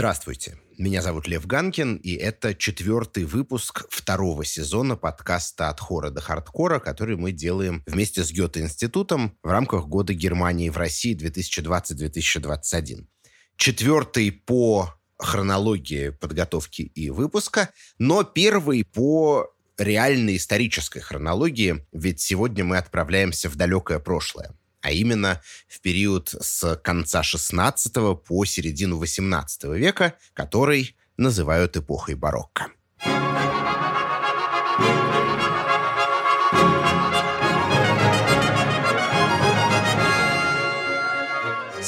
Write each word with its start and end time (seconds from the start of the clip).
Здравствуйте. 0.00 0.56
Меня 0.78 1.02
зовут 1.02 1.28
Лев 1.28 1.46
Ганкин, 1.46 1.96
и 1.96 2.14
это 2.14 2.54
четвертый 2.54 3.26
выпуск 3.26 3.84
второго 3.90 4.46
сезона 4.46 4.96
подкаста 4.96 5.68
«От 5.68 5.78
хора 5.78 6.08
до 6.08 6.22
хардкора», 6.22 6.78
который 6.78 7.18
мы 7.18 7.32
делаем 7.32 7.82
вместе 7.84 8.24
с 8.24 8.32
Гёте-институтом 8.32 9.36
в 9.42 9.50
рамках 9.50 9.88
Года 9.88 10.14
Германии 10.14 10.70
в 10.70 10.78
России 10.78 11.14
2020-2021. 11.14 13.08
Четвертый 13.56 14.32
по 14.32 14.94
хронологии 15.18 16.08
подготовки 16.08 16.80
и 16.80 17.10
выпуска, 17.10 17.68
но 17.98 18.22
первый 18.22 18.84
по 18.86 19.52
реальной 19.76 20.38
исторической 20.38 21.00
хронологии, 21.00 21.84
ведь 21.92 22.22
сегодня 22.22 22.64
мы 22.64 22.78
отправляемся 22.78 23.50
в 23.50 23.56
далекое 23.56 23.98
прошлое 23.98 24.54
а 24.82 24.90
именно 24.90 25.40
в 25.68 25.80
период 25.80 26.28
с 26.28 26.76
конца 26.76 27.22
XVI 27.22 28.16
по 28.16 28.44
середину 28.44 29.02
XVIII 29.02 29.76
века, 29.76 30.14
который 30.34 30.96
называют 31.16 31.76
эпохой 31.76 32.14
барокко. 32.14 32.68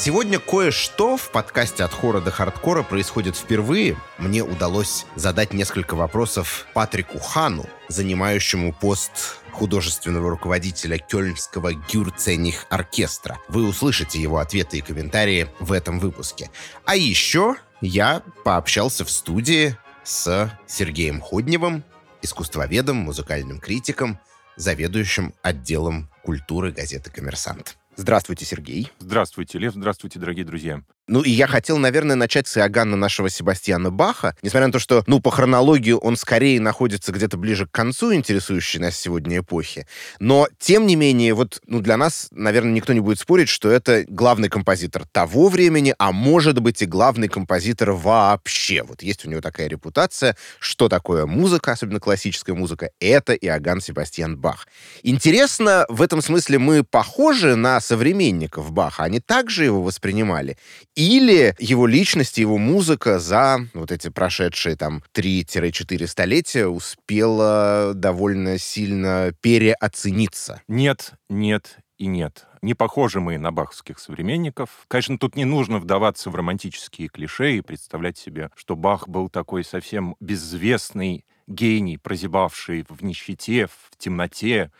Сегодня 0.03 0.37
кое-что 0.37 1.15
в 1.15 1.31
подкасте 1.31 1.85
«От 1.85 1.93
хора 1.93 2.19
до 2.19 2.29
хардкора» 2.29 2.83
происходит 2.83 3.37
впервые. 3.37 3.95
Мне 4.17 4.43
удалось 4.43 5.05
задать 5.15 5.53
несколько 5.53 5.95
вопросов 5.95 6.67
Патрику 6.73 7.19
Хану, 7.19 7.69
занимающему 7.87 8.73
пост 8.73 9.37
художественного 9.53 10.29
руководителя 10.29 10.97
Кёльнского 10.97 11.71
Гюрцених 11.71 12.65
оркестра. 12.69 13.39
Вы 13.47 13.65
услышите 13.65 14.21
его 14.21 14.39
ответы 14.39 14.79
и 14.79 14.81
комментарии 14.81 15.47
в 15.61 15.71
этом 15.71 16.01
выпуске. 16.01 16.51
А 16.83 16.97
еще 16.97 17.55
я 17.79 18.23
пообщался 18.43 19.05
в 19.05 19.09
студии 19.09 19.77
с 20.03 20.51
Сергеем 20.67 21.21
Ходневым, 21.21 21.81
искусствоведом, 22.21 22.97
музыкальным 22.97 23.61
критиком, 23.61 24.19
заведующим 24.57 25.33
отделом 25.43 26.09
культуры 26.25 26.73
газеты 26.73 27.09
«Коммерсант». 27.09 27.77
Здравствуйте, 27.95 28.45
Сергей. 28.45 28.91
Здравствуйте, 28.99 29.59
Лев. 29.59 29.73
Здравствуйте, 29.73 30.19
дорогие 30.19 30.45
друзья. 30.45 30.81
Ну, 31.07 31.21
и 31.21 31.29
я 31.29 31.47
хотел, 31.47 31.77
наверное, 31.77 32.15
начать 32.15 32.47
с 32.47 32.57
Иоганна 32.57 32.95
нашего 32.95 33.29
Себастьяна 33.29 33.91
Баха. 33.91 34.37
Несмотря 34.41 34.67
на 34.67 34.73
то, 34.73 34.79
что, 34.79 35.03
ну, 35.05 35.19
по 35.19 35.31
хронологии 35.31 35.91
он 35.91 36.15
скорее 36.15 36.61
находится 36.61 37.11
где-то 37.11 37.35
ближе 37.35 37.65
к 37.67 37.71
концу 37.71 38.13
интересующей 38.13 38.79
нас 38.79 38.95
сегодня 38.95 39.39
эпохи. 39.39 39.85
Но, 40.19 40.47
тем 40.59 40.87
не 40.87 40.95
менее, 40.95 41.33
вот, 41.33 41.61
ну, 41.67 41.81
для 41.81 41.97
нас, 41.97 42.29
наверное, 42.31 42.71
никто 42.71 42.93
не 42.93 43.01
будет 43.01 43.19
спорить, 43.19 43.49
что 43.49 43.69
это 43.69 44.05
главный 44.07 44.47
композитор 44.47 45.05
того 45.11 45.49
времени, 45.49 45.93
а 45.99 46.13
может 46.13 46.59
быть 46.59 46.81
и 46.81 46.85
главный 46.85 47.27
композитор 47.27 47.91
вообще. 47.91 48.83
Вот 48.83 49.03
есть 49.03 49.25
у 49.25 49.29
него 49.29 49.41
такая 49.41 49.67
репутация, 49.67 50.37
что 50.59 50.87
такое 50.87 51.25
музыка, 51.25 51.73
особенно 51.73 51.99
классическая 51.99 52.53
музыка, 52.53 52.91
это 53.01 53.33
Иоганн 53.33 53.81
Себастьян 53.81 54.37
Бах. 54.37 54.69
Интересно, 55.01 55.85
в 55.89 56.01
этом 56.01 56.21
смысле 56.21 56.59
мы 56.59 56.83
похожи 56.85 57.57
на 57.57 57.81
современников 57.81 58.71
Баха. 58.71 59.03
Они 59.03 59.19
также 59.19 59.65
его 59.65 59.83
воспринимали. 59.83 60.57
Или 60.95 61.55
его 61.57 61.87
личность, 61.87 62.37
его 62.37 62.59
музыка 62.59 63.17
за 63.17 63.67
вот 63.73 63.91
эти 63.91 64.09
прошедшие 64.09 64.75
там 64.75 65.03
3-4 65.15 66.05
столетия 66.05 66.67
успела 66.67 67.93
довольно 67.95 68.59
сильно 68.59 69.33
переоцениться? 69.41 70.61
Нет, 70.67 71.13
нет 71.29 71.77
и 71.97 72.05
нет. 72.05 72.45
Не 72.61 72.75
похожи 72.75 73.19
мы 73.19 73.39
на 73.39 73.51
баховских 73.51 73.97
современников. 73.97 74.85
Конечно, 74.87 75.17
тут 75.17 75.35
не 75.35 75.45
нужно 75.45 75.79
вдаваться 75.79 76.29
в 76.29 76.35
романтические 76.35 77.07
клише 77.07 77.57
и 77.57 77.61
представлять 77.61 78.19
себе, 78.19 78.51
что 78.55 78.75
Бах 78.75 79.09
был 79.09 79.29
такой 79.29 79.63
совсем 79.63 80.15
безвестный 80.19 81.25
гений, 81.47 81.97
прозябавший 81.97 82.85
в 82.87 83.03
нищете, 83.03 83.65
в 83.65 83.97
темноте, 83.97 84.71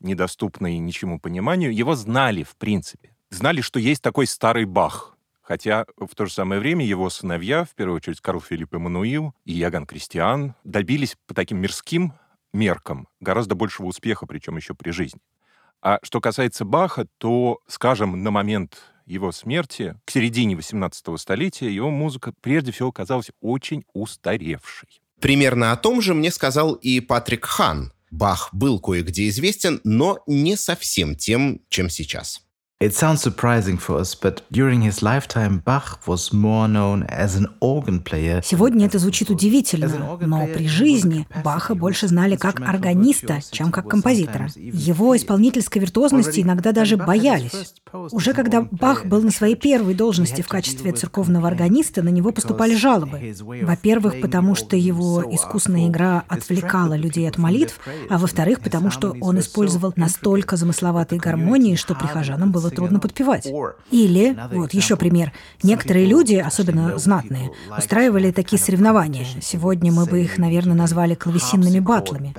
недоступный 0.00 0.78
ничему 0.78 1.20
пониманию. 1.20 1.72
Его 1.72 1.94
знали, 1.94 2.42
в 2.42 2.56
принципе. 2.56 3.14
Знали, 3.30 3.60
что 3.60 3.78
есть 3.78 4.02
такой 4.02 4.26
старый 4.26 4.64
Бах, 4.64 5.16
Хотя 5.50 5.84
в 5.96 6.14
то 6.14 6.26
же 6.26 6.32
самое 6.32 6.60
время 6.60 6.86
его 6.86 7.10
сыновья, 7.10 7.64
в 7.64 7.74
первую 7.74 7.96
очередь 7.96 8.20
Карл 8.20 8.40
Филипп 8.40 8.72
Эммануил 8.72 9.34
и 9.44 9.52
Яган 9.52 9.84
Кристиан, 9.84 10.54
добились 10.62 11.16
по 11.26 11.34
таким 11.34 11.58
мирским 11.58 12.12
меркам 12.52 13.08
гораздо 13.18 13.56
большего 13.56 13.86
успеха, 13.86 14.26
причем 14.26 14.56
еще 14.58 14.74
при 14.74 14.92
жизни. 14.92 15.20
А 15.82 15.98
что 16.04 16.20
касается 16.20 16.64
Баха, 16.64 17.08
то, 17.18 17.58
скажем, 17.66 18.22
на 18.22 18.30
момент 18.30 18.78
его 19.06 19.32
смерти, 19.32 19.96
к 20.04 20.12
середине 20.12 20.54
18 20.54 21.18
столетия, 21.18 21.68
его 21.68 21.90
музыка 21.90 22.32
прежде 22.40 22.70
всего 22.70 22.92
казалась 22.92 23.32
очень 23.40 23.82
устаревшей. 23.92 25.00
Примерно 25.20 25.72
о 25.72 25.76
том 25.76 26.00
же 26.00 26.14
мне 26.14 26.30
сказал 26.30 26.74
и 26.74 27.00
Патрик 27.00 27.46
Хан. 27.46 27.92
Бах 28.12 28.50
был 28.52 28.78
кое-где 28.78 29.26
известен, 29.26 29.80
но 29.82 30.22
не 30.28 30.54
совсем 30.54 31.16
тем, 31.16 31.60
чем 31.68 31.90
сейчас. 31.90 32.40
It 32.82 32.94
sounds 32.94 33.20
surprising 33.20 33.76
for 33.76 33.98
us, 33.98 34.14
but 34.14 34.40
during 34.50 34.80
his 34.80 35.02
lifetime, 35.02 35.58
Bach 35.58 36.00
was 36.06 36.32
more 36.32 36.66
known 36.66 37.02
as 37.10 37.36
an 37.36 37.46
organ 37.60 38.00
player. 38.02 38.40
Сегодня 38.42 38.86
это 38.86 38.98
звучит 38.98 39.28
удивительно, 39.28 40.16
но 40.18 40.46
при 40.46 40.66
жизни 40.66 41.26
Баха 41.44 41.74
больше 41.74 42.08
знали 42.08 42.36
как 42.36 42.58
органиста, 42.62 43.40
чем 43.50 43.70
как 43.70 43.86
композитора. 43.86 44.48
Его 44.56 45.14
исполнительской 45.14 45.82
виртуозности 45.82 46.40
иногда 46.40 46.72
даже 46.72 46.96
боялись. 46.96 47.74
Уже 47.92 48.32
когда 48.32 48.62
Бах 48.62 49.04
был 49.04 49.20
на 49.20 49.30
своей 49.30 49.56
первой 49.56 49.92
должности 49.92 50.40
в 50.40 50.48
качестве 50.48 50.92
церковного 50.92 51.48
органиста, 51.48 52.02
на 52.02 52.08
него 52.08 52.32
поступали 52.32 52.74
жалобы. 52.74 53.34
Во-первых, 53.60 54.22
потому 54.22 54.54
что 54.54 54.74
его 54.74 55.22
искусная 55.30 55.88
игра 55.88 56.24
отвлекала 56.28 56.94
людей 56.94 57.28
от 57.28 57.36
молитв, 57.36 57.78
а 58.08 58.16
во-вторых, 58.16 58.60
потому 58.60 58.90
что 58.90 59.14
он 59.20 59.38
использовал 59.38 59.92
настолько 59.96 60.56
замысловатые 60.56 61.20
гармонии, 61.20 61.74
что 61.74 61.94
прихожанам 61.94 62.50
было 62.50 62.69
трудно 62.70 63.00
подпевать. 63.00 63.46
Или, 63.90 64.36
вот 64.52 64.74
еще 64.74 64.96
пример, 64.96 65.32
некоторые 65.62 66.06
люди, 66.06 66.36
особенно 66.36 66.98
знатные, 66.98 67.50
устраивали 67.76 68.30
такие 68.32 68.60
соревнования. 68.60 69.26
Сегодня 69.40 69.92
мы 69.92 70.06
бы 70.06 70.22
их, 70.22 70.38
наверное, 70.38 70.74
назвали 70.74 71.14
клавесинными 71.14 71.80
батлами. 71.80 72.34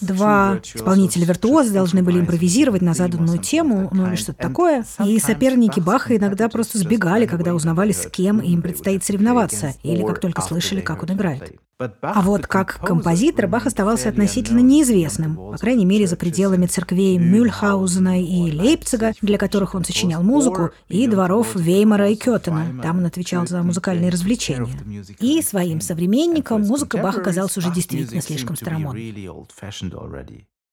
Два 0.00 0.60
исполнителя-виртуоза 0.62 1.72
должны 1.72 2.02
были 2.02 2.20
импровизировать 2.20 2.82
на 2.82 2.94
заданную 2.94 3.38
тему, 3.38 3.88
ну 3.92 4.08
или 4.08 4.16
что-то 4.16 4.38
такое, 4.38 4.84
и 5.04 5.18
соперники 5.18 5.80
Баха 5.80 6.16
иногда 6.16 6.48
просто 6.48 6.78
сбегали, 6.78 7.26
когда 7.26 7.54
узнавали, 7.54 7.92
с 7.92 8.08
кем 8.10 8.40
им 8.40 8.62
предстоит 8.62 9.04
соревноваться, 9.04 9.74
или 9.82 10.02
как 10.04 10.20
только 10.20 10.42
слышали, 10.42 10.80
как 10.80 11.02
он 11.02 11.12
играет. 11.14 11.58
А 12.00 12.22
вот 12.22 12.46
как 12.46 12.78
композитор 12.80 13.48
Бах 13.48 13.66
оставался 13.66 14.08
относительно 14.08 14.60
неизвестным, 14.60 15.36
по 15.36 15.56
крайней 15.56 15.84
мере, 15.84 16.06
за 16.06 16.16
пределами 16.16 16.66
церквей 16.66 17.18
Мюльхаузена 17.18 18.22
и 18.22 18.52
Лейпцига, 18.52 19.12
для 19.20 19.38
которых 19.38 19.74
он 19.74 19.84
сочинял 19.84 20.22
музыку, 20.22 20.70
и 20.88 21.06
дворов 21.06 21.54
Веймара 21.54 22.10
и 22.10 22.16
Кётена. 22.16 22.80
Там 22.82 22.98
он 22.98 23.06
отвечал 23.06 23.46
за 23.46 23.62
музыкальные 23.62 24.10
развлечения. 24.10 24.78
И 25.20 25.42
своим 25.42 25.80
современникам 25.80 26.62
музыка 26.62 26.98
Баха 26.98 27.20
казалась 27.20 27.56
уже 27.56 27.72
действительно 27.72 28.22
слишком 28.22 28.56
старомодной. 28.56 29.14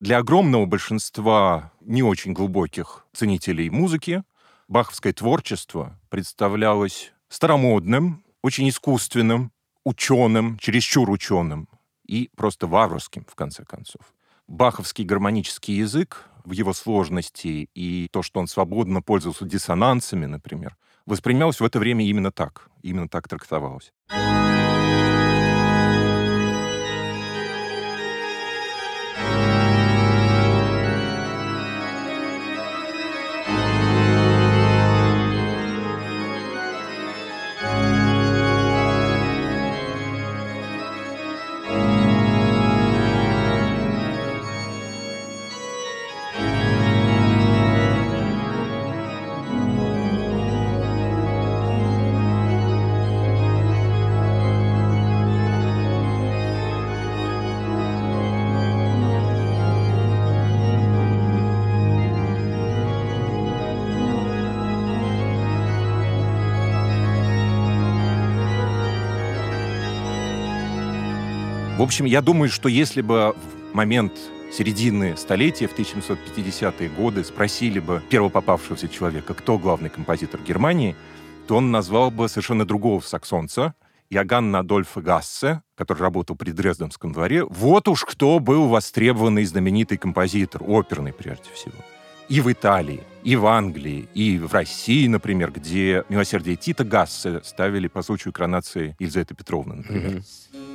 Для 0.00 0.18
огромного 0.18 0.64
большинства 0.64 1.72
не 1.80 2.02
очень 2.02 2.32
глубоких 2.32 3.04
ценителей 3.12 3.68
музыки 3.68 4.22
баховское 4.66 5.12
творчество 5.12 5.98
представлялось 6.08 7.12
старомодным, 7.28 8.24
очень 8.42 8.68
искусственным, 8.68 9.52
ученым, 9.84 10.58
чересчур 10.58 11.10
ученым 11.10 11.68
и 12.06 12.30
просто 12.36 12.66
варварским, 12.66 13.24
в 13.28 13.34
конце 13.34 13.64
концов. 13.64 14.02
Баховский 14.46 15.04
гармонический 15.04 15.76
язык 15.76 16.28
в 16.44 16.52
его 16.52 16.72
сложности 16.72 17.68
и 17.74 18.08
то, 18.10 18.22
что 18.22 18.40
он 18.40 18.46
свободно 18.46 19.02
пользовался 19.02 19.44
диссонансами, 19.44 20.26
например, 20.26 20.76
воспринималось 21.06 21.60
в 21.60 21.64
это 21.64 21.78
время 21.78 22.04
именно 22.06 22.32
так, 22.32 22.68
именно 22.82 23.08
так 23.08 23.28
трактовалось. 23.28 23.92
Общем, 71.90 72.04
я 72.04 72.20
думаю, 72.20 72.48
что 72.50 72.68
если 72.68 73.00
бы 73.00 73.34
в 73.34 73.74
момент 73.74 74.12
середины 74.52 75.16
столетия, 75.16 75.66
в 75.66 75.76
1750-е 75.76 76.88
годы, 76.88 77.24
спросили 77.24 77.80
бы 77.80 78.00
первого 78.08 78.28
попавшегося 78.28 78.86
человека, 78.86 79.34
кто 79.34 79.58
главный 79.58 79.90
композитор 79.90 80.40
Германии, 80.40 80.94
то 81.48 81.56
он 81.56 81.72
назвал 81.72 82.12
бы 82.12 82.28
совершенно 82.28 82.64
другого 82.64 83.00
саксонца, 83.00 83.74
Иоганна 84.08 84.60
Адольфа 84.60 85.00
Гассе, 85.00 85.62
который 85.74 85.98
работал 85.98 86.36
при 86.36 86.52
Дрезденском 86.52 87.12
дворе. 87.12 87.44
Вот 87.44 87.88
уж 87.88 88.04
кто 88.04 88.38
был 88.38 88.68
востребованный 88.68 89.44
знаменитый 89.44 89.98
композитор, 89.98 90.62
оперный 90.64 91.12
прежде 91.12 91.50
всего. 91.52 91.74
И 92.28 92.40
в 92.40 92.52
Италии, 92.52 93.02
и 93.24 93.34
в 93.34 93.46
Англии, 93.46 94.08
и 94.14 94.38
в 94.38 94.54
России, 94.54 95.08
например, 95.08 95.50
где 95.50 96.04
«Милосердие 96.08 96.54
Тита» 96.54 96.84
Гассе 96.84 97.40
ставили 97.42 97.88
по 97.88 98.02
случаю 98.02 98.32
коронации 98.32 98.94
Елизаветы 99.00 99.34
Петровны, 99.34 99.74
например. 99.74 100.10
Mm-hmm. 100.18 100.69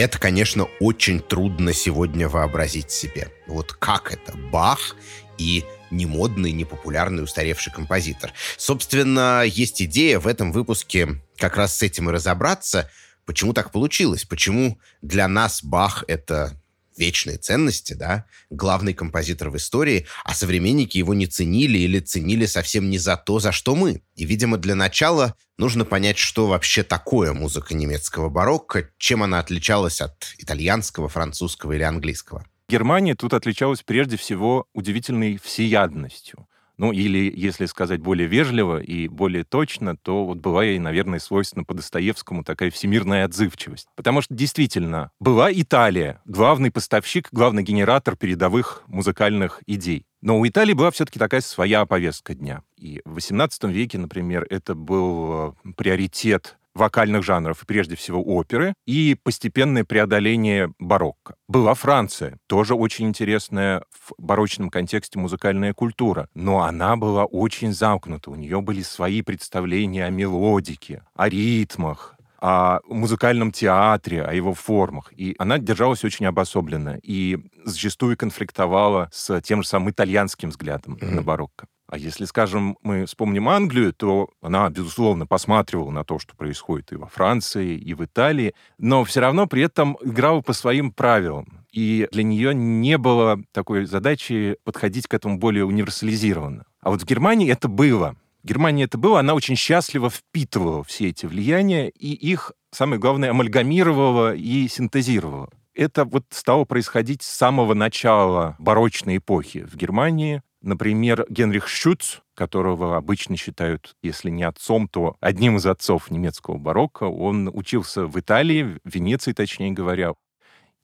Это, 0.00 0.18
конечно, 0.18 0.66
очень 0.80 1.20
трудно 1.20 1.74
сегодня 1.74 2.26
вообразить 2.26 2.90
себе. 2.90 3.28
Вот 3.46 3.74
как 3.74 4.14
это? 4.14 4.34
Бах 4.50 4.96
и 5.36 5.62
не 5.90 6.06
модный, 6.06 6.52
не 6.52 6.64
популярный, 6.64 7.22
устаревший 7.22 7.70
композитор. 7.70 8.32
Собственно, 8.56 9.42
есть 9.44 9.82
идея 9.82 10.18
в 10.18 10.26
этом 10.26 10.52
выпуске 10.52 11.20
как 11.36 11.58
раз 11.58 11.76
с 11.76 11.82
этим 11.82 12.08
и 12.08 12.14
разобраться, 12.14 12.90
почему 13.26 13.52
так 13.52 13.72
получилось, 13.72 14.24
почему 14.24 14.78
для 15.02 15.28
нас 15.28 15.62
Бах— 15.62 16.02
это 16.08 16.58
вечные 17.00 17.38
ценности, 17.38 17.94
да, 17.94 18.26
главный 18.50 18.94
композитор 18.94 19.50
в 19.50 19.56
истории, 19.56 20.06
а 20.24 20.34
современники 20.34 20.98
его 20.98 21.14
не 21.14 21.26
ценили 21.26 21.78
или 21.78 21.98
ценили 21.98 22.46
совсем 22.46 22.90
не 22.90 22.98
за 22.98 23.16
то, 23.16 23.40
за 23.40 23.50
что 23.50 23.74
мы. 23.74 24.02
И, 24.14 24.24
видимо, 24.24 24.58
для 24.58 24.74
начала 24.74 25.34
нужно 25.58 25.84
понять, 25.84 26.18
что 26.18 26.46
вообще 26.46 26.82
такое 26.82 27.32
музыка 27.32 27.74
немецкого 27.74 28.28
барокко, 28.28 28.90
чем 28.98 29.22
она 29.22 29.40
отличалась 29.40 30.00
от 30.00 30.34
итальянского, 30.38 31.08
французского 31.08 31.72
или 31.72 31.82
английского. 31.82 32.46
Германия 32.68 33.16
тут 33.16 33.34
отличалась 33.34 33.82
прежде 33.82 34.16
всего 34.16 34.66
удивительной 34.74 35.40
всеядностью. 35.42 36.46
Ну, 36.80 36.92
или, 36.92 37.30
если 37.36 37.66
сказать 37.66 38.00
более 38.00 38.26
вежливо 38.26 38.80
и 38.80 39.06
более 39.06 39.44
точно, 39.44 39.98
то 39.98 40.24
вот 40.24 40.38
была 40.38 40.64
ей, 40.64 40.78
наверное, 40.78 41.18
свойственна 41.18 41.62
по 41.62 41.74
Достоевскому 41.74 42.42
такая 42.42 42.70
всемирная 42.70 43.26
отзывчивость. 43.26 43.86
Потому 43.96 44.22
что 44.22 44.32
действительно 44.32 45.10
была 45.20 45.52
Италия, 45.52 46.22
главный 46.24 46.70
поставщик, 46.70 47.28
главный 47.32 47.64
генератор 47.64 48.16
передовых 48.16 48.82
музыкальных 48.86 49.62
идей. 49.66 50.06
Но 50.22 50.38
у 50.38 50.48
Италии 50.48 50.72
была 50.72 50.90
все-таки 50.90 51.18
такая 51.18 51.42
своя 51.42 51.84
повестка 51.84 52.34
дня. 52.34 52.62
И 52.78 53.02
в 53.04 53.18
XVIII 53.18 53.70
веке, 53.70 53.98
например, 53.98 54.46
это 54.48 54.74
был 54.74 55.54
э, 55.64 55.72
приоритет 55.76 56.56
вокальных 56.74 57.24
жанров, 57.24 57.64
прежде 57.66 57.96
всего 57.96 58.22
оперы, 58.22 58.74
и 58.86 59.16
постепенное 59.22 59.84
преодоление 59.84 60.72
барокко. 60.78 61.34
Была 61.48 61.74
Франция, 61.74 62.38
тоже 62.46 62.74
очень 62.74 63.08
интересная 63.08 63.82
в 63.90 64.12
барочном 64.18 64.70
контексте 64.70 65.18
музыкальная 65.18 65.74
культура, 65.74 66.28
но 66.34 66.62
она 66.62 66.96
была 66.96 67.24
очень 67.24 67.72
замкнута, 67.72 68.30
у 68.30 68.34
нее 68.34 68.60
были 68.60 68.82
свои 68.82 69.22
представления 69.22 70.06
о 70.06 70.10
мелодике, 70.10 71.02
о 71.14 71.28
ритмах, 71.28 72.16
о 72.40 72.80
музыкальном 72.88 73.52
театре, 73.52 74.22
о 74.22 74.32
его 74.32 74.54
формах. 74.54 75.12
И 75.14 75.34
она 75.38 75.58
держалась 75.58 76.04
очень 76.04 76.26
обособленно 76.26 76.98
и 77.02 77.38
зачастую 77.64 78.16
конфликтовала 78.16 79.10
с 79.12 79.40
тем 79.42 79.62
же 79.62 79.68
самым 79.68 79.90
итальянским 79.90 80.50
взглядом 80.50 80.94
mm-hmm. 80.94 81.10
на 81.10 81.22
барокко. 81.22 81.66
А 81.90 81.98
если, 81.98 82.24
скажем, 82.24 82.78
мы 82.84 83.04
вспомним 83.06 83.48
Англию, 83.48 83.92
то 83.92 84.30
она, 84.40 84.70
безусловно, 84.70 85.26
посматривала 85.26 85.90
на 85.90 86.04
то, 86.04 86.20
что 86.20 86.36
происходит 86.36 86.92
и 86.92 86.96
во 86.96 87.08
Франции, 87.08 87.76
и 87.76 87.94
в 87.94 88.04
Италии, 88.04 88.54
но 88.78 89.02
все 89.02 89.18
равно 89.18 89.48
при 89.48 89.62
этом 89.62 89.98
играла 90.00 90.40
по 90.40 90.52
своим 90.52 90.92
правилам. 90.92 91.66
И 91.72 92.06
для 92.12 92.22
нее 92.22 92.54
не 92.54 92.96
было 92.96 93.42
такой 93.50 93.86
задачи 93.86 94.56
подходить 94.62 95.08
к 95.08 95.14
этому 95.14 95.38
более 95.38 95.64
универсализированно. 95.64 96.64
А 96.80 96.90
вот 96.90 97.02
в 97.02 97.06
Германии 97.06 97.50
это 97.50 97.66
было. 97.66 98.14
В 98.44 98.46
Германии 98.46 98.84
это 98.84 98.96
было, 98.96 99.18
она 99.18 99.34
очень 99.34 99.56
счастливо 99.56 100.10
впитывала 100.10 100.84
все 100.84 101.08
эти 101.08 101.26
влияния 101.26 101.88
и 101.88 102.12
их, 102.12 102.52
самое 102.70 103.00
главное, 103.00 103.30
амальгамировала 103.30 104.32
и 104.32 104.68
синтезировала. 104.68 105.50
Это 105.74 106.04
вот 106.04 106.24
стало 106.30 106.64
происходить 106.64 107.22
с 107.22 107.28
самого 107.28 107.74
начала 107.74 108.54
барочной 108.60 109.16
эпохи 109.16 109.64
в 109.64 109.76
Германии. 109.76 110.42
Например, 110.62 111.24
Генрих 111.30 111.68
Шюц, 111.68 112.18
которого 112.34 112.96
обычно 112.96 113.36
считают, 113.36 113.96
если 114.02 114.28
не 114.28 114.42
отцом, 114.42 114.88
то 114.88 115.16
одним 115.20 115.56
из 115.56 115.66
отцов 115.66 116.10
немецкого 116.10 116.58
барокко, 116.58 117.04
он 117.04 117.50
учился 117.52 118.06
в 118.06 118.18
Италии, 118.20 118.78
в 118.84 118.94
Венеции, 118.94 119.32
точнее 119.32 119.72
говоря, 119.72 120.12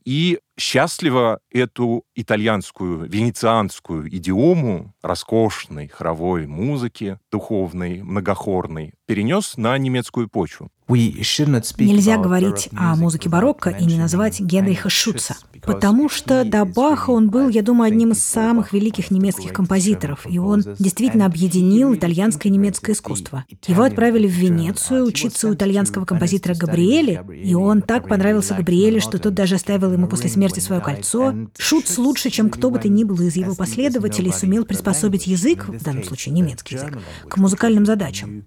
и 0.04 0.38
счастливо 0.58 1.40
эту 1.50 2.04
итальянскую, 2.14 3.08
венецианскую 3.08 4.08
идиому 4.14 4.94
роскошной 5.02 5.88
хоровой 5.88 6.46
музыки, 6.46 7.18
духовной, 7.30 8.02
многохорной, 8.02 8.94
перенес 9.06 9.56
на 9.56 9.76
немецкую 9.78 10.28
почву. 10.28 10.70
Нельзя 10.88 12.16
говорить 12.16 12.68
о 12.76 12.94
музыке 12.94 13.28
барокко 13.28 13.70
и 13.70 13.84
не 13.84 13.98
называть 13.98 14.40
Генриха 14.40 14.88
Шутца, 14.88 15.36
потому 15.62 16.08
что 16.08 16.44
до 16.44 16.64
Баха 16.64 17.10
он 17.10 17.28
был, 17.28 17.48
я 17.48 17.62
думаю, 17.62 17.88
одним 17.88 18.12
из 18.12 18.22
самых 18.22 18.72
великих 18.72 19.10
немецких 19.10 19.52
композиторов, 19.52 20.24
и 20.28 20.38
он 20.38 20.62
действительно 20.78 21.26
объединил 21.26 21.92
итальянское 21.92 22.50
и 22.50 22.52
немецкое 22.52 22.94
искусство. 22.94 23.44
Его 23.66 23.82
отправили 23.82 24.28
в 24.28 24.32
Венецию 24.32 25.06
учиться 25.06 25.48
у 25.48 25.54
итальянского 25.54 26.04
композитора 26.04 26.54
Габриэли, 26.54 27.26
и 27.34 27.54
он 27.54 27.82
так 27.82 28.08
понравился 28.08 28.54
Габриэле, 28.54 29.00
что 29.00 29.18
тот 29.18 29.34
даже 29.34 29.56
оставил 29.56 29.92
ему 29.92 30.06
после 30.06 30.30
смерти 30.30 30.45
свое 30.60 30.80
кольцо. 30.80 31.34
Шутц 31.58 31.98
лучше, 31.98 32.30
чем 32.30 32.50
кто 32.50 32.70
бы 32.70 32.78
то 32.78 32.88
ни 32.88 33.04
был 33.04 33.20
из 33.20 33.36
его 33.36 33.54
последователей, 33.54 34.32
сумел 34.32 34.64
приспособить 34.64 35.26
язык, 35.26 35.68
в 35.68 35.82
данном 35.82 36.04
случае 36.04 36.34
немецкий 36.34 36.76
язык, 36.76 36.98
к 37.28 37.36
музыкальным 37.36 37.86
задачам. 37.86 38.44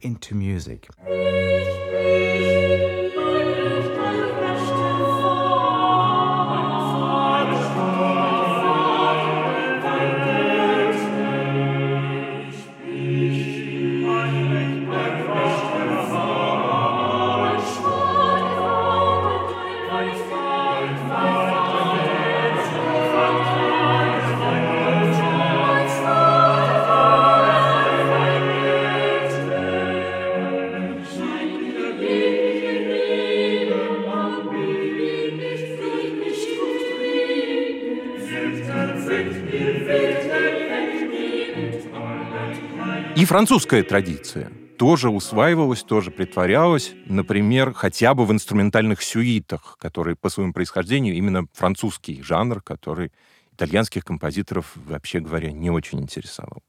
И 43.20 43.26
французская 43.26 43.84
традиция 43.84 44.50
тоже 44.78 45.10
усваивалась, 45.10 45.84
тоже 45.84 46.10
притворялась, 46.10 46.94
например, 47.06 47.74
хотя 47.74 48.14
бы 48.14 48.26
в 48.26 48.32
инструментальных 48.32 49.04
сюитах, 49.04 49.76
которые 49.78 50.16
по 50.16 50.30
своему 50.30 50.54
происхождению 50.54 51.16
именно 51.16 51.46
французский 51.52 52.24
жанр, 52.24 52.62
который 52.62 53.12
итальянских 53.52 54.06
композиторов, 54.06 54.72
вообще 54.74 55.20
говоря, 55.20 55.52
не 55.52 55.70
очень 55.70 56.00
интересовал. 56.00 56.64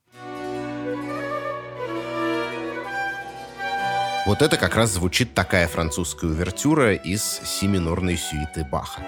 Вот 4.26 4.42
это 4.42 4.57
как 4.57 4.75
раз 4.75 4.95
звучит 4.95 5.35
такая 5.35 5.69
французская 5.69 6.26
увертюра 6.26 6.95
из 6.95 7.23
си 7.23 7.69
минорной 7.69 8.16
сюиты 8.16 8.66
Баха. 8.69 9.02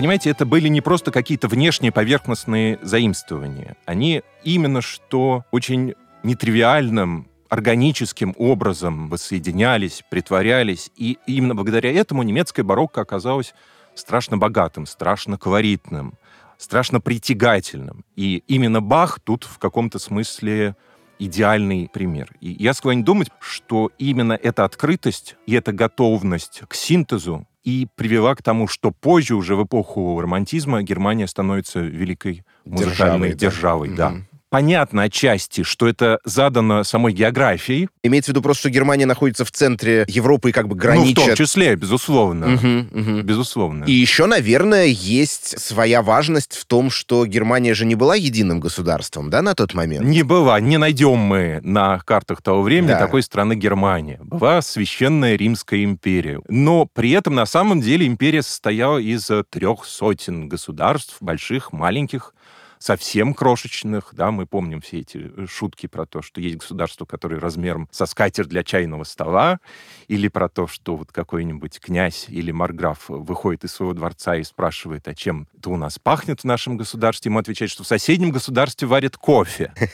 Понимаете, 0.00 0.30
это 0.30 0.46
были 0.46 0.68
не 0.68 0.80
просто 0.80 1.10
какие-то 1.10 1.46
внешние 1.46 1.92
поверхностные 1.92 2.78
заимствования. 2.80 3.76
Они 3.84 4.22
именно 4.44 4.80
что 4.80 5.44
очень 5.50 5.94
нетривиальным, 6.22 7.28
органическим 7.50 8.34
образом 8.38 9.10
воссоединялись, 9.10 10.02
притворялись. 10.08 10.90
И 10.96 11.18
именно 11.26 11.54
благодаря 11.54 11.92
этому 11.92 12.22
немецкое 12.22 12.64
барокко 12.64 13.02
оказалось 13.02 13.52
страшно 13.94 14.38
богатым, 14.38 14.86
страшно 14.86 15.36
колоритным, 15.36 16.14
страшно 16.56 17.02
притягательным. 17.02 18.06
И 18.16 18.42
именно 18.46 18.80
Бах 18.80 19.20
тут 19.20 19.44
в 19.44 19.58
каком-то 19.58 19.98
смысле 19.98 20.76
идеальный 21.18 21.90
пример. 21.92 22.32
И 22.40 22.56
я 22.58 22.72
склонен 22.72 23.04
думать, 23.04 23.28
что 23.38 23.90
именно 23.98 24.32
эта 24.32 24.64
открытость 24.64 25.36
и 25.46 25.52
эта 25.52 25.72
готовность 25.72 26.62
к 26.68 26.72
синтезу 26.72 27.46
и 27.64 27.86
привела 27.94 28.34
к 28.34 28.42
тому, 28.42 28.68
что 28.68 28.90
позже, 28.90 29.34
уже 29.34 29.54
в 29.56 29.64
эпоху 29.64 30.20
романтизма, 30.20 30.82
Германия 30.82 31.26
становится 31.26 31.80
великой 31.80 32.44
музыкальной 32.64 33.34
державой. 33.34 33.88
державой 33.88 33.96
да. 33.96 34.14
Понятно 34.50 35.04
отчасти, 35.04 35.62
что 35.62 35.88
это 35.88 36.18
задано 36.24 36.82
самой 36.82 37.12
географией. 37.12 37.88
Имеется 38.02 38.32
в 38.32 38.34
виду 38.34 38.42
просто, 38.42 38.62
что 38.62 38.70
Германия 38.70 39.06
находится 39.06 39.44
в 39.44 39.52
центре 39.52 40.04
Европы 40.08 40.50
и 40.50 40.52
как 40.52 40.66
бы 40.66 40.74
граничит... 40.74 41.16
Ну, 41.16 41.22
в 41.22 41.26
том 41.26 41.36
числе, 41.36 41.76
безусловно. 41.76 42.54
Угу, 42.54 43.00
угу. 43.00 43.22
Безусловно. 43.22 43.84
И 43.84 43.92
еще, 43.92 44.26
наверное, 44.26 44.86
есть 44.86 45.60
своя 45.60 46.02
важность 46.02 46.56
в 46.56 46.64
том, 46.64 46.90
что 46.90 47.26
Германия 47.26 47.74
же 47.74 47.86
не 47.86 47.94
была 47.94 48.16
единым 48.16 48.58
государством, 48.58 49.30
да, 49.30 49.40
на 49.40 49.54
тот 49.54 49.72
момент? 49.72 50.04
Не 50.04 50.24
была. 50.24 50.58
Не 50.58 50.78
найдем 50.78 51.18
мы 51.18 51.60
на 51.62 52.00
картах 52.00 52.42
того 52.42 52.62
времени 52.62 52.88
да. 52.88 52.98
такой 52.98 53.22
страны 53.22 53.54
Германия. 53.54 54.18
Была 54.20 54.62
священная 54.62 55.36
Римская 55.36 55.84
империя. 55.84 56.40
Но 56.48 56.86
при 56.86 57.12
этом, 57.12 57.36
на 57.36 57.46
самом 57.46 57.80
деле, 57.80 58.04
империя 58.04 58.42
состояла 58.42 58.98
из 58.98 59.30
трех 59.50 59.84
сотен 59.84 60.48
государств, 60.48 61.18
больших, 61.20 61.72
маленьких, 61.72 62.34
совсем 62.80 63.34
крошечных, 63.34 64.14
да, 64.14 64.30
мы 64.30 64.46
помним 64.46 64.80
все 64.80 65.00
эти 65.00 65.30
э, 65.36 65.46
шутки 65.46 65.86
про 65.86 66.06
то, 66.06 66.22
что 66.22 66.40
есть 66.40 66.56
государства, 66.56 67.04
которые 67.04 67.38
размером 67.38 67.88
со 67.92 68.06
скатер 68.06 68.46
для 68.46 68.64
чайного 68.64 69.04
стола, 69.04 69.60
или 70.08 70.28
про 70.28 70.48
то, 70.48 70.66
что 70.66 70.96
вот 70.96 71.12
какой-нибудь 71.12 71.78
князь 71.78 72.26
или 72.28 72.50
марграф 72.50 73.04
выходит 73.08 73.64
из 73.64 73.72
своего 73.72 73.92
дворца 73.92 74.34
и 74.34 74.42
спрашивает, 74.42 75.06
а 75.08 75.14
чем 75.14 75.46
это 75.58 75.70
у 75.70 75.76
нас 75.76 75.98
пахнет 75.98 76.40
в 76.40 76.44
нашем 76.44 76.78
государстве, 76.78 77.28
ему 77.28 77.38
отвечает, 77.38 77.70
что 77.70 77.84
в 77.84 77.86
соседнем 77.86 78.30
государстве 78.30 78.88
варят 78.88 79.16
кофе. 79.16 79.72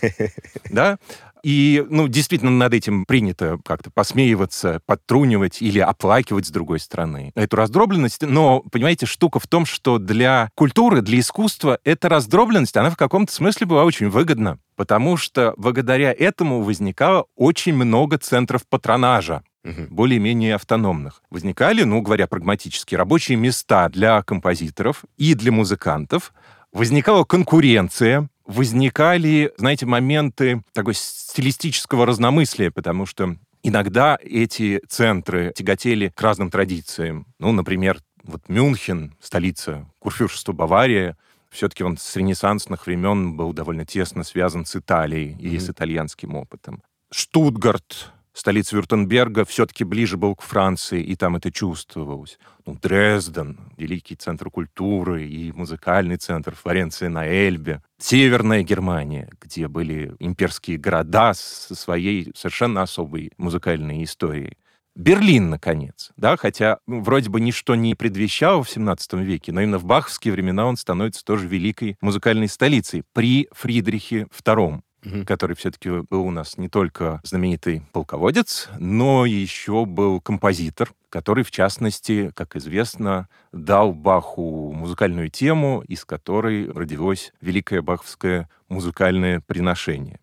Да? 0.71 0.99
И, 1.47 1.87
ну, 1.89 2.09
действительно, 2.09 2.51
над 2.51 2.75
этим 2.75 3.05
принято 3.05 3.61
как-то 3.65 3.89
посмеиваться, 3.93 4.81
подтрунивать 4.85 5.63
или 5.63 5.79
оплакивать 5.79 6.47
с 6.47 6.51
другой 6.51 6.81
стороны 6.81 7.31
эту 7.37 7.55
раздробленность. 7.55 8.23
Но, 8.23 8.65
понимаете, 8.73 9.07
штука 9.07 9.39
в 9.39 9.47
том, 9.47 9.65
что 9.65 9.99
для 9.99 10.51
культуры, 10.57 11.03
для 11.03 11.21
искусства 11.21 11.79
эта 11.85 12.09
раздробленность, 12.09 12.77
она 12.77 12.91
в 12.91 12.97
каком-то 12.97 13.33
смысле 13.33 13.69
была 13.69 13.85
очень 13.85 14.09
выгодна. 14.09 14.59
Потому 14.75 15.17
что 15.17 15.55
благодаря 15.57 16.13
этому 16.13 16.63
возникало 16.63 17.27
очень 17.37 17.75
много 17.75 18.19
центров 18.19 18.67
патронажа 18.69 19.45
более-менее 19.63 20.57
автономных. 20.57 21.23
Возникали, 21.31 21.85
ну, 21.85 22.01
говоря 22.01 22.27
прагматически, 22.27 22.97
рабочие 22.97 23.39
места 23.39 23.89
для 23.89 24.21
композиторов 24.25 25.05
и 25.17 25.35
для 25.35 25.53
музыкантов. 25.53 26.33
Возникала 26.73 27.23
конкуренция 27.23 28.29
возникали, 28.47 29.53
знаете, 29.57 29.87
моменты 29.87 30.63
такой 30.73 30.95
стилистического 30.95 32.07
разномыслия, 32.07 32.71
потому 32.71 33.07
что 33.07 33.37
иногда 33.63 34.19
эти 34.23 34.81
центры 34.89 35.53
тяготели 35.55 36.13
к 36.15 36.21
разным 36.21 36.51
традициям. 36.51 37.27
Ну, 37.39 37.53
например, 37.53 38.01
вот 38.23 38.49
Мюнхен, 38.49 39.15
столица 39.21 39.89
курфюршества 39.99 40.53
Бавария, 40.53 41.17
все-таки 41.51 41.85
он 41.85 41.97
с 41.97 42.17
ренессансных 42.17 42.87
времен 42.87 43.37
был 43.37 43.53
довольно 43.53 43.85
тесно 43.85 44.25
связан 44.25 44.65
с 44.67 44.77
Италией 44.77 45.33
mm-hmm. 45.33 45.49
и 45.49 45.59
с 45.59 45.71
итальянским 45.71 46.35
опытом. 46.35 46.83
Штутгарт, 47.11 48.13
столица 48.37 48.77
Вюртемберга, 48.77 49.45
все-таки 49.45 49.85
ближе 49.85 50.17
был 50.17 50.37
к 50.37 50.43
Франции, 50.43 51.03
и 51.03 51.17
там 51.17 51.37
это 51.37 51.51
чувствовалось. 51.51 52.39
Ну, 52.67 52.75
Дрезден, 52.75 53.59
великий 53.77 54.15
центр 54.15 54.51
культуры 54.51 55.27
и 55.27 55.53
музыкальный 55.53 56.17
центр, 56.17 56.55
Флоренция 56.55 57.09
на 57.09 57.27
Эльбе. 57.27 57.83
Северная 57.99 58.63
Германия, 58.63 59.31
где 59.41 59.69
были 59.69 60.15
имперские 60.19 60.77
города 60.77 61.33
со 61.35 61.75
своей 61.75 62.31
совершенно 62.35 62.83
особой 62.83 63.33
музыкальной 63.39 64.05
историей. 64.05 64.59
Берлин, 64.97 65.51
наконец, 65.51 66.11
да, 66.17 66.39
хотя 66.39 66.79
ну, 66.87 67.03
вроде 67.03 67.29
бы 67.29 67.39
ничто 67.39 67.75
не 67.75 67.95
предвещало 67.95 68.63
в 68.63 68.71
17 68.71 69.13
веке, 69.15 69.53
но 69.53 69.61
именно 69.61 69.79
в 69.79 69.85
баховские 69.85 70.33
времена 70.33 70.67
он 70.67 70.79
становится 70.79 71.23
тоже 71.23 71.47
великой 71.47 71.97
музыкальной 72.01 72.49
столицей 72.49 73.05
при 73.13 73.47
Фридрихе 73.53 74.27
II 74.33 74.81
угу. 75.07 75.25
который 75.25 75.57
все-таки 75.57 75.91
был 75.91 76.23
у 76.27 76.31
нас 76.31 76.59
не 76.59 76.69
только 76.69 77.21
знаменитый 77.23 77.83
полководец, 77.93 78.69
но 78.79 79.25
еще 79.27 79.87
был 79.87 80.21
композитор, 80.21 80.93
который, 81.09 81.45
в 81.45 81.51
частности, 81.51 82.33
как 82.35 82.57
известно, 82.57 83.29
дал 83.53 83.93
Баху 83.93 84.73
музыкальную 84.73 85.31
тему, 85.31 85.83
из 85.87 86.05
которой 86.05 86.71
родилось 86.71 87.33
великое 87.41 87.83
баховское 87.83 88.49
музыкальное 88.69 89.41
приношение. 89.47 90.19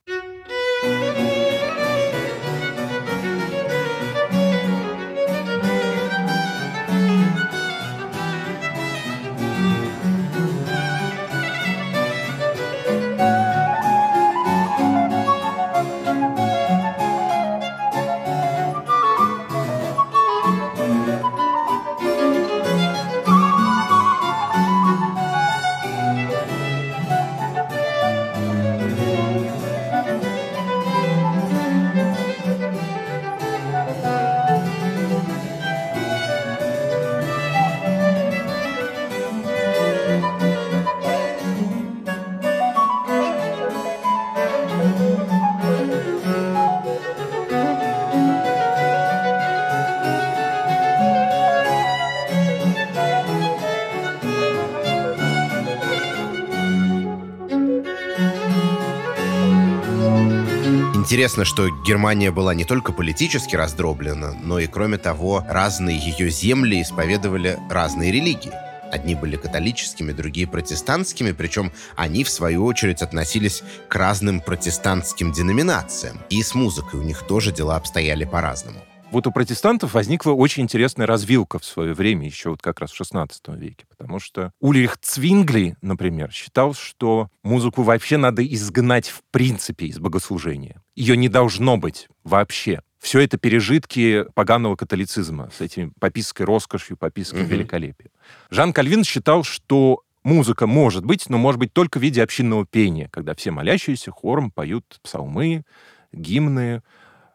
Интересно, 61.13 61.46
что 61.46 61.70
Германия 61.70 62.32
была 62.32 62.55
не 62.55 62.65
только 62.65 62.91
политически 62.91 63.55
раздроблена, 63.55 64.34
но 64.41 64.58
и, 64.58 64.65
кроме 64.65 64.98
того, 64.98 65.46
разные 65.48 65.96
ее 65.96 66.32
земли 66.32 66.82
исповедовали 66.82 67.60
разные 67.70 68.12
религии. 68.12 68.51
Одни 68.91 69.13
были 69.13 69.36
католическими, 69.36 70.12
другие 70.12 70.48
протестантскими, 70.48 71.32
причем 71.32 71.72
они, 71.96 72.24
в 72.24 72.32
свою 72.32 72.65
очередь, 72.65 73.03
относились 73.03 73.62
к 73.89 73.96
разным 73.96 74.41
протестантским 74.41 75.32
деноминациям. 75.32 76.20
И 76.32 76.41
с 76.41 76.55
музыкой 76.55 77.00
у 77.00 77.03
них 77.03 77.22
тоже 77.27 77.51
дела 77.51 77.75
обстояли 77.75 78.25
по-разному. 78.25 78.79
Вот 79.13 79.27
у 79.27 79.32
протестантов 79.32 79.93
возникла 79.93 80.32
очень 80.32 80.63
интересная 80.63 81.05
развилка 81.05 81.60
в 81.60 81.65
свое 81.65 81.93
время, 81.93 82.25
еще 82.25 82.50
вот 82.50 82.63
как 82.63 82.79
раз 82.79 82.91
в 82.91 83.00
XVI 83.00 83.29
веке, 83.55 83.86
потому 83.88 84.20
что 84.20 84.51
Ульрих 84.60 84.98
Цвингли, 84.98 85.75
например, 85.84 86.32
считал, 86.32 86.74
что 86.74 87.29
музыку 87.43 87.84
вообще 87.84 88.17
надо 88.17 88.43
изгнать 88.43 89.10
в 89.10 89.22
принципе 89.29 89.86
из 89.86 90.00
богослужения. 90.00 90.82
Ее 90.96 91.15
не 91.15 91.29
должно 91.29 91.77
быть 91.77 92.08
вообще. 92.24 92.82
Все 92.98 93.20
это 93.20 93.38
пережитки 93.38 94.25
поганого 94.34 94.75
католицизма 94.75 95.51
с 95.55 95.62
этими 95.62 95.91
пописской 96.00 96.48
роскошью, 96.48 96.98
угу. 97.00 97.10
великолепием. 97.43 98.10
Жан 98.50 98.74
Кальвин 98.74 99.03
считал, 99.03 99.43
что 99.43 100.01
музыка 100.24 100.65
может 100.65 101.05
быть, 101.05 101.29
но 101.29 101.38
может 101.38 101.60
быть 101.60 101.72
только 101.72 102.00
в 102.00 102.01
виде 102.01 102.24
общинного 102.24 102.65
пения, 102.65 103.10
когда 103.12 103.36
все 103.36 103.51
молящиеся 103.51 104.10
хором 104.10 104.50
поют 104.50 105.00
псалмы, 105.03 105.65
гимны, 106.12 106.82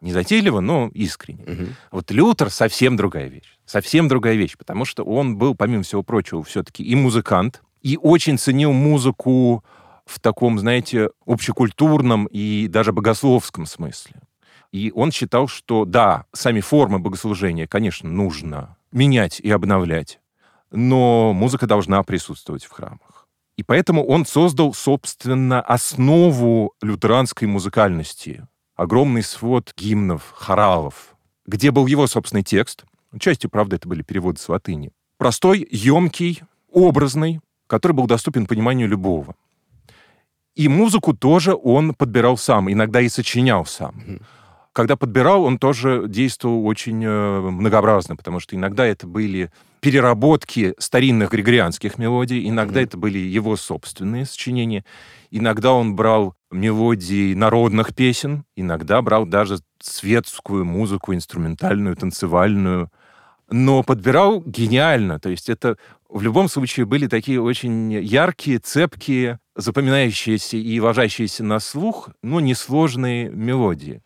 Незатейливо, 0.01 0.59
но 0.59 0.89
искренне. 0.93 1.43
Угу. 1.43 1.65
Вот 1.91 2.11
Лютер 2.11 2.49
совсем 2.49 2.95
другая 2.95 3.27
вещь. 3.27 3.57
Совсем 3.65 4.07
другая 4.07 4.35
вещь, 4.35 4.57
потому 4.57 4.85
что 4.85 5.03
он 5.03 5.37
был, 5.37 5.55
помимо 5.55 5.83
всего 5.83 6.03
прочего, 6.03 6.43
все-таки 6.43 6.83
и 6.83 6.95
музыкант, 6.95 7.61
и 7.81 7.97
очень 8.01 8.37
ценил 8.37 8.71
музыку 8.71 9.63
в 10.05 10.19
таком, 10.19 10.57
знаете, 10.59 11.09
общекультурном 11.25 12.25
и 12.25 12.67
даже 12.67 12.93
богословском 12.93 13.65
смысле. 13.65 14.21
И 14.71 14.91
он 14.93 15.11
считал, 15.11 15.47
что 15.47 15.85
да, 15.85 16.25
сами 16.33 16.61
формы 16.61 16.99
богослужения, 16.99 17.67
конечно, 17.67 18.09
нужно 18.09 18.77
менять 18.91 19.39
и 19.39 19.49
обновлять, 19.51 20.19
но 20.71 21.33
музыка 21.33 21.67
должна 21.67 22.01
присутствовать 22.03 22.65
в 22.65 22.71
храмах. 22.71 23.27
И 23.57 23.63
поэтому 23.63 24.05
он 24.05 24.25
создал, 24.25 24.73
собственно, 24.73 25.61
основу 25.61 26.73
лютеранской 26.81 27.47
музыкальности, 27.47 28.47
огромный 28.79 29.23
свод 29.23 29.73
гимнов, 29.77 30.33
хоралов, 30.33 31.15
где 31.45 31.71
был 31.71 31.85
его 31.85 32.07
собственный 32.07 32.43
текст. 32.43 32.85
Частью, 33.19 33.49
правда, 33.49 33.75
это 33.75 33.89
были 33.89 34.03
переводы 34.03 34.39
с 34.39 34.47
латыни. 34.47 34.91
Простой, 35.17 35.67
емкий, 35.69 36.43
образный, 36.71 37.41
который 37.67 37.91
был 37.91 38.07
доступен 38.07 38.45
пониманию 38.45 38.87
любого. 38.87 39.35
И 40.55 40.69
музыку 40.69 41.13
тоже 41.13 41.55
он 41.61 41.93
подбирал 41.93 42.37
сам, 42.37 42.71
иногда 42.71 43.01
и 43.01 43.09
сочинял 43.09 43.65
сам. 43.65 44.21
Когда 44.71 44.95
подбирал, 44.95 45.43
он 45.43 45.57
тоже 45.57 46.05
действовал 46.07 46.65
очень 46.65 47.03
э, 47.03 47.39
многообразно, 47.41 48.15
потому 48.15 48.39
что 48.39 48.55
иногда 48.55 48.85
это 48.85 49.07
были 49.07 49.51
переработки 49.81 50.73
старинных 50.77 51.31
григорианских 51.31 51.97
мелодий, 51.97 52.47
иногда 52.47 52.79
mm-hmm. 52.79 52.83
это 52.83 52.97
были 52.97 53.17
его 53.17 53.57
собственные 53.57 54.25
сочинения, 54.25 54.85
иногда 55.31 55.73
он 55.73 55.95
брал 55.95 56.35
мелодии 56.51 57.33
народных 57.33 57.93
песен, 57.95 58.45
иногда 58.55 59.01
брал 59.01 59.25
даже 59.25 59.59
светскую 59.79 60.65
музыку, 60.65 61.13
инструментальную, 61.13 61.95
танцевальную, 61.95 62.91
но 63.49 63.83
подбирал 63.83 64.41
гениально. 64.45 65.19
То 65.19 65.29
есть 65.29 65.49
это 65.49 65.77
в 66.09 66.21
любом 66.21 66.49
случае 66.49 66.85
были 66.85 67.07
такие 67.07 67.41
очень 67.41 67.93
яркие, 67.93 68.59
цепкие, 68.59 69.39
запоминающиеся 69.55 70.57
и 70.57 70.79
ложащиеся 70.79 71.43
на 71.43 71.59
слух, 71.59 72.09
но 72.23 72.39
несложные 72.39 73.29
мелодии. 73.29 74.01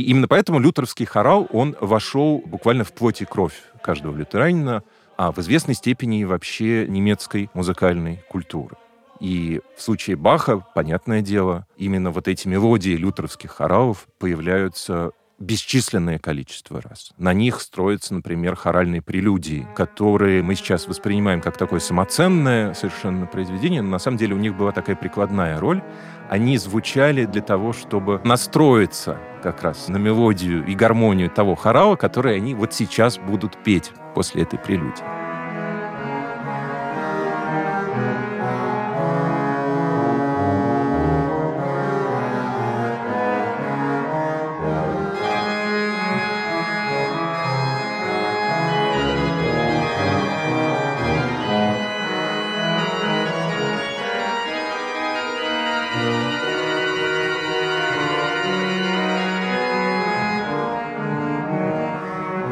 И 0.00 0.04
именно 0.04 0.28
поэтому 0.28 0.60
лютеровский 0.60 1.04
хорал, 1.04 1.46
он 1.52 1.76
вошел 1.78 2.42
буквально 2.46 2.84
в 2.84 2.92
плоть 2.94 3.20
и 3.20 3.26
кровь 3.26 3.52
каждого 3.82 4.16
лютеранина, 4.16 4.82
а 5.18 5.30
в 5.30 5.38
известной 5.40 5.74
степени 5.74 6.24
вообще 6.24 6.86
немецкой 6.88 7.50
музыкальной 7.52 8.24
культуры. 8.30 8.76
И 9.20 9.60
в 9.76 9.82
случае 9.82 10.16
Баха, 10.16 10.64
понятное 10.74 11.20
дело, 11.20 11.66
именно 11.76 12.12
вот 12.12 12.28
эти 12.28 12.48
мелодии 12.48 12.92
лютеровских 12.92 13.50
хоралов 13.50 14.06
появляются 14.18 15.10
бесчисленное 15.40 16.18
количество 16.18 16.80
раз. 16.80 17.12
На 17.18 17.32
них 17.32 17.60
строятся, 17.60 18.14
например, 18.14 18.54
хоральные 18.54 19.02
прелюдии, 19.02 19.66
которые 19.74 20.42
мы 20.42 20.54
сейчас 20.54 20.86
воспринимаем 20.86 21.40
как 21.40 21.56
такое 21.56 21.80
самоценное 21.80 22.74
совершенно 22.74 23.26
произведение, 23.26 23.82
но 23.82 23.88
на 23.88 23.98
самом 23.98 24.18
деле 24.18 24.34
у 24.34 24.38
них 24.38 24.54
была 24.56 24.70
такая 24.72 24.96
прикладная 24.96 25.58
роль. 25.58 25.82
Они 26.28 26.58
звучали 26.58 27.24
для 27.24 27.42
того, 27.42 27.72
чтобы 27.72 28.20
настроиться 28.22 29.18
как 29.42 29.62
раз 29.62 29.88
на 29.88 29.96
мелодию 29.96 30.64
и 30.66 30.74
гармонию 30.74 31.30
того 31.30 31.56
хорала, 31.56 31.96
который 31.96 32.36
они 32.36 32.54
вот 32.54 32.74
сейчас 32.74 33.18
будут 33.18 33.56
петь 33.64 33.90
после 34.14 34.42
этой 34.42 34.58
прелюдии. 34.58 35.19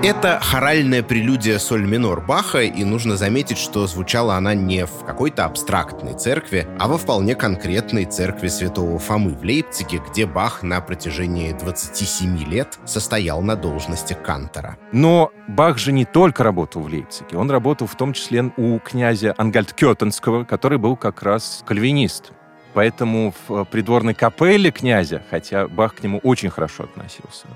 Это 0.08 0.40
хоральная 0.40 1.02
прелюдия 1.02 1.58
соль 1.58 1.84
минор 1.84 2.24
Баха, 2.24 2.62
и 2.62 2.82
нужно 2.82 3.18
заметить, 3.18 3.58
что 3.58 3.86
звучала 3.86 4.36
она 4.36 4.54
не 4.54 4.86
в 4.86 5.04
какой-то 5.04 5.44
абстрактной 5.44 6.14
церкви, 6.14 6.66
а 6.78 6.88
во 6.88 6.96
вполне 6.96 7.34
конкретной 7.34 8.06
церкви 8.06 8.48
святого 8.48 8.98
Фомы 8.98 9.34
в 9.34 9.42
Лейпциге, 9.44 10.00
где 10.08 10.24
Бах 10.24 10.62
на 10.62 10.80
протяжении 10.80 11.52
27 11.52 12.42
лет 12.44 12.78
состоял 12.86 13.42
на 13.42 13.54
должности 13.54 14.14
кантора. 14.14 14.78
Но 14.92 15.30
Бах 15.46 15.76
же 15.76 15.92
не 15.92 16.06
только 16.06 16.42
работал 16.42 16.80
в 16.80 16.86
Лейпциге, 16.86 17.36
он 17.36 17.50
работал 17.50 17.86
в 17.86 17.94
том 17.94 18.14
числе 18.14 18.50
у 18.56 18.78
князя 18.78 19.34
Ангальд-Кётенского, 19.36 20.46
который 20.46 20.78
был 20.78 20.96
как 20.96 21.22
раз 21.22 21.62
кальвинист. 21.66 22.32
Поэтому 22.72 23.34
в 23.46 23.64
придворной 23.64 24.14
капелле 24.14 24.70
князя, 24.70 25.22
хотя 25.28 25.68
Бах 25.68 25.96
к 25.96 26.02
нему 26.02 26.18
очень 26.22 26.48
хорошо 26.48 26.84
относился, 26.84 27.46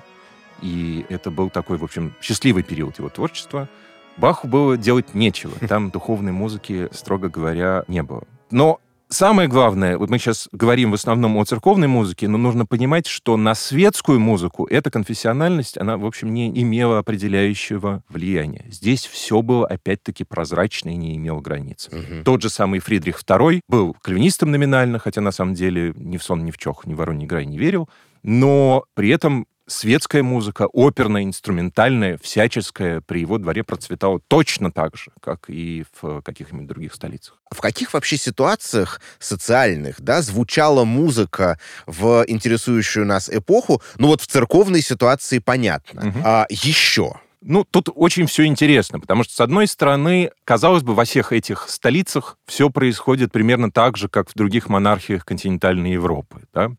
и 0.61 1.05
это 1.09 1.31
был 1.31 1.51
такой, 1.51 1.79
в 1.79 1.85
общем, 1.85 2.15
счастливый 2.21 2.63
период 2.63 2.99
его 2.99 3.09
творчества. 3.09 3.69
Баху 4.17 4.47
было 4.47 4.77
делать 4.77 5.15
нечего. 5.15 5.53
Там 5.69 5.91
духовной 5.91 6.33
музыки, 6.33 6.89
строго 6.93 7.29
говоря, 7.29 7.85
не 7.89 8.03
было. 8.03 8.25
Но 8.51 8.81
самое 9.09 9.49
главное, 9.49 9.97
вот 9.99 10.11
мы 10.11 10.19
сейчас 10.19 10.49
говорим 10.53 10.91
в 10.91 10.95
основном 10.95 11.37
о 11.37 11.45
церковной 11.45 11.89
музыке, 11.89 12.29
но 12.29 12.39
нужно 12.39 12.67
понимать, 12.67 13.07
что 13.07 13.37
на 13.37 13.55
светскую 13.55 14.21
музыку 14.21 14.67
эта 14.67 14.91
конфессиональность, 14.91 15.79
она, 15.79 15.97
в 15.97 16.05
общем, 16.05 16.33
не 16.33 16.49
имела 16.51 16.99
определяющего 16.99 18.03
влияния. 18.09 18.65
Здесь 18.69 19.07
все 19.07 19.43
было, 19.43 19.67
опять-таки, 19.67 20.25
прозрачно 20.25 20.91
и 20.91 20.97
не 20.97 21.17
имело 21.17 21.41
границ. 21.41 21.89
Угу. 21.93 22.25
Тот 22.25 22.43
же 22.43 22.51
самый 22.51 22.81
Фридрих 22.81 23.21
II 23.23 23.61
был 23.69 23.97
кальвинистом 24.03 24.51
номинально, 24.51 24.99
хотя 24.99 25.21
на 25.21 25.33
самом 25.33 25.55
деле 25.55 25.93
ни 25.97 26.17
в 26.17 26.23
сон, 26.23 26.45
ни 26.45 26.51
в 26.51 26.59
чох, 26.59 26.87
ни 26.87 26.95
в 26.95 26.97
ворон, 26.97 27.19
ни 27.19 27.27
грай 27.27 27.47
не 27.47 27.59
верил, 27.59 27.89
но 28.23 28.85
при 28.95 29.09
этом 29.11 29.47
светская 29.67 30.23
музыка, 30.23 30.69
оперная, 30.73 31.25
инструментальная, 31.25 32.19
всяческая 32.23 33.01
при 33.01 33.21
его 33.21 33.39
дворе 33.39 33.63
процветала 33.65 34.21
точно 34.29 34.73
так 34.73 34.97
же, 34.97 35.11
как 35.21 35.49
и 35.49 35.85
в 36.01 36.23
каких-нибудь 36.23 36.67
других 36.67 36.95
столицах. 36.95 37.39
В 37.51 37.61
каких 37.61 37.95
вообще 37.95 38.17
ситуациях 38.17 39.01
социальных, 39.19 40.01
да, 40.01 40.23
звучала 40.23 40.85
музыка 40.85 41.59
в 41.87 42.25
интересующую 42.27 43.07
нас 43.07 43.29
эпоху? 43.29 43.83
Ну 43.99 44.09
вот 44.09 44.21
в 44.21 44.27
церковной 44.27 44.83
ситуации 44.83 45.39
понятно. 45.39 46.09
Угу. 46.09 46.19
А 46.25 46.47
еще? 46.49 47.15
Ну, 47.45 47.65
тут 47.65 47.89
очень 47.95 48.27
все 48.27 48.47
интересно, 48.47 49.01
потому 49.01 49.25
что, 49.25 49.35
с 49.35 49.41
одной 49.41 49.67
стороны, 49.67 50.31
казалось 50.45 50.85
бы, 50.85 50.95
во 50.95 51.05
всех 51.05 51.33
этих 51.33 51.69
столицах 51.69 52.39
все 52.47 52.71
происходит 52.71 53.33
примерно 53.33 53.73
так 53.73 53.97
же, 53.97 54.09
как 54.09 54.31
в 54.31 54.35
других 54.35 54.69
монархиях 54.69 55.25
континентальной 55.25 55.93
Европы. 55.93 56.43
Да? 56.55 56.71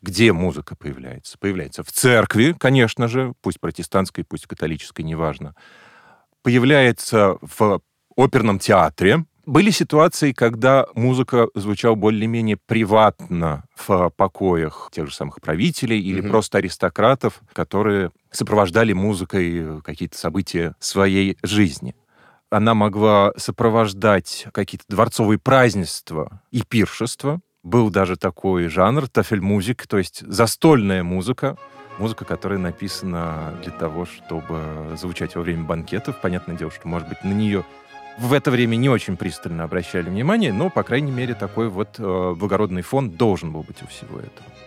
Где 0.00 0.32
музыка 0.32 0.76
появляется? 0.76 1.36
Появляется 1.38 1.82
в 1.82 1.90
церкви, 1.90 2.54
конечно 2.58 3.08
же, 3.08 3.34
пусть 3.40 3.60
протестантской, 3.60 4.24
пусть 4.24 4.46
католической, 4.46 5.02
неважно. 5.02 5.54
Появляется 6.42 7.38
в 7.40 7.80
оперном 8.16 8.58
театре. 8.58 9.24
Были 9.44 9.70
ситуации, 9.70 10.32
когда 10.32 10.86
музыка 10.94 11.48
звучала 11.54 11.94
более-менее 11.94 12.58
приватно 12.58 13.64
в 13.74 14.10
покоях 14.10 14.90
тех 14.92 15.08
же 15.08 15.14
самых 15.14 15.40
правителей 15.40 16.00
или 16.00 16.22
mm-hmm. 16.22 16.28
просто 16.28 16.58
аристократов, 16.58 17.40
которые 17.52 18.12
сопровождали 18.30 18.92
музыкой 18.92 19.80
какие-то 19.82 20.18
события 20.18 20.74
своей 20.78 21.38
жизни 21.42 21.94
она 22.50 22.74
могла 22.74 23.32
сопровождать 23.36 24.46
какие-то 24.52 24.84
дворцовые 24.88 25.38
празднества 25.38 26.42
и 26.50 26.62
пиршества, 26.62 27.40
был 27.62 27.90
даже 27.90 28.16
такой 28.16 28.68
жанр, 28.68 29.08
тафельмузик, 29.08 29.86
то 29.86 29.98
есть 29.98 30.22
застольная 30.26 31.02
музыка, 31.02 31.56
музыка, 31.98 32.24
которая 32.24 32.58
написана 32.58 33.54
для 33.62 33.72
того, 33.72 34.06
чтобы 34.06 34.96
звучать 34.96 35.34
во 35.34 35.42
время 35.42 35.64
банкетов. 35.64 36.20
Понятное 36.20 36.56
дело, 36.56 36.70
что, 36.70 36.86
может 36.88 37.08
быть, 37.08 37.22
на 37.24 37.32
нее 37.32 37.64
в 38.18 38.32
это 38.32 38.50
время 38.50 38.76
не 38.76 38.88
очень 38.88 39.16
пристально 39.16 39.64
обращали 39.64 40.08
внимание, 40.08 40.52
но, 40.52 40.70
по 40.70 40.82
крайней 40.82 41.12
мере, 41.12 41.34
такой 41.34 41.68
вот 41.68 41.96
э, 41.98 42.34
благородный 42.36 42.82
фон 42.82 43.10
должен 43.10 43.52
был 43.52 43.62
быть 43.62 43.82
у 43.82 43.86
всего 43.86 44.18
этого. 44.18 44.57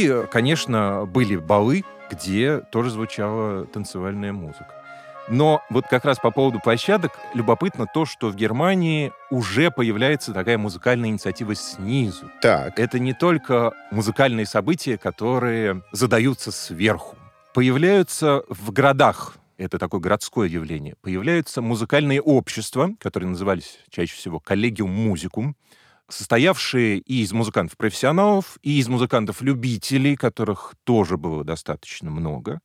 И, 0.00 0.26
конечно, 0.30 1.04
были 1.06 1.36
балы, 1.36 1.84
где 2.10 2.60
тоже 2.72 2.90
звучала 2.90 3.66
танцевальная 3.66 4.32
музыка. 4.32 4.74
Но 5.28 5.62
вот 5.70 5.86
как 5.86 6.04
раз 6.04 6.18
по 6.18 6.30
поводу 6.30 6.58
площадок 6.58 7.12
любопытно 7.34 7.86
то, 7.92 8.04
что 8.04 8.30
в 8.30 8.34
Германии 8.34 9.12
уже 9.30 9.70
появляется 9.70 10.32
такая 10.32 10.58
музыкальная 10.58 11.10
инициатива 11.10 11.54
снизу. 11.54 12.30
Так. 12.42 12.78
Это 12.80 12.98
не 12.98 13.12
только 13.12 13.72
музыкальные 13.92 14.46
события, 14.46 14.98
которые 14.98 15.82
задаются 15.92 16.50
сверху. 16.50 17.16
Появляются 17.54 18.42
в 18.48 18.72
городах, 18.72 19.36
это 19.56 19.78
такое 19.78 20.00
городское 20.00 20.48
явление, 20.48 20.96
появляются 21.00 21.62
музыкальные 21.62 22.20
общества, 22.22 22.90
которые 22.98 23.28
назывались 23.28 23.78
чаще 23.90 24.14
всего 24.14 24.40
коллегиум 24.40 24.90
музикум, 24.90 25.54
состоявшие 26.10 26.98
и 26.98 27.22
из 27.22 27.32
музыкантов-профессионалов, 27.32 28.58
и 28.62 28.78
из 28.78 28.88
музыкантов-любителей, 28.88 30.16
которых 30.16 30.74
тоже 30.84 31.16
было 31.16 31.44
достаточно 31.44 32.10
много. 32.10 32.60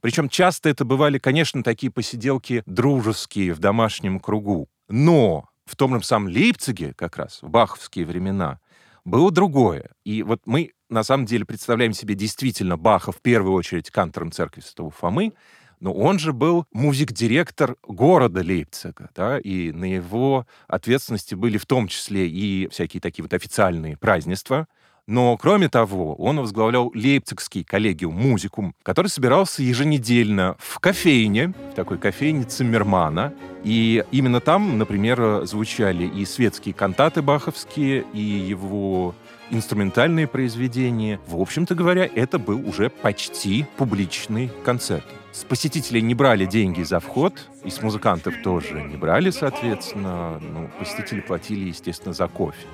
Причем 0.00 0.28
часто 0.28 0.68
это 0.68 0.84
бывали, 0.84 1.18
конечно, 1.18 1.62
такие 1.62 1.90
посиделки 1.90 2.62
дружеские 2.66 3.54
в 3.54 3.58
домашнем 3.58 4.20
кругу. 4.20 4.68
Но 4.88 5.48
в 5.64 5.76
том 5.76 5.98
же 5.98 6.04
самом 6.04 6.28
Лейпциге, 6.28 6.92
как 6.94 7.16
раз, 7.16 7.38
в 7.42 7.48
баховские 7.48 8.04
времена, 8.04 8.60
было 9.04 9.30
другое. 9.30 9.90
И 10.04 10.22
вот 10.22 10.42
мы, 10.46 10.72
на 10.88 11.04
самом 11.04 11.26
деле, 11.26 11.44
представляем 11.44 11.92
себе 11.92 12.14
действительно 12.14 12.76
Баха 12.76 13.12
в 13.12 13.20
первую 13.20 13.54
очередь 13.54 13.90
кантором 13.90 14.30
церкви 14.30 14.60
Святого 14.60 14.90
Фомы, 14.90 15.32
но 15.80 15.92
он 15.92 16.18
же 16.18 16.32
был 16.32 16.66
музик-директор 16.72 17.76
города 17.86 18.40
Лейпцига, 18.40 19.10
да, 19.14 19.38
и 19.38 19.72
на 19.72 19.84
его 19.84 20.46
ответственности 20.68 21.34
были 21.34 21.58
в 21.58 21.66
том 21.66 21.88
числе 21.88 22.28
и 22.28 22.68
всякие 22.70 23.00
такие 23.00 23.22
вот 23.22 23.34
официальные 23.34 23.96
празднества, 23.96 24.66
но, 25.06 25.36
кроме 25.36 25.68
того, 25.68 26.14
он 26.14 26.40
возглавлял 26.40 26.90
Лейпцигский 26.94 27.62
коллегиум 27.62 28.14
музикум, 28.14 28.74
который 28.82 29.08
собирался 29.08 29.62
еженедельно 29.62 30.56
в 30.58 30.78
кофейне, 30.78 31.52
в 31.72 31.74
такой 31.74 31.98
кофейне 31.98 32.44
Циммермана. 32.44 33.34
И 33.64 34.02
именно 34.12 34.40
там, 34.40 34.78
например, 34.78 35.44
звучали 35.44 36.06
и 36.06 36.24
светские 36.24 36.74
кантаты 36.74 37.20
баховские, 37.20 38.06
и 38.14 38.20
его 38.20 39.14
инструментальные 39.50 40.26
произведения. 40.26 41.20
В 41.26 41.38
общем-то 41.38 41.74
говоря, 41.74 42.08
это 42.14 42.38
был 42.38 42.66
уже 42.66 42.88
почти 42.88 43.66
публичный 43.76 44.50
концерт. 44.64 45.04
С 45.34 45.42
посетителей 45.42 46.00
не 46.00 46.14
брали 46.14 46.46
деньги 46.46 46.84
за 46.84 47.00
вход, 47.00 47.48
и 47.64 47.70
с 47.70 47.82
музыкантов 47.82 48.34
тоже 48.44 48.80
не 48.80 48.96
брали, 48.96 49.30
соответственно. 49.30 50.38
Ну, 50.38 50.70
посетители 50.78 51.20
платили, 51.20 51.70
естественно, 51.70 52.14
за 52.14 52.28
кофе. 52.28 52.68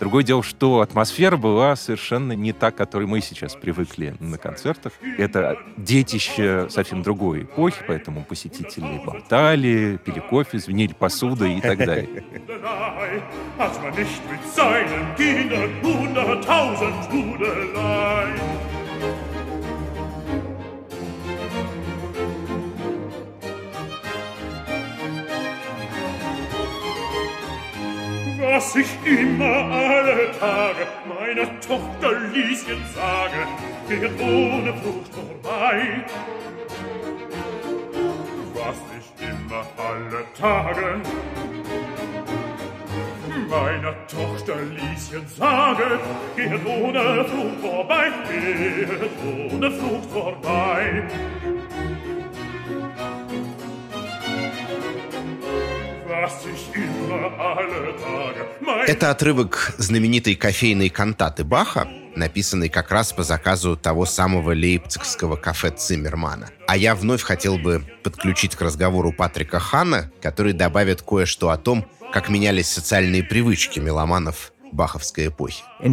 Другое 0.00 0.24
дело, 0.24 0.42
что 0.42 0.80
атмосфера 0.80 1.36
была 1.36 1.76
совершенно 1.76 2.32
не 2.32 2.54
та, 2.54 2.70
к 2.70 2.76
которой 2.76 3.06
мы 3.06 3.20
сейчас 3.20 3.54
привыкли 3.54 4.14
на 4.18 4.38
концертах. 4.38 4.94
Это 5.18 5.58
детище 5.76 6.68
совсем 6.70 7.02
другой 7.02 7.42
эпохи, 7.42 7.82
поэтому 7.86 8.24
посетители 8.24 8.98
болтали, 9.04 10.00
пили 10.02 10.20
кофе, 10.20 10.58
звенели 10.58 10.94
посудой 10.94 11.58
и 11.58 11.60
так 11.60 11.76
далее. 11.76 12.24
was 28.56 28.74
ich 28.74 28.88
immer 29.04 29.44
alle 29.44 30.30
Tage 30.40 30.86
meiner 31.06 31.60
Tochter 31.60 32.12
Lieschen 32.32 32.82
sage, 32.94 33.40
geht 33.86 34.18
ohne 34.18 34.72
Frucht 34.80 35.12
vorbei. 35.12 36.04
Was 38.54 38.78
ich 38.98 39.28
immer 39.28 39.66
alle 39.76 40.24
Tage 40.40 41.00
meiner 43.50 43.94
Tochter 44.06 44.56
Lieschen 44.62 45.26
sage, 45.28 46.00
geht 46.34 46.66
ohne 46.66 47.24
Frucht 47.26 47.60
vorbei, 47.60 48.06
geht 48.26 49.52
ohne 49.52 49.70
Frucht 49.70 50.10
vorbei. 50.10 51.02
Это 58.86 59.10
отрывок 59.10 59.74
знаменитой 59.78 60.34
кофейной 60.34 60.88
кантаты 60.88 61.44
Баха, 61.44 61.88
написанный 62.14 62.68
как 62.68 62.90
раз 62.90 63.12
по 63.12 63.22
заказу 63.22 63.76
того 63.76 64.06
самого 64.06 64.52
лейпцигского 64.52 65.36
кафе 65.36 65.70
Циммермана. 65.70 66.50
А 66.66 66.76
я 66.76 66.94
вновь 66.94 67.22
хотел 67.22 67.58
бы 67.58 67.84
подключить 68.02 68.56
к 68.56 68.62
разговору 68.62 69.12
Патрика 69.12 69.58
Хана, 69.58 70.10
который 70.20 70.52
добавит 70.52 71.02
кое-что 71.02 71.50
о 71.50 71.56
том, 71.56 71.86
как 72.12 72.28
менялись 72.28 72.68
социальные 72.68 73.22
привычки 73.22 73.78
меломанов 73.78 74.52
баховской 74.72 75.28
эпохи. 75.28 75.62
На 75.80 75.86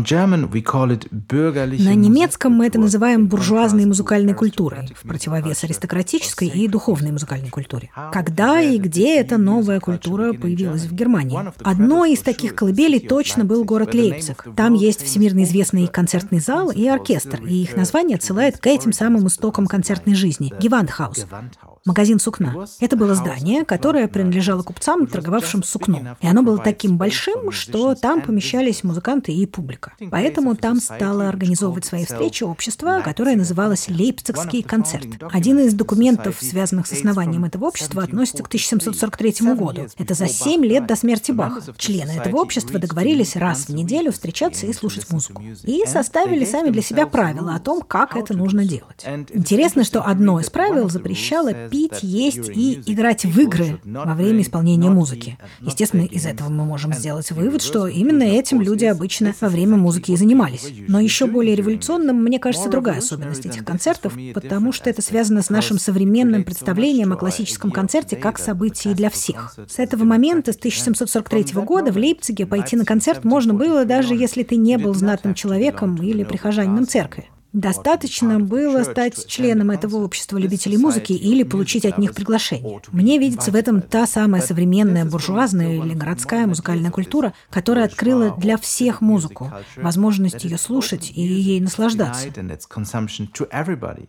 немецком 1.95 2.53
мы 2.53 2.67
это 2.67 2.79
называем 2.79 3.27
буржуазной 3.27 3.85
музыкальной 3.85 4.33
культурой, 4.33 4.87
в 4.95 5.07
противовес 5.07 5.63
аристократической 5.63 6.47
и 6.47 6.67
духовной 6.67 7.11
музыкальной 7.11 7.49
культуре. 7.49 7.91
Когда 8.11 8.61
и 8.61 8.77
где 8.77 9.19
эта 9.19 9.37
новая 9.37 9.79
культура 9.79 10.33
появилась 10.33 10.83
в 10.83 10.93
Германии? 10.93 11.39
Одной 11.63 12.13
из 12.13 12.21
таких 12.21 12.55
колыбелей 12.55 12.99
точно 12.99 13.45
был 13.45 13.63
город 13.63 13.93
Лейпциг. 13.93 14.47
Там 14.55 14.73
есть 14.73 15.03
всемирно 15.03 15.43
известный 15.43 15.87
концертный 15.87 16.39
зал 16.39 16.71
и 16.71 16.87
оркестр, 16.87 17.43
и 17.45 17.63
их 17.63 17.75
название 17.75 18.15
отсылает 18.15 18.57
к 18.57 18.67
этим 18.67 18.93
самым 18.93 19.27
истокам 19.27 19.67
концертной 19.67 20.15
жизни– 20.15 20.53
Гевандхаус 20.59 21.25
магазин 21.85 22.19
сукна. 22.19 22.65
Это 22.79 22.95
было 22.95 23.13
здание, 23.15 23.65
которое 23.65 24.07
принадлежало 24.07 24.63
купцам, 24.63 25.07
торговавшим 25.07 25.63
сукном. 25.63 26.17
И 26.21 26.27
оно 26.27 26.43
было 26.43 26.57
таким 26.57 26.97
большим, 26.97 27.51
что 27.51 27.95
там 27.95 28.21
помещали 28.21 28.62
встречались 28.63 28.83
музыканты 28.83 29.33
и 29.33 29.45
публика. 29.45 29.93
Поэтому 30.09 30.55
там 30.55 30.79
стало 30.79 31.27
организовывать 31.27 31.85
свои 31.85 32.05
встречи 32.05 32.43
общество, 32.43 33.01
которое 33.03 33.35
называлось 33.35 33.89
Лейпцигский 33.89 34.63
концерт. 34.63 35.07
Один 35.31 35.59
из 35.59 35.73
документов, 35.73 36.37
связанных 36.39 36.87
с 36.87 36.93
основанием 36.93 37.43
этого 37.45 37.65
общества, 37.65 38.03
относится 38.03 38.43
к 38.43 38.47
1743 38.47 39.53
году. 39.55 39.87
Это 39.97 40.13
за 40.13 40.27
семь 40.27 40.65
лет 40.65 40.87
до 40.87 40.95
смерти 40.95 41.31
Баха. 41.31 41.61
Члены 41.77 42.11
этого 42.11 42.37
общества 42.37 42.79
договорились 42.79 43.35
раз 43.35 43.67
в 43.67 43.73
неделю 43.73 44.11
встречаться 44.11 44.65
и 44.65 44.73
слушать 44.73 45.09
музыку. 45.09 45.43
И 45.63 45.83
составили 45.85 46.45
сами 46.45 46.69
для 46.69 46.81
себя 46.81 47.07
правила 47.07 47.55
о 47.55 47.59
том, 47.59 47.81
как 47.81 48.15
это 48.15 48.33
нужно 48.33 48.65
делать. 48.65 49.05
Интересно, 49.33 49.83
что 49.83 50.03
одно 50.03 50.39
из 50.39 50.49
правил 50.49 50.89
запрещало 50.89 51.53
пить, 51.69 52.01
есть 52.01 52.49
и 52.49 52.81
играть 52.85 53.25
в 53.25 53.39
игры 53.39 53.79
во 53.83 54.13
время 54.13 54.41
исполнения 54.41 54.89
музыки. 54.89 55.37
Естественно, 55.61 56.03
из 56.03 56.25
этого 56.25 56.49
мы 56.49 56.65
можем 56.65 56.93
сделать 56.93 57.31
вывод, 57.31 57.61
что 57.61 57.87
именно 57.87 58.23
этим 58.23 58.52
люди 58.61 58.85
обычно 58.85 59.33
во 59.39 59.49
время 59.49 59.77
музыки 59.77 60.11
и 60.11 60.15
занимались. 60.15 60.67
Но 60.87 60.99
еще 60.99 61.27
более 61.27 61.55
революционным, 61.55 62.23
мне 62.23 62.39
кажется, 62.39 62.69
другая 62.69 62.99
особенность 62.99 63.45
этих 63.45 63.65
концертов, 63.65 64.13
потому 64.33 64.71
что 64.71 64.89
это 64.89 65.01
связано 65.01 65.41
с 65.41 65.49
нашим 65.49 65.79
современным 65.79 66.43
представлением 66.43 67.13
о 67.13 67.17
классическом 67.17 67.71
концерте 67.71 68.15
как 68.15 68.39
событии 68.39 68.89
для 68.89 69.09
всех. 69.09 69.55
С 69.67 69.79
этого 69.79 70.03
момента, 70.03 70.53
с 70.53 70.57
1743 70.57 71.61
года, 71.63 71.91
в 71.91 71.97
Лейпциге 71.97 72.45
пойти 72.45 72.75
на 72.75 72.85
концерт 72.85 73.23
можно 73.23 73.53
было, 73.53 73.85
даже 73.85 74.15
если 74.15 74.43
ты 74.43 74.55
не 74.55 74.77
был 74.77 74.93
знатным 74.93 75.33
человеком 75.33 75.95
или 75.95 76.23
прихожанином 76.23 76.87
церкви. 76.87 77.29
Достаточно 77.53 78.39
было 78.39 78.83
стать 78.83 79.27
членом 79.27 79.69
этого 79.69 79.97
общества 79.97 80.37
любителей 80.37 80.77
музыки 80.77 81.13
или 81.13 81.43
получить 81.43 81.85
от 81.85 81.99
них 81.99 82.15
приглашение. 82.15 82.81
Мне 82.91 83.19
видится 83.19 83.51
в 83.51 83.55
этом 83.55 83.81
та 83.81 84.07
самая 84.07 84.41
современная 84.41 85.05
буржуазная 85.05 85.77
или 85.77 85.93
городская 85.93 86.47
музыкальная 86.47 86.89
культура, 86.89 87.33
которая 87.51 87.85
открыла 87.85 88.35
для 88.37 88.57
всех 88.57 89.01
музыку, 89.01 89.53
возможность 89.75 90.43
ее 90.43 90.57
слушать 90.57 91.11
и 91.13 91.21
ей 91.21 91.59
наслаждаться. 91.61 92.27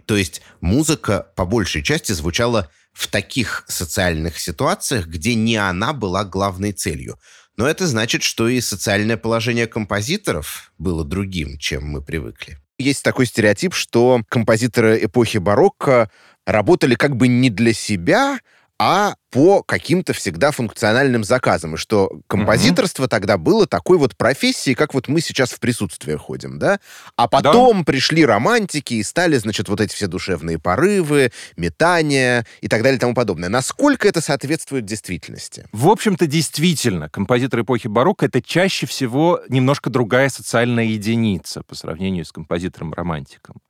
То 0.06 0.16
есть 0.16 0.40
музыка 0.62 1.26
по 1.36 1.44
большей 1.44 1.82
части 1.82 2.12
звучала 2.12 2.70
в 2.94 3.08
таких 3.08 3.64
социальных 3.68 4.38
ситуациях, 4.38 5.06
где 5.06 5.34
не 5.34 5.56
она 5.56 5.92
была 5.92 6.24
главной 6.24 6.72
целью. 6.72 7.18
Но 7.56 7.66
это 7.68 7.86
значит, 7.86 8.22
что 8.22 8.48
и 8.48 8.60
социальное 8.60 9.16
положение 9.16 9.66
композиторов 9.66 10.72
было 10.78 11.04
другим, 11.04 11.58
чем 11.58 11.84
мы 11.86 12.00
привыкли. 12.00 12.58
Есть 12.78 13.04
такой 13.04 13.26
стереотип, 13.26 13.72
что 13.72 14.22
композиторы 14.28 15.04
эпохи 15.04 15.38
барокко 15.38 16.10
работали 16.46 16.94
как 16.94 17.16
бы 17.16 17.28
не 17.28 17.50
для 17.50 17.72
себя, 17.72 18.38
а 18.86 19.14
по 19.30 19.62
каким-то 19.62 20.12
всегда 20.12 20.50
функциональным 20.50 21.24
заказам. 21.24 21.74
И 21.74 21.78
что 21.78 22.20
композиторство 22.26 23.04
угу. 23.04 23.08
тогда 23.08 23.38
было 23.38 23.66
такой 23.66 23.96
вот 23.96 24.14
профессией, 24.14 24.74
как 24.74 24.92
вот 24.92 25.08
мы 25.08 25.22
сейчас 25.22 25.52
в 25.52 25.58
присутствии 25.58 26.14
ходим, 26.16 26.58
да? 26.58 26.78
А 27.16 27.26
потом 27.26 27.78
да. 27.78 27.84
пришли 27.84 28.26
романтики 28.26 28.92
и 28.92 29.02
стали, 29.02 29.38
значит, 29.38 29.70
вот 29.70 29.80
эти 29.80 29.94
все 29.94 30.06
душевные 30.06 30.58
порывы, 30.58 31.32
метания 31.56 32.46
и 32.60 32.68
так 32.68 32.82
далее 32.82 32.98
и 32.98 33.00
тому 33.00 33.14
подобное. 33.14 33.48
Насколько 33.48 34.06
это 34.06 34.20
соответствует 34.20 34.84
действительности? 34.84 35.66
В 35.72 35.88
общем-то, 35.88 36.26
действительно, 36.26 37.08
композитор 37.08 37.62
эпохи 37.62 37.88
барокко— 37.88 38.26
это 38.26 38.42
чаще 38.42 38.84
всего 38.84 39.40
немножко 39.48 39.88
другая 39.88 40.28
социальная 40.28 40.84
единица 40.84 41.62
по 41.62 41.74
сравнению 41.74 42.26
с 42.26 42.32
композитором-романтиком. 42.32 43.62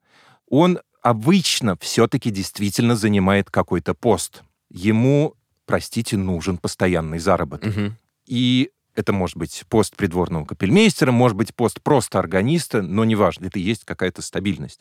Он 0.50 0.81
обычно 1.03 1.77
все-таки 1.81 2.33
действительно 2.33 2.96
занимает 2.96 3.48
какой-то 3.48 3.94
пост— 3.94 4.42
ему, 4.74 5.34
простите, 5.64 6.18
нужен 6.18 6.58
постоянный 6.58 7.18
заработок. 7.18 7.74
Угу. 7.74 7.92
И 8.26 8.70
это 8.94 9.12
может 9.12 9.37
быть 9.37 9.64
пост 9.68 9.96
придворного 9.96 10.44
капельмейстера, 10.44 11.12
может 11.12 11.37
быть 11.37 11.54
пост 11.54 11.80
просто 11.82 12.18
органиста, 12.18 12.82
но 12.82 13.04
неважно, 13.04 13.46
это 13.46 13.58
и 13.58 13.62
есть 13.62 13.84
какая-то 13.84 14.20
стабильность. 14.20 14.80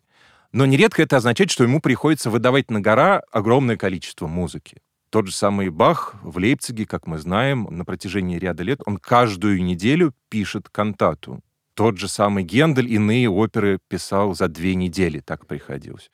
Но 0.52 0.66
нередко 0.66 1.02
это 1.02 1.18
означает, 1.18 1.50
что 1.50 1.64
ему 1.64 1.80
приходится 1.80 2.30
выдавать 2.30 2.70
на 2.70 2.80
гора 2.80 3.24
огромное 3.32 3.78
количество 3.78 4.28
музыки. 4.28 4.78
Тот 5.10 5.28
же 5.28 5.34
самый 5.34 5.70
Бах 5.70 6.16
в 6.24 6.38
Лейпциге, 6.38 6.86
как 6.86 7.08
мы 7.08 7.20
знаем, 7.20 7.68
на 7.70 7.86
протяжении 7.86 8.38
ряда 8.38 8.64
лет, 8.64 8.82
он 8.86 8.98
каждую 8.98 9.64
неделю 9.64 10.14
пишет 10.30 10.70
кантату. 10.70 11.42
Тот 11.76 11.98
же 11.98 12.08
самый 12.08 12.44
Гендель 12.44 12.92
иные 12.92 13.30
оперы 13.30 13.80
писал 13.88 14.36
за 14.36 14.48
две 14.48 14.76
недели, 14.76 15.20
так 15.20 15.48
приходилось. 15.48 16.12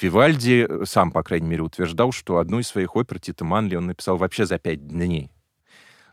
Вивальди 0.00 0.66
э, 0.68 0.84
сам, 0.86 1.10
по 1.12 1.22
крайней 1.22 1.48
мере, 1.48 1.62
утверждал, 1.62 2.12
что 2.12 2.38
одну 2.38 2.58
из 2.58 2.68
своих 2.68 2.96
опер 2.96 3.18
Тита 3.18 3.44
Манли 3.44 3.76
он 3.76 3.86
написал 3.86 4.16
вообще 4.16 4.46
за 4.46 4.58
пять 4.58 4.86
дней. 4.86 5.30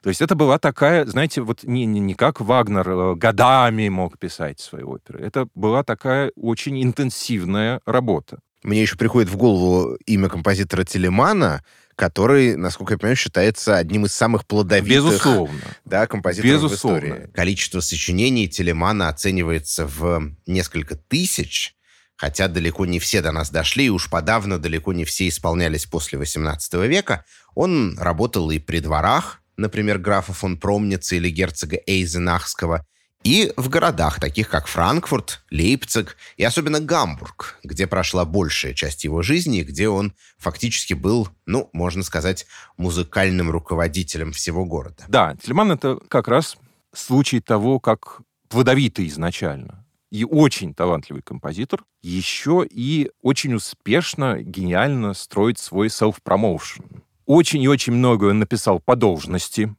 То 0.04 0.10
есть 0.10 0.22
это 0.22 0.36
была 0.36 0.60
такая, 0.60 1.06
знаете, 1.06 1.42
вот 1.42 1.63
не, 1.63 1.86
не, 1.86 2.00
не 2.00 2.13
как 2.13 2.40
Вагнер 2.40 2.90
э, 2.90 3.16
годами 3.16 3.90
мог 3.90 4.18
писать 4.18 4.60
свои 4.60 4.84
оперы. 4.84 5.20
Это 5.20 5.48
была 5.56 5.84
такая 5.84 6.32
очень 6.36 6.82
интенсивная 6.84 7.82
работа. 7.86 8.40
Мне 8.63 8.82
еще 8.82 8.98
приходит 8.98 9.30
в 9.30 9.38
голову 9.38 9.96
имя 10.06 10.30
композитора 10.30 10.84
Телемана, 10.84 11.63
который, 11.96 12.56
насколько 12.56 12.94
я 12.94 12.98
понимаю, 12.98 13.16
считается 13.16 13.78
одним 13.78 14.06
из 14.06 14.13
самых 14.13 14.46
плодовитых 14.46 15.06
Безусловно. 15.06 15.62
Да, 15.86 16.06
композиторов 16.06 16.54
Безусловно. 16.54 17.00
в 17.00 17.04
истории. 17.04 17.32
Количество 17.34 17.80
сочинений 17.80 18.48
Телемана 18.48 19.10
оценивается 19.10 19.88
в 19.88 20.32
несколько 20.46 20.96
тысяч, 20.96 21.76
хотя 22.17 22.47
далеко 22.47 22.86
не 22.86 22.99
все 22.99 23.21
до 23.21 23.32
нас 23.32 23.49
дошли, 23.49 23.86
и 23.86 23.89
уж 23.89 24.10
подавно 24.10 24.60
далеко 24.60 24.91
не 24.91 25.06
все 25.06 25.27
исполнялись 25.30 25.86
после 25.86 26.19
XVIII 26.19 26.88
века, 26.88 27.23
он 27.56 27.97
работал 27.97 28.51
и 28.51 28.60
при 28.60 28.80
дворах, 28.80 29.41
например, 29.56 29.99
графа 29.99 30.34
фон 30.34 30.58
Промница 30.58 31.15
или 31.15 31.30
герцога 31.30 31.77
Эйзенахского, 31.86 32.86
и 33.23 33.51
в 33.58 33.67
городах, 33.69 34.19
таких 34.19 34.47
как 34.47 34.67
Франкфурт, 34.67 35.43
Лейпциг 35.51 36.17
и 36.38 36.43
особенно 36.43 36.80
Гамбург, 36.80 37.60
где 37.63 37.88
прошла 37.88 38.25
большая 38.25 38.73
часть 38.73 39.03
его 39.03 39.21
жизни, 39.21 39.63
где 39.63 39.89
он 39.89 40.13
фактически 40.38 40.93
был, 40.93 41.27
ну, 41.45 41.69
можно 41.73 42.03
сказать, 42.03 42.45
музыкальным 42.77 43.49
руководителем 43.49 44.32
всего 44.32 44.65
города. 44.65 45.03
Да, 45.08 45.36
Тельман— 45.43 45.71
это 45.73 45.99
как 46.08 46.27
раз 46.27 46.58
случай 46.93 47.41
того, 47.41 47.80
как 47.80 48.21
плодовитый 48.49 49.08
изначально 49.08 49.87
и 50.12 50.24
очень 50.24 50.74
талантливый 50.74 51.22
композитор, 51.22 51.84
еще 52.02 52.65
и 52.70 53.12
очень 53.22 53.54
успешно, 53.54 54.41
гениально 54.41 55.13
строит 55.13 55.60
свой 55.60 55.88
self-promotion. 55.88 57.02
Очень 57.26 57.62
и 57.62 57.67
очень 57.67 57.93
много 57.93 58.32
написал 58.34 58.80
по 58.80 58.96
должности, 58.96 59.76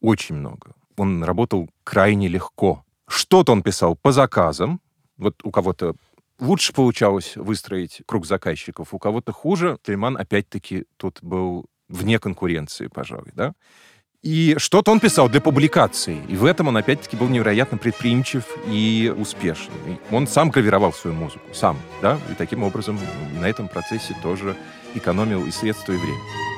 очень 0.00 0.36
много. 0.36 0.74
Он 0.96 1.24
работал 1.24 1.68
крайне 1.84 2.28
легко. 2.28 2.84
Что-то 3.08 3.52
он 3.52 3.62
писал 3.62 3.96
по 3.96 4.12
заказам, 4.12 4.80
вот 5.16 5.40
у 5.44 5.50
кого-то 5.50 5.94
лучше 6.38 6.72
получалось 6.72 7.36
выстроить 7.36 8.02
круг 8.06 8.26
заказчиков, 8.26 8.94
у 8.94 8.98
кого-то 8.98 9.32
хуже. 9.32 9.78
Тельман, 9.82 10.16
опять-таки, 10.16 10.84
тут 10.96 11.18
был 11.22 11.66
вне 11.88 12.18
конкуренции, 12.18 12.88
пожалуй, 12.88 13.32
да. 13.34 13.54
И 14.22 14.54
что-то 14.58 14.92
он 14.92 15.00
писал 15.00 15.28
для 15.28 15.40
публикации. 15.40 16.18
И 16.28 16.36
в 16.36 16.44
этом 16.44 16.68
он, 16.68 16.76
опять-таки, 16.76 17.16
был 17.16 17.28
невероятно 17.28 17.76
предприимчив 17.76 18.44
и 18.68 19.12
успешный. 19.16 19.98
Он 20.12 20.28
сам 20.28 20.50
гравировал 20.50 20.92
свою 20.92 21.16
музыку, 21.16 21.44
сам, 21.52 21.76
да, 22.00 22.20
и 22.30 22.34
таким 22.34 22.62
образом 22.62 22.98
на 23.40 23.46
этом 23.46 23.66
процессе 23.66 24.16
тоже 24.22 24.56
экономил 24.94 25.44
и 25.44 25.50
средства, 25.50 25.92
и 25.92 25.96
время. 25.96 26.51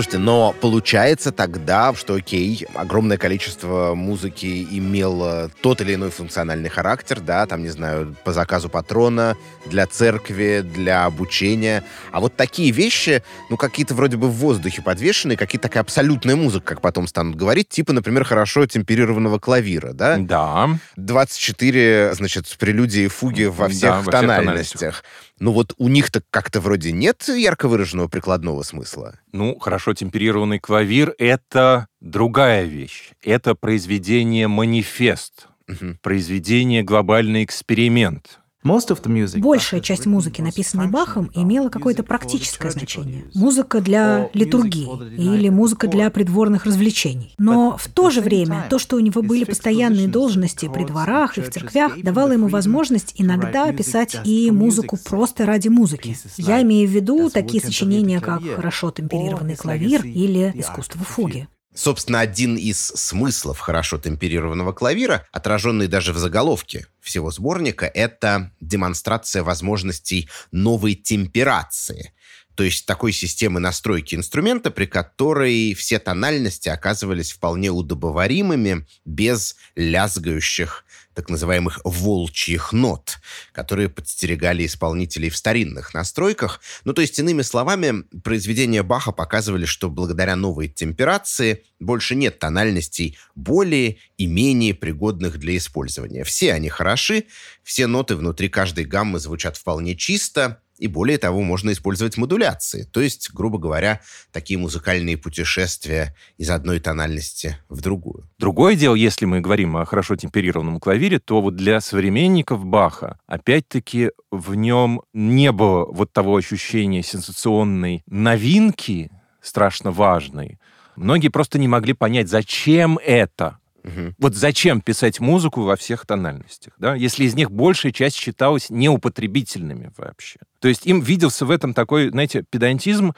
Слушайте, 0.00 0.16
но 0.16 0.54
получается 0.58 1.30
тогда, 1.30 1.92
что 1.94 2.14
окей, 2.14 2.66
огромное 2.72 3.18
количество 3.18 3.94
музыки 3.94 4.66
имело 4.70 5.50
тот 5.60 5.82
или 5.82 5.94
иной 5.94 6.08
функциональный 6.08 6.70
характер, 6.70 7.20
да, 7.20 7.44
там, 7.44 7.62
не 7.62 7.68
знаю, 7.68 8.16
по 8.24 8.32
заказу 8.32 8.70
патрона, 8.70 9.36
для 9.66 9.86
церкви, 9.86 10.62
для 10.64 11.04
обучения. 11.04 11.84
А 12.12 12.20
вот 12.20 12.34
такие 12.34 12.70
вещи, 12.70 13.22
ну, 13.50 13.58
какие-то 13.58 13.92
вроде 13.92 14.16
бы 14.16 14.28
в 14.28 14.36
воздухе 14.36 14.80
подвешенные, 14.80 15.36
какие-то 15.36 15.68
такая 15.68 15.82
абсолютная 15.82 16.34
музыка, 16.34 16.68
как 16.76 16.80
потом 16.80 17.06
станут 17.06 17.36
говорить, 17.36 17.68
типа, 17.68 17.92
например, 17.92 18.24
хорошо 18.24 18.64
темперированного 18.66 19.38
клавира, 19.38 19.92
да? 19.92 20.16
Да. 20.16 20.70
24, 20.96 22.14
значит, 22.14 22.46
прелюдии 22.58 23.02
и 23.02 23.08
фуги 23.08 23.44
во 23.44 23.68
всех 23.68 23.82
Да, 23.82 23.96
во 23.96 24.00
всех 24.00 24.12
тональностях. 24.12 25.04
Тональностях. 25.40 25.46
Ну 25.46 25.52
вот 25.52 25.74
у 25.78 25.88
них-то 25.88 26.22
как-то 26.30 26.60
вроде 26.60 26.92
нет 26.92 27.28
ярко 27.28 27.68
выраженного 27.68 28.08
прикладного 28.08 28.62
смысла. 28.62 29.18
Ну, 29.32 29.58
хорошо 29.58 29.94
темперированный 29.94 30.58
клавир— 30.58 31.14
это 31.18 31.86
другая 32.00 32.64
вещь. 32.64 33.10
Это 33.22 33.54
произведение 33.54 34.48
манифест, 34.48 35.46
Мгм. 35.66 35.98
произведение 36.02 36.82
глобальный 36.82 37.44
эксперимент. 37.44 38.39
Большая 38.62 39.80
часть 39.80 40.04
музыки, 40.04 40.42
написанной 40.42 40.88
Бахом, 40.88 41.30
имела 41.34 41.70
какое-то 41.70 42.02
практическое 42.02 42.70
значение. 42.70 43.24
Музыка 43.34 43.80
для 43.80 44.28
литургии 44.34 44.86
или 45.16 45.48
музыка 45.48 45.88
для 45.88 46.10
придворных 46.10 46.66
развлечений. 46.66 47.34
Но 47.38 47.76
в 47.78 47.88
то 47.88 48.10
же 48.10 48.20
время 48.20 48.66
то, 48.68 48.78
что 48.78 48.96
у 48.96 49.00
него 49.00 49.22
были 49.22 49.44
постоянные 49.44 50.08
должности 50.08 50.70
при 50.72 50.84
дворах 50.84 51.38
и 51.38 51.40
в 51.40 51.50
церквях, 51.50 52.00
давало 52.02 52.32
ему 52.32 52.48
возможность 52.48 53.14
иногда 53.16 53.72
писать 53.72 54.16
и 54.24 54.50
музыку 54.50 54.98
просто 55.02 55.46
ради 55.46 55.68
музыки. 55.68 56.16
Я 56.36 56.60
имею 56.62 56.86
в 56.86 56.90
виду 56.90 57.30
такие 57.30 57.62
сочинения, 57.62 58.20
как 58.20 58.42
«Хорошо 58.56 58.90
темперированный 58.90 59.56
клавир» 59.56 60.04
или 60.04 60.52
«Искусство 60.54 61.02
фуги». 61.02 61.48
Собственно, 61.74 62.20
один 62.20 62.56
из 62.56 62.78
смыслов 62.78 63.60
хорошо 63.60 63.98
темперированного 63.98 64.72
клавира, 64.72 65.26
отраженный 65.30 65.86
даже 65.86 66.12
в 66.12 66.18
заголовке 66.18 66.86
всего 67.00 67.30
сборника, 67.30 67.86
это 67.86 68.50
демонстрация 68.60 69.44
возможностей 69.44 70.28
новой 70.50 70.94
темперации. 70.94 72.12
То 72.56 72.64
есть 72.64 72.86
такой 72.86 73.12
системы 73.12 73.60
настройки 73.60 74.16
инструмента, 74.16 74.70
при 74.70 74.86
которой 74.86 75.72
все 75.74 75.98
тональности 75.98 76.68
оказывались 76.68 77.32
вполне 77.32 77.70
удобоваримыми, 77.70 78.84
без 79.04 79.56
лязгающих 79.76 80.84
так 81.20 81.28
называемых 81.28 81.80
волчьих 81.84 82.72
нот, 82.72 83.18
которые 83.52 83.90
подстерегали 83.90 84.64
исполнителей 84.64 85.28
в 85.28 85.36
старинных 85.36 85.92
настройках. 85.92 86.62
Ну, 86.84 86.94
то 86.94 87.02
есть, 87.02 87.18
иными 87.18 87.42
словами, 87.42 88.04
произведения 88.24 88.82
Баха 88.82 89.12
показывали, 89.12 89.66
что 89.66 89.90
благодаря 89.90 90.34
новой 90.34 90.68
темперации 90.68 91.64
больше 91.78 92.14
нет 92.14 92.38
тональностей 92.38 93.18
более 93.34 93.98
и 94.16 94.26
менее 94.26 94.72
пригодных 94.72 95.38
для 95.38 95.58
использования. 95.58 96.24
Все 96.24 96.54
они 96.54 96.70
хороши, 96.70 97.24
все 97.62 97.86
ноты 97.86 98.16
внутри 98.16 98.48
каждой 98.48 98.84
гаммы 98.84 99.18
звучат 99.18 99.58
вполне 99.58 99.96
чисто, 99.96 100.62
и 100.80 100.86
более 100.86 101.18
того, 101.18 101.42
можно 101.42 101.72
использовать 101.72 102.16
модуляции, 102.16 102.84
то 102.90 103.00
есть, 103.00 103.30
грубо 103.32 103.58
говоря, 103.58 104.00
такие 104.32 104.58
музыкальные 104.58 105.18
путешествия 105.18 106.16
из 106.38 106.48
одной 106.48 106.80
тональности 106.80 107.58
в 107.68 107.82
другую. 107.82 108.28
Другое 108.38 108.74
дело, 108.76 108.94
если 108.94 109.26
мы 109.26 109.40
говорим 109.40 109.76
о 109.76 109.84
хорошо 109.84 110.16
темперированном 110.16 110.80
клавире, 110.80 111.18
то 111.18 111.42
вот 111.42 111.54
для 111.54 111.80
современников 111.80 112.64
Баха, 112.64 113.18
опять-таки, 113.26 114.10
в 114.30 114.54
нем 114.54 115.02
не 115.12 115.52
было 115.52 115.84
вот 115.84 116.12
того 116.12 116.34
ощущения 116.36 117.02
сенсационной 117.02 118.02
новинки, 118.06 119.10
страшно 119.42 119.90
важной. 119.90 120.58
Многие 120.96 121.28
просто 121.28 121.58
не 121.58 121.68
могли 121.68 121.92
понять, 121.92 122.28
зачем 122.28 122.98
это. 123.04 123.58
Мгм. 123.82 124.14
Вот 124.18 124.34
зачем 124.34 124.80
писать 124.80 125.20
музыку 125.20 125.62
во 125.62 125.76
всех 125.76 126.06
тональностях, 126.06 126.74
да, 126.78 126.94
если 126.94 127.24
из 127.24 127.34
них 127.34 127.50
большая 127.50 127.92
часть 127.92 128.16
считалась 128.16 128.70
неупотребительными 128.70 129.92
вообще. 129.96 130.38
То 130.60 130.68
есть 130.68 130.86
им 130.86 131.00
виделся 131.00 131.46
в 131.46 131.50
этом 131.50 131.74
такой, 131.74 132.10
знаете, 132.10 132.44
педантизм 132.48 133.14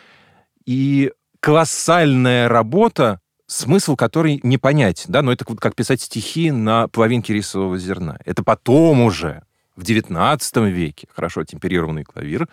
и 0.64 1.12
колоссальная 1.40 2.48
работа, 2.48 3.20
смысл 3.46 3.96
которой 3.96 4.40
не 4.42 4.58
понять, 4.58 5.04
да, 5.08 5.22
но 5.22 5.32
это 5.32 5.44
вот 5.48 5.60
как 5.60 5.74
писать 5.74 6.00
стихи 6.00 6.50
на 6.50 6.88
половинке 6.88 7.34
рисового 7.34 7.78
зерна. 7.78 8.18
Это 8.24 8.44
потом 8.44 9.02
уже, 9.02 9.42
в 9.76 9.82
XIX 9.82 10.70
веке, 10.70 11.08
хорошо 11.12 11.44
темперированный 11.44 12.04
клавир 12.04 12.48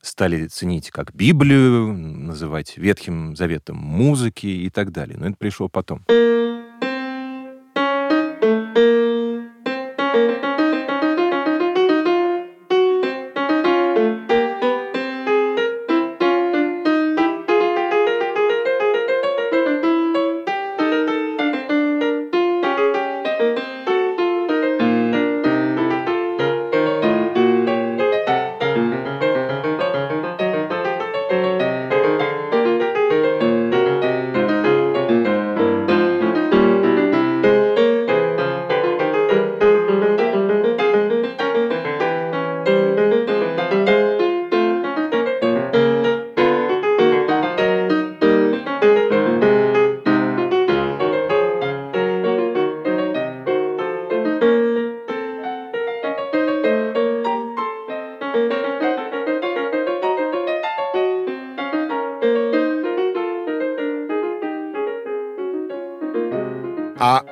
стали 0.00 0.46
ценить 0.46 0.90
как 0.90 1.14
Библию, 1.14 1.92
называть 1.92 2.78
Ветхим 2.78 3.36
Заветом 3.36 3.76
музыки 3.76 4.46
и 4.46 4.70
так 4.70 4.92
далее. 4.92 5.18
Но 5.18 5.26
это 5.26 5.36
пришло 5.36 5.68
потом. 5.68 6.04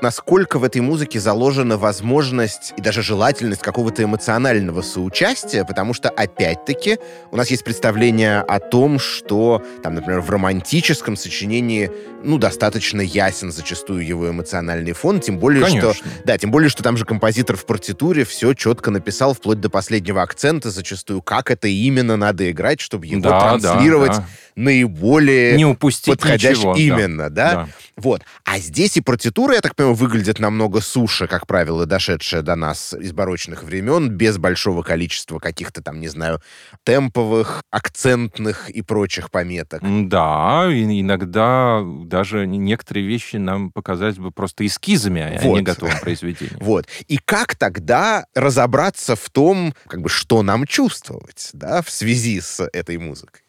Насколько 0.05 0.59
в 0.59 0.65
этой 0.65 0.83
музыке 0.83 1.19
заложена 1.19 1.79
возможность 1.79 2.75
и 2.77 2.83
даже 2.83 3.03
желательность 3.03 3.63
какого-то 3.63 4.03
эмоционального 4.03 4.83
соучастия, 4.83 5.65
потому 5.65 5.95
что, 5.95 6.11
опять-таки, 6.11 6.99
у 7.31 7.37
нас 7.39 7.51
есть 7.51 7.65
представление 7.65 8.41
о 8.41 8.61
том, 8.61 8.99
что, 8.99 9.63
там, 9.83 9.95
например, 9.95 10.21
в 10.21 10.29
романтическом 10.29 11.17
сочинении, 11.17 11.91
ну, 12.23 12.37
достаточно 12.37 13.01
ясен 13.01 13.51
зачастую 13.51 14.07
его 14.07 14.29
эмоциональный 14.29 14.93
фон, 14.93 15.21
тем 15.21 15.39
более, 15.39 15.65
Конечно. 15.65 15.95
что... 15.95 16.05
Да, 16.27 16.37
тем 16.37 16.51
более, 16.51 16.69
что 16.69 16.83
там 16.83 16.99
же 16.99 17.07
композитор 17.07 17.57
в 17.57 17.65
партитуре 17.65 18.27
все 18.27 18.53
четко 18.53 18.91
написал, 18.91 19.33
вплоть 19.33 19.61
до 19.61 19.71
последнего 19.71 20.21
акцента 20.21 20.71
зачастую, 20.71 21.23
как 21.23 21.51
это 21.51 21.67
именно 21.67 22.19
надо 22.19 22.51
играть, 22.51 22.81
чтобы 22.81 23.07
его 23.07 23.23
Да, 23.23 23.31
да, 23.31 23.59
транслировать 23.59 24.17
да. 24.19 24.27
наиболее 24.55 25.57
Не 25.57 25.65
упустить 25.65 26.13
подходящий 26.13 26.59
ничего, 26.59 26.75
да. 26.75 26.81
именно, 26.81 27.31
да? 27.31 27.55
Да. 27.55 27.69
Вот. 27.97 28.23
А 28.45 28.59
здесь 28.59 28.97
и 28.97 29.01
партитура, 29.01 29.55
я 29.55 29.61
так 29.61 29.77
понимаю, 29.77 29.94
выглядит 29.95 30.39
намного 30.39 30.81
суше, 30.81 31.27
как 31.27 31.47
правило, 31.47 31.87
дошедшая 31.87 32.43
до 32.43 32.55
нас 32.57 32.93
из 32.95 33.13
барочных 33.13 33.63
времен, 33.63 34.11
без 34.11 34.39
большого 34.39 34.83
количества 34.83 35.39
каких-то 35.39 35.83
там, 35.83 36.01
не 36.01 36.09
знаю, 36.09 36.41
темповых, 36.85 37.63
акцентных 37.71 38.71
и 38.71 38.83
прочих 38.83 39.31
пометок. 39.31 39.83
Да, 40.09 40.67
иногда 40.71 41.83
даже 41.85 42.47
не- 42.47 42.59
некоторые 42.59 43.07
вещи 43.07 43.37
нам 43.37 43.71
показались 43.71 44.17
бы 44.19 44.31
просто 44.31 44.67
эскизами, 44.67 45.21
а 45.23 45.41
Вот. 45.43 45.57
не 45.59 45.63
готовым 45.63 45.99
произведением. 46.01 46.59
Вот. 46.61 46.87
И 47.09 47.19
как 47.19 47.57
тогда 47.57 48.27
разобраться 48.35 49.17
в 49.17 49.31
том, 49.31 49.75
как 49.87 50.01
бы, 50.03 50.09
что 50.09 50.43
нам 50.43 50.67
чувствовать, 50.67 51.51
да, 51.53 51.83
в 51.83 51.91
связи 51.91 52.41
с 52.41 52.67
этой 52.73 52.99
музыкой? 52.99 53.43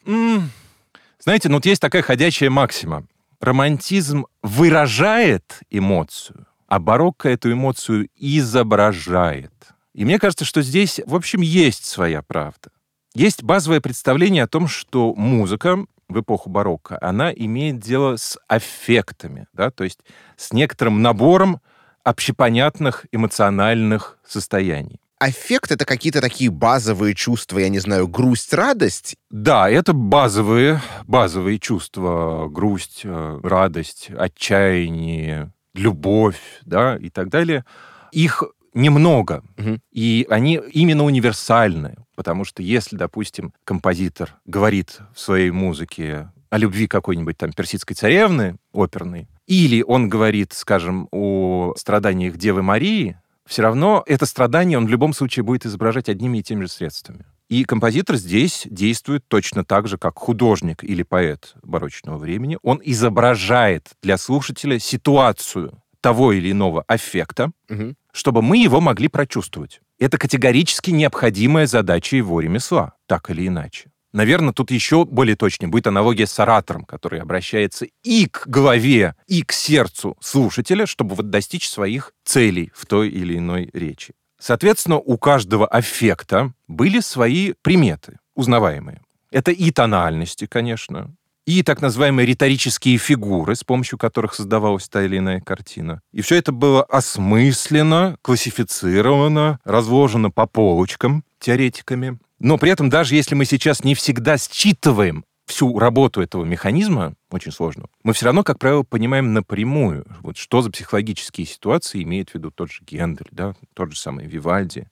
Знаете, 1.20 1.50
ну 1.50 1.56
вот 1.56 1.66
есть 1.66 1.82
такая 1.82 2.02
ходячая 2.02 2.50
максима. 2.50 3.06
Романтизм 3.40 4.26
выражает 4.42 5.62
эмоцию, 5.70 6.48
а 6.68 6.80
барокко 6.80 7.30
эту 7.30 7.52
эмоцию 7.52 8.10
изображает. 8.16 9.54
И 9.94 10.04
мне 10.04 10.20
кажется, 10.20 10.46
что 10.46 10.62
здесь, 10.62 11.00
в 11.06 11.16
общем, 11.16 11.42
есть 11.42 11.86
своя 11.86 12.22
правда. 12.22 12.70
Есть 13.14 13.44
базовое 13.44 13.80
представление 13.80 14.44
о 14.44 14.48
том, 14.48 14.68
что 14.68 15.14
музыка 15.16 15.86
в 16.10 16.20
эпоху 16.20 16.50
барокко, 16.50 16.98
она 17.02 17.32
имеет 17.32 17.80
дело 17.80 18.18
с 18.18 18.38
аффектами, 18.48 19.48
да, 19.54 19.72
то 19.72 19.84
есть 19.84 20.00
с 20.38 20.54
некоторым 20.54 21.02
набором 21.02 21.62
общепонятных 22.04 23.06
эмоциональных 23.12 24.18
состояний. 24.28 25.00
Аффект— 25.20 25.72
это 25.74 25.86
какие-то 25.86 26.22
такие 26.22 26.50
базовые 26.50 27.16
чувства, 27.16 27.60
я 27.60 27.70
не 27.70 27.80
знаю, 27.80 28.08
грусть, 28.08 28.54
радость? 28.54 29.16
Да, 29.30 29.70
это 29.70 29.94
базовые, 29.94 30.82
базовые 31.06 31.60
чувства. 31.60 32.48
Грусть, 32.50 33.02
э, 33.04 33.40
радость, 33.44 34.10
отчаяние, 34.16 35.52
любовь, 35.74 36.40
да, 36.64 36.98
и 36.98 37.10
так 37.10 37.30
далее. 37.30 37.66
Их 38.12 38.44
немного, 38.74 39.44
угу. 39.58 39.80
и 39.92 40.28
они 40.30 40.62
именно 40.74 41.06
универсальны, 41.06 41.96
потому 42.16 42.44
что 42.44 42.62
если, 42.62 42.98
допустим, 42.98 43.54
композитор 43.64 44.36
говорит 44.46 45.00
в 45.14 45.20
своей 45.20 45.50
музыке 45.52 46.30
о 46.50 46.58
любви 46.58 46.88
какой-нибудь 46.88 47.38
там 47.38 47.54
персидской 47.54 47.96
царевны 47.96 48.58
оперной, 48.74 49.28
или 49.48 49.82
он 49.82 50.10
говорит, 50.10 50.54
скажем, 50.54 51.08
о 51.12 51.74
страданиях 51.78 52.38
Девы 52.38 52.64
Марии, 52.64 53.18
все 53.48 53.62
равно 53.62 54.04
это 54.06 54.26
страдание 54.26 54.78
он 54.78 54.88
в 54.88 54.90
любом 54.90 55.14
случае 55.14 55.44
будет 55.44 55.66
изображать 55.66 56.10
одними 56.10 56.40
и 56.40 56.44
теми 56.44 56.64
же 56.64 56.70
средствами. 56.70 57.26
И 57.48 57.64
композитор 57.64 58.16
здесь 58.16 58.64
действует 58.66 59.28
точно 59.28 59.64
так 59.64 59.88
же, 59.88 59.98
как 59.98 60.18
художник 60.18 60.84
или 60.84 61.04
поэт 61.04 61.54
барочного 61.62 62.18
времени. 62.18 62.58
Он 62.64 62.82
изображает 62.84 63.92
для 64.02 64.18
слушателя 64.18 64.80
ситуацию 64.80 65.80
того 66.02 66.34
или 66.34 66.52
иного 66.52 66.84
аффекта, 66.88 67.52
угу. 67.70 67.94
чтобы 68.12 68.42
мы 68.42 68.58
его 68.58 68.82
могли 68.82 69.08
прочувствовать. 69.08 69.80
Это 70.00 70.18
категорически 70.18 70.92
необходимая 70.92 71.68
задача 71.68 72.18
его 72.18 72.40
ремесла, 72.42 72.94
так 73.06 73.30
или 73.30 73.48
иначе. 73.48 73.92
Наверное, 74.16 74.54
тут 74.54 74.72
еще 74.72 75.04
более 75.04 75.36
точнее 75.36 75.68
будет 75.68 75.88
аналогия 75.88 76.26
с 76.26 76.40
оратором, 76.40 76.86
который 76.86 77.20
обращается 77.20 77.86
и 78.02 78.28
к 78.28 78.48
голове, 78.48 79.14
и 79.28 79.44
к 79.44 79.52
сердцу 79.52 80.16
слушателя, 80.22 80.86
чтобы 80.86 81.16
вот 81.16 81.30
достичь 81.30 81.68
своих 81.68 82.14
целей 82.24 82.72
в 82.74 82.86
той 82.86 83.10
или 83.10 83.38
иной 83.38 83.70
речи. 83.74 84.14
Соответственно, 84.40 85.00
у 85.00 85.18
каждого 85.18 85.68
аффекта 85.68 86.54
были 86.70 87.02
свои 87.02 87.56
приметы, 87.62 88.20
узнаваемые. 88.36 89.02
Это 89.32 89.52
и 89.52 89.70
тональности, 89.72 90.46
конечно, 90.46 91.14
и 91.46 91.62
так 91.62 91.82
называемые 91.82 92.26
риторические 92.26 92.98
фигуры, 92.98 93.54
с 93.54 93.66
помощью 93.66 93.98
которых 93.98 94.34
создавалась 94.34 94.88
та 94.88 95.04
или 95.04 95.18
иная 95.18 95.42
картина. 95.42 96.00
И 96.14 96.22
все 96.22 96.38
это 96.38 96.54
было 96.54 96.84
осмысленно, 96.84 98.18
классифицировано, 98.22 99.60
разложено 99.66 100.32
по 100.32 100.48
полочкам 100.48 101.26
теоретиками. 101.40 102.18
Но 102.40 102.58
при 102.58 102.72
этом, 102.72 102.90
даже 102.90 103.16
если 103.16 103.36
мы 103.36 103.46
сейчас 103.46 103.84
не 103.84 103.96
всегда 103.96 104.38
считываем 104.38 105.26
всю 105.46 105.78
работу 105.78 106.22
этого 106.22 106.44
механизма, 106.44 107.14
очень 107.30 107.52
сложно, 107.52 107.86
мы 108.04 108.14
все 108.14 108.26
равно, 108.26 108.44
как 108.44 108.60
правило, 108.60 108.84
понимаем 108.84 109.34
напрямую, 109.34 110.06
вот 110.22 110.38
что 110.38 110.62
за 110.62 110.72
психологические 110.72 111.46
ситуации 111.46 112.04
имеет 112.04 112.32
в 112.32 112.36
виду 112.36 112.52
тот 112.52 112.72
же 112.72 112.84
Гендель, 112.84 113.30
да, 113.32 113.56
тот 113.74 113.92
же 113.92 114.00
самый 114.00 114.26
Вивальди, 114.26 114.88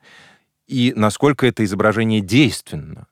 и 0.68 0.94
насколько 0.96 1.46
это 1.46 1.64
изображение 1.66 2.22
действенно, 2.22 3.08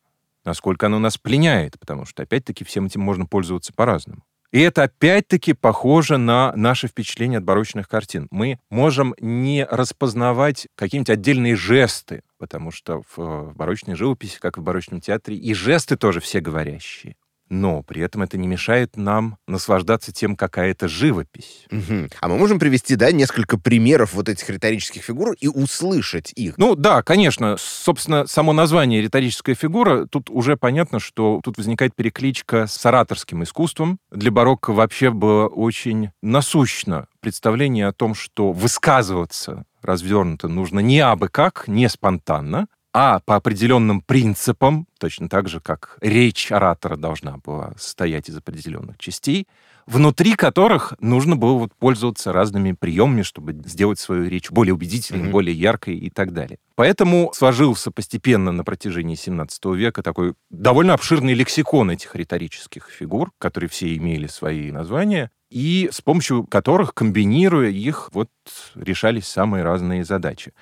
насколько 0.45 0.85
оно 0.85 0.99
нас 0.99 1.17
пленяет, 1.17 1.79
потому 1.79 2.05
что, 2.05 2.23
опять-таки, 2.23 2.63
всем 2.63 2.85
этим 2.85 3.01
можно 3.01 3.25
пользоваться 3.25 3.73
по-разному. 3.73 4.23
И 4.51 4.59
это 4.59 4.83
опять-таки 4.83 5.53
похоже 5.53 6.17
на 6.17 6.53
наше 6.55 6.87
впечатление 6.87 7.37
от 7.37 7.45
барочных 7.45 7.87
картин. 7.87 8.27
Мы 8.31 8.59
можем 8.69 9.15
не 9.19 9.65
распознавать 9.65 10.67
какие-нибудь 10.75 11.09
отдельные 11.09 11.55
жесты, 11.55 12.23
потому 12.37 12.71
что 12.71 13.01
в, 13.01 13.17
в 13.17 13.55
барочной 13.55 13.95
живописи, 13.95 14.39
как 14.39 14.57
и 14.57 14.59
в 14.59 14.63
барочном 14.63 14.99
театре, 14.99 15.37
и 15.37 15.53
жесты 15.53 15.95
тоже 15.95 16.19
все 16.19 16.41
говорящие 16.41 17.15
но 17.51 17.83
при 17.83 18.01
этом 18.01 18.23
это 18.23 18.37
не 18.37 18.47
мешает 18.47 18.95
нам 18.95 19.37
наслаждаться 19.45 20.13
тем, 20.13 20.35
какая 20.35 20.71
это 20.71 20.87
живопись. 20.87 21.67
Угу. 21.69 22.07
А 22.21 22.27
мы 22.29 22.37
можем 22.37 22.59
привести, 22.59 22.95
да, 22.95 23.11
несколько 23.11 23.59
примеров 23.59 24.13
вот 24.13 24.29
этих 24.29 24.49
риторических 24.49 25.03
фигур 25.03 25.33
и 25.33 25.47
услышать 25.47 26.31
их? 26.35 26.57
Ну 26.57 26.75
да, 26.75 27.03
конечно. 27.03 27.57
Собственно, 27.59 28.25
само 28.25 28.53
название 28.53 29.01
«риторическая 29.01 29.53
фигура», 29.53 30.05
тут 30.05 30.29
уже 30.29 30.55
понятно, 30.55 30.99
что 30.99 31.41
тут 31.43 31.57
возникает 31.57 31.93
перекличка 31.93 32.67
с 32.67 32.85
ораторским 32.85 33.43
искусством. 33.43 33.99
Для 34.11 34.31
барокко 34.31 34.71
вообще 34.71 35.11
было 35.11 35.47
очень 35.47 36.11
насущно 36.21 37.07
представление 37.19 37.87
о 37.87 37.93
том, 37.93 38.15
что 38.15 38.53
высказываться 38.53 39.65
развернуто 39.81 40.47
нужно 40.47 40.79
не 40.79 40.99
абы 40.99 41.27
как, 41.27 41.67
не 41.67 41.89
спонтанно, 41.89 42.67
а 42.93 43.19
по 43.19 43.35
определенным 43.35 44.01
принципам, 44.01 44.87
точно 44.99 45.29
так 45.29 45.47
же, 45.47 45.59
как 45.59 45.97
речь 46.01 46.51
оратора 46.51 46.97
должна 46.97 47.37
была 47.37 47.73
состоять 47.77 48.29
из 48.29 48.37
определенных 48.37 48.97
частей, 48.97 49.47
внутри 49.85 50.35
которых 50.35 50.93
нужно 50.99 51.35
было 51.35 51.57
вот 51.57 51.73
пользоваться 51.73 52.31
разными 52.31 52.73
приемами, 52.73 53.23
чтобы 53.23 53.53
сделать 53.65 53.99
свою 53.99 54.27
речь 54.29 54.51
более 54.51 54.73
убедительной, 54.73 55.27
mm-hmm. 55.27 55.31
более 55.31 55.55
яркой 55.55 55.97
и 55.97 56.09
так 56.09 56.33
далее. 56.33 56.59
Поэтому 56.75 57.31
сложился 57.33 57.91
постепенно 57.91 58.51
на 58.51 58.63
протяжении 58.63 59.15
17 59.15 59.65
века 59.65 60.03
такой 60.03 60.33
довольно 60.49 60.93
обширный 60.93 61.33
лексикон 61.33 61.91
этих 61.91 62.15
риторических 62.15 62.89
фигур, 62.89 63.31
которые 63.37 63.69
все 63.69 63.95
имели 63.95 64.27
свои 64.27 64.71
названия, 64.71 65.31
и 65.49 65.89
с 65.91 66.01
помощью 66.01 66.45
которых, 66.45 66.93
комбинируя 66.93 67.69
их, 67.69 68.09
вот 68.13 68.29
решались 68.75 69.27
самые 69.27 69.63
разные 69.63 70.05
задачи. 70.05 70.53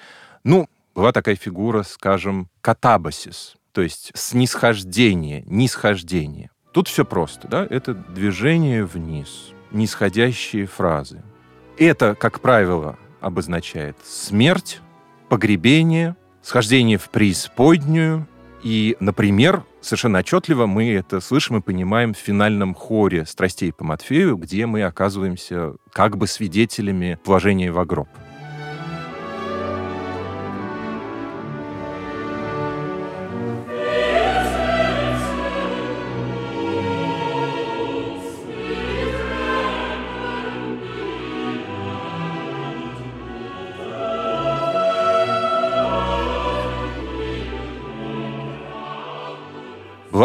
Ну, 0.43 0.67
была 0.95 1.11
такая 1.11 1.35
фигура, 1.35 1.83
скажем, 1.83 2.49
катабасис, 2.61 3.55
то 3.71 3.81
есть 3.81 4.11
снисхождение, 4.15 5.43
нисхождение. 5.45 6.49
Тут 6.71 6.87
все 6.87 7.05
просто, 7.05 7.47
да? 7.47 7.67
Это 7.69 7.93
движение 7.93 8.85
вниз, 8.85 9.51
нисходящие 9.71 10.65
фразы. 10.65 11.23
Это, 11.77 12.15
как 12.15 12.41
правило, 12.41 12.97
обозначает 13.21 13.97
смерть, 14.03 14.81
погребение, 15.29 16.15
схождение 16.41 16.97
в 16.97 17.09
преисподнюю. 17.09 18.27
И, 18.61 18.97
например, 18.99 19.63
совершенно 19.81 20.19
отчетливо 20.19 20.65
мы 20.65 20.91
это 20.91 21.21
слышим 21.21 21.57
и 21.57 21.61
понимаем 21.61 22.13
в 22.13 22.17
финальном 22.17 22.73
хоре 22.73 23.25
«Страстей 23.25 23.71
по 23.71 23.83
Матфею», 23.83 24.35
где 24.35 24.65
мы 24.65 24.83
оказываемся 24.83 25.75
как 25.93 26.17
бы 26.17 26.27
свидетелями 26.27 27.17
вложения 27.23 27.71
в 27.71 27.85
гроб. 27.85 28.09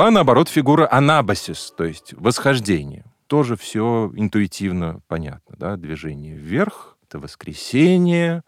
Была, 0.05 0.11
наоборот, 0.11 0.51
фигура 0.51 0.87
анабасис, 0.93 1.73
то 1.75 1.85
есть 1.85 2.13
восхождение. 2.13 3.07
Тоже 3.27 3.57
все 3.57 4.13
интуитивно 4.15 5.01
понятно. 5.09 5.57
Да? 5.59 5.77
Движение 5.79 6.37
вверх— 6.37 6.99
это 7.09 7.19
воскресение, 7.19 8.43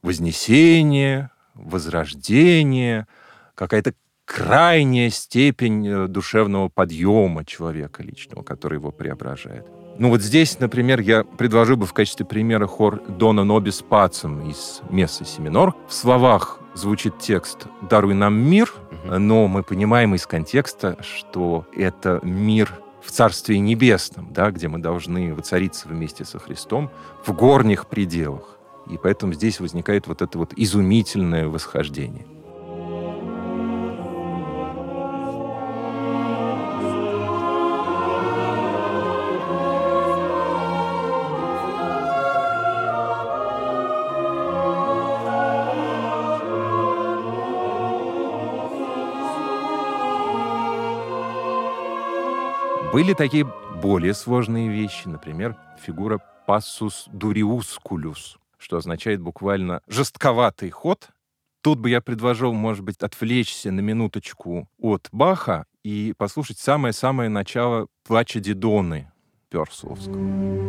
вознесение, 0.00 1.28
возрождение, 1.52 3.06
какая-то 3.54 3.92
крайняя 4.24 5.10
степень 5.10 5.86
э, 5.86 6.08
душевного 6.08 6.70
подъема 6.70 7.44
человека 7.44 8.02
личного, 8.02 8.42
который 8.42 8.76
его 8.76 8.90
преображает. 8.90 9.66
Ну 9.98 10.08
вот 10.08 10.22
здесь, 10.22 10.58
например, 10.60 11.00
я 11.00 11.24
предложил 11.24 11.76
бы 11.76 11.84
в 11.84 11.92
качестве 11.92 12.24
примера 12.24 12.66
хор 12.66 13.02
Дона 13.06 13.44
Нобис 13.44 13.82
Пацем 13.82 14.48
из 14.48 14.80
Мессы 14.88 15.26
Семинор. 15.26 15.74
В 15.88 15.92
словах 15.92 16.58
звучит 16.74 17.18
текст 17.18 17.66
«Даруй 17.82 18.14
нам 18.14 18.34
мир», 18.34 18.72
но 19.10 19.48
мы 19.48 19.62
понимаем 19.62 20.14
из 20.14 20.26
контекста, 20.26 20.96
что 21.00 21.66
это 21.74 22.20
мир 22.22 22.72
в 23.02 23.10
Царстве 23.10 23.58
Небесном, 23.58 24.32
да, 24.32 24.50
где 24.50 24.68
мы 24.68 24.78
должны 24.78 25.34
воцариться 25.34 25.88
вместе 25.88 26.24
со 26.24 26.38
Христом 26.38 26.90
в 27.24 27.32
горних 27.32 27.86
пределах. 27.86 28.58
И 28.90 28.98
поэтому 29.02 29.32
здесь 29.32 29.60
возникает 29.60 30.06
вот 30.06 30.22
это 30.22 30.38
вот 30.38 30.52
изумительное 30.56 31.48
восхождение. 31.48 32.26
Были 52.92 53.12
такие 53.12 53.44
более 53.82 54.14
сложные 54.14 54.68
вещи, 54.68 55.08
например, 55.08 55.56
фигура 55.84 56.20
пассус 56.46 57.06
дуриускулюс, 57.12 58.38
что 58.58 58.76
означает 58.78 59.20
буквально 59.20 59.80
жестковатый 59.86 60.70
ход. 60.70 61.08
Тут 61.62 61.78
бы 61.78 61.90
я 61.90 62.00
предложил, 62.00 62.52
может 62.52 62.84
быть, 62.84 62.96
отвлечься 62.98 63.70
на 63.70 63.80
минуточку 63.80 64.68
от 64.78 65.08
Баха 65.12 65.66
и 65.82 66.14
послушать 66.16 66.58
самое-самое 66.58 67.28
начало 67.28 67.88
«Плача 68.04 68.40
Дидоны» 68.40 69.10
Персуловского. 69.50 70.66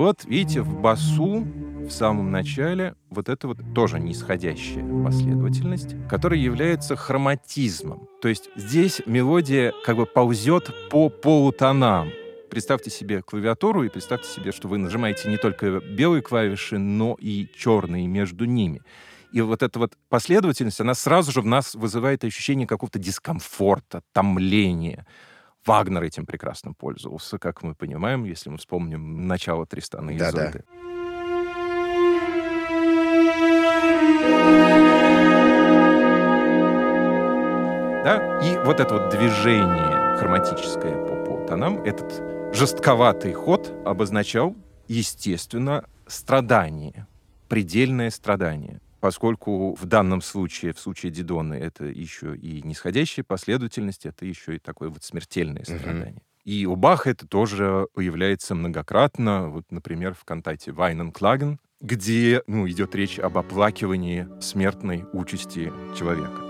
вот 0.00 0.24
видите, 0.24 0.62
в 0.62 0.80
басу 0.80 1.46
в 1.90 1.92
самом 1.92 2.30
начале 2.30 2.94
вот 3.10 3.28
это 3.28 3.48
вот 3.48 3.58
тоже 3.74 3.98
нисходящая 3.98 4.84
последовательность, 5.04 5.96
которая 6.08 6.38
является 6.38 6.94
хроматизмом. 6.94 8.06
То 8.22 8.28
есть 8.28 8.48
здесь 8.54 9.02
мелодия 9.06 9.74
как 9.84 9.96
бы 9.96 10.06
ползет 10.06 10.70
по 10.88 11.08
полутонам. 11.08 12.10
Представьте 12.48 12.90
себе 12.90 13.22
клавиатуру 13.22 13.82
и 13.82 13.88
представьте 13.88 14.28
себе, 14.28 14.52
что 14.52 14.68
вы 14.68 14.78
нажимаете 14.78 15.28
не 15.28 15.36
только 15.36 15.80
белые 15.80 16.22
клавиши, 16.22 16.78
но 16.78 17.16
и 17.18 17.48
черные 17.56 18.06
между 18.06 18.44
ними. 18.44 18.82
И 19.32 19.40
вот 19.40 19.64
эта 19.64 19.80
вот 19.80 19.94
последовательность, 20.08 20.80
она 20.80 20.94
сразу 20.94 21.32
же 21.32 21.40
в 21.40 21.46
нас 21.46 21.74
вызывает 21.74 22.22
ощущение 22.22 22.68
какого-то 22.68 23.00
дискомфорта, 23.00 24.02
томления. 24.12 25.06
Вагнер 25.66 26.04
этим 26.04 26.24
прекрасно 26.24 26.72
пользовался, 26.72 27.38
как 27.38 27.64
мы 27.64 27.74
понимаем, 27.74 28.22
если 28.24 28.48
мы 28.48 28.58
вспомним 28.58 29.26
начало 29.26 29.66
Тристана 29.66 30.10
и 30.10 30.18
Да-да. 30.18 30.50
Изольды. 30.50 30.64
Да? 30.68 30.99
И 38.42 38.56
вот 38.64 38.80
это 38.80 38.94
вот 38.94 39.10
движение 39.10 40.16
хроматическое 40.16 40.94
по 40.94 41.14
полутонам, 41.26 41.82
этот 41.82 42.54
жестковатый 42.54 43.34
ход 43.34 43.70
обозначал, 43.84 44.56
естественно, 44.88 45.84
страдание, 46.06 47.06
предельное 47.48 48.08
страдание. 48.10 48.80
Поскольку 49.00 49.74
в 49.74 49.84
данном 49.84 50.22
случае, 50.22 50.72
в 50.72 50.80
случае 50.80 51.12
Дидоны, 51.12 51.54
это 51.54 51.84
еще 51.84 52.34
и 52.34 52.62
нисходящая 52.62 53.24
последовательность, 53.24 54.06
это 54.06 54.24
еще 54.24 54.56
и 54.56 54.58
такое 54.58 54.88
вот 54.88 55.04
смертельное 55.04 55.64
страдание. 55.64 56.22
И 56.44 56.64
у 56.64 56.76
Баха 56.76 57.10
это 57.10 57.26
тоже 57.26 57.86
появляется 57.92 58.54
многократно, 58.54 59.50
вот, 59.50 59.64
например, 59.70 60.14
в 60.14 60.24
кантате 60.24 60.72
«Вайнен 60.72 61.12
Клаген», 61.12 61.60
где 61.80 62.42
ну, 62.46 62.68
идет 62.68 62.94
речь 62.94 63.18
об 63.18 63.38
оплакивании 63.38 64.28
смертной 64.40 65.04
участи 65.12 65.72
человека. 65.96 66.49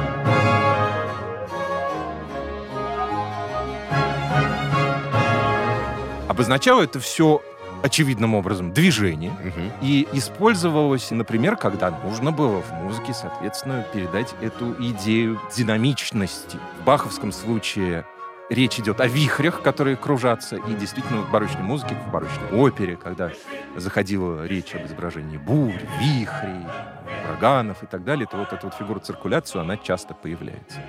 Обозначало 6.41 6.81
это 6.81 6.99
все 6.99 7.39
очевидным 7.83 8.33
образом 8.33 8.73
движение, 8.73 9.29
Мгм. 9.29 9.71
и 9.83 10.07
использовалось, 10.13 11.11
например, 11.11 11.55
когда 11.55 11.91
нужно 12.03 12.31
было 12.31 12.63
в 12.63 12.71
музыке, 12.73 13.13
соответственно, 13.13 13.85
передать 13.93 14.33
эту 14.41 14.73
идею 14.89 15.39
динамичности. 15.55 16.57
В 16.79 16.83
баховском 16.83 17.31
случае 17.31 18.05
речь 18.49 18.79
идет 18.79 19.01
о 19.01 19.05
вихрях, 19.07 19.61
которые 19.61 19.97
кружатся, 19.97 20.55
и 20.55 20.73
действительно 20.73 21.21
в 21.21 21.29
барочной 21.29 21.61
музыке, 21.61 21.95
в 22.07 22.11
барочной 22.11 22.49
опере, 22.59 22.95
когда 22.95 23.29
заходила 23.75 24.43
речь 24.43 24.73
об 24.73 24.87
изображении 24.87 25.37
бурь, 25.37 25.79
вихрей, 25.99 26.65
ураганов 27.29 27.83
и 27.83 27.85
так 27.85 28.03
далее, 28.03 28.25
то 28.25 28.37
вот 28.37 28.51
эта 28.51 28.65
вот 28.65 28.73
фигура 28.73 28.97
циркуляцию, 28.99 29.61
она 29.61 29.77
часто 29.77 30.15
появляется. 30.15 30.79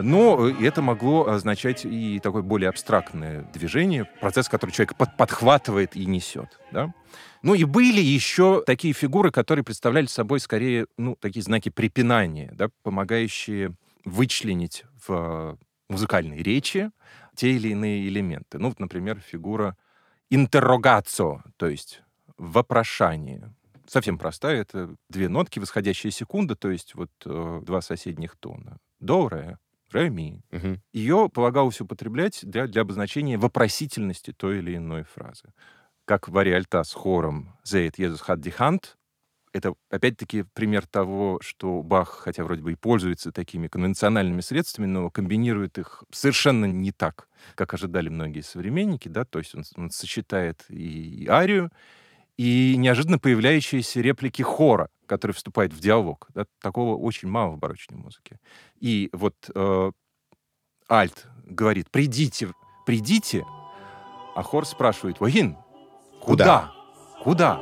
Но 0.00 0.48
э, 0.48 0.54
это 0.64 0.80
могло 0.80 1.26
означать 1.28 1.84
и 1.84 2.20
такое 2.20 2.42
более 2.42 2.68
абстрактное 2.68 3.42
движение, 3.52 4.04
процесс, 4.20 4.48
который 4.48 4.70
человек 4.70 4.96
под- 4.96 5.16
подхватывает 5.16 5.96
и 5.96 6.06
несет. 6.06 6.60
Да? 6.70 6.94
Ну 7.42 7.54
и 7.54 7.64
были 7.64 8.00
еще 8.00 8.62
такие 8.64 8.94
фигуры, 8.94 9.30
которые 9.30 9.64
представляли 9.64 10.06
собой 10.06 10.40
скорее 10.40 10.86
ну, 10.96 11.16
такие 11.16 11.42
знаки 11.42 11.68
препинания, 11.68 12.52
да, 12.54 12.68
помогающие 12.82 13.74
вычленить 14.04 14.84
в 15.06 15.58
музыкальной 15.88 16.42
речи 16.42 16.90
те 17.34 17.52
или 17.52 17.68
иные 17.68 18.08
элементы. 18.08 18.58
Ну, 18.58 18.68
вот, 18.68 18.80
например, 18.80 19.20
фигура 19.20 19.76
интеррогацио, 20.30 21.42
то 21.56 21.68
есть 21.68 22.02
вопрошание. 22.36 23.54
Совсем 23.86 24.18
простая, 24.18 24.60
это 24.60 24.94
две 25.08 25.28
нотки, 25.28 25.58
восходящая 25.58 26.12
секунда, 26.12 26.56
то 26.56 26.70
есть 26.70 26.94
вот 26.94 27.10
э, 27.24 27.62
два 27.64 27.80
соседних 27.80 28.36
тона. 28.36 28.78
До, 29.00 29.30
ре, 29.92 30.02
ре, 30.02 30.10
ми. 30.10 30.42
Мгм. 30.50 30.80
Ее 30.92 31.28
полагалось 31.28 31.80
употреблять 31.80 32.40
для, 32.42 32.66
для 32.66 32.82
обозначения 32.82 33.38
вопросительности 33.38 34.32
той 34.32 34.58
или 34.58 34.76
иной 34.76 35.04
фразы. 35.04 35.52
Как 36.04 36.28
в 36.28 36.38
аре 36.38 36.56
альта 36.56 36.84
с 36.84 36.92
хором 36.92 37.58
«Зеет 37.64 37.98
Иисус 38.00 38.22
hat 38.28 38.40
die 38.40 38.56
Hand», 38.58 38.94
это, 39.52 39.74
опять-таки, 39.90 40.44
пример 40.54 40.86
того, 40.86 41.38
что 41.42 41.82
Бах, 41.82 42.08
хотя 42.08 42.44
вроде 42.44 42.62
бы 42.62 42.72
и 42.72 42.76
пользуется 42.76 43.32
такими 43.32 43.68
конвенциональными 43.68 44.40
средствами, 44.40 44.86
но 44.86 45.10
комбинирует 45.10 45.78
их 45.78 46.04
совершенно 46.12 46.66
не 46.66 46.92
так, 46.92 47.28
как 47.54 47.74
ожидали 47.74 48.08
многие 48.08 48.42
современники, 48.42 49.08
да, 49.08 49.24
то 49.24 49.38
есть 49.38 49.54
он, 49.54 49.64
он 49.76 49.90
сочетает 49.90 50.64
и 50.68 51.26
арию, 51.28 51.70
и 52.38 52.76
неожиданно 52.78 53.18
появляющиеся 53.18 54.00
реплики 54.00 54.42
хора, 54.42 54.88
который 55.06 55.32
вступает 55.32 55.72
в 55.72 55.80
диалог. 55.80 56.28
Да, 56.34 56.46
такого 56.62 56.96
очень 56.96 57.28
мало 57.28 57.50
в 57.52 57.58
барочной 57.58 57.98
музыке. 57.98 58.38
И 58.78 59.10
вот 59.12 59.34
э, 59.54 59.90
альт 60.88 61.26
говорит 61.44 61.90
«придите, 61.90 62.52
придите», 62.86 63.44
а 64.36 64.42
хор 64.44 64.64
спрашивает 64.64 65.18
«Вагин, 65.20 65.58
куда? 66.22 66.72
Куда?» 67.24 67.58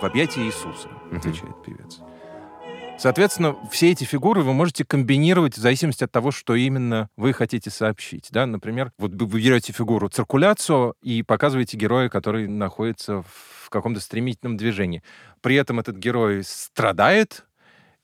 В 0.00 0.04
объятии 0.04 0.46
Иисуса, 0.46 0.88
отвечает 1.12 1.62
певец. 1.64 2.00
Соответственно, 2.98 3.56
все 3.70 3.92
эти 3.92 4.02
фигуры 4.02 4.42
вы 4.42 4.52
можете 4.52 4.84
комбинировать 4.84 5.56
в 5.56 5.60
зависимости 5.60 6.02
от 6.02 6.10
того, 6.10 6.32
что 6.32 6.56
именно 6.56 7.08
вы 7.16 7.32
хотите 7.32 7.70
сообщить. 7.70 8.26
Да? 8.32 8.44
Например, 8.44 8.92
вот 8.98 9.12
вы 9.12 9.40
берете 9.40 9.72
фигуру 9.72 10.08
циркуляцию 10.08 10.94
и 11.00 11.22
показываете 11.22 11.76
героя, 11.76 12.08
который 12.08 12.48
находится 12.48 13.22
в 13.22 13.70
каком-то 13.70 14.00
стремительном 14.00 14.56
движении. 14.56 15.04
При 15.42 15.54
этом 15.54 15.78
этот 15.78 15.96
герой 15.96 16.42
страдает, 16.42 17.46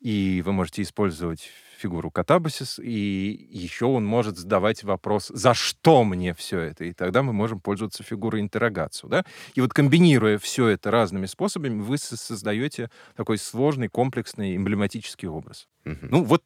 и 0.00 0.42
вы 0.46 0.52
можете 0.52 0.82
использовать 0.82 1.50
фигуру 1.78 2.10
катабасис, 2.10 2.78
и 2.78 3.48
еще 3.50 3.86
он 3.86 4.04
может 4.04 4.38
задавать 4.38 4.84
вопрос, 4.84 5.28
за 5.28 5.54
что 5.54 6.04
мне 6.04 6.34
все 6.34 6.60
это? 6.60 6.84
И 6.84 6.92
тогда 6.92 7.22
мы 7.22 7.32
можем 7.32 7.60
пользоваться 7.60 8.02
фигурой 8.02 8.40
интеррогацию. 8.40 9.10
Да? 9.10 9.24
И 9.54 9.60
вот 9.60 9.72
комбинируя 9.72 10.38
все 10.38 10.68
это 10.68 10.90
разными 10.90 11.26
способами, 11.26 11.80
вы 11.80 11.98
со- 11.98 12.16
создаете 12.16 12.90
такой 13.16 13.38
сложный, 13.38 13.88
комплексный, 13.88 14.56
эмблематический 14.56 15.28
образ. 15.28 15.68
Мгм. 15.84 16.08
Ну 16.10 16.24
вот, 16.24 16.42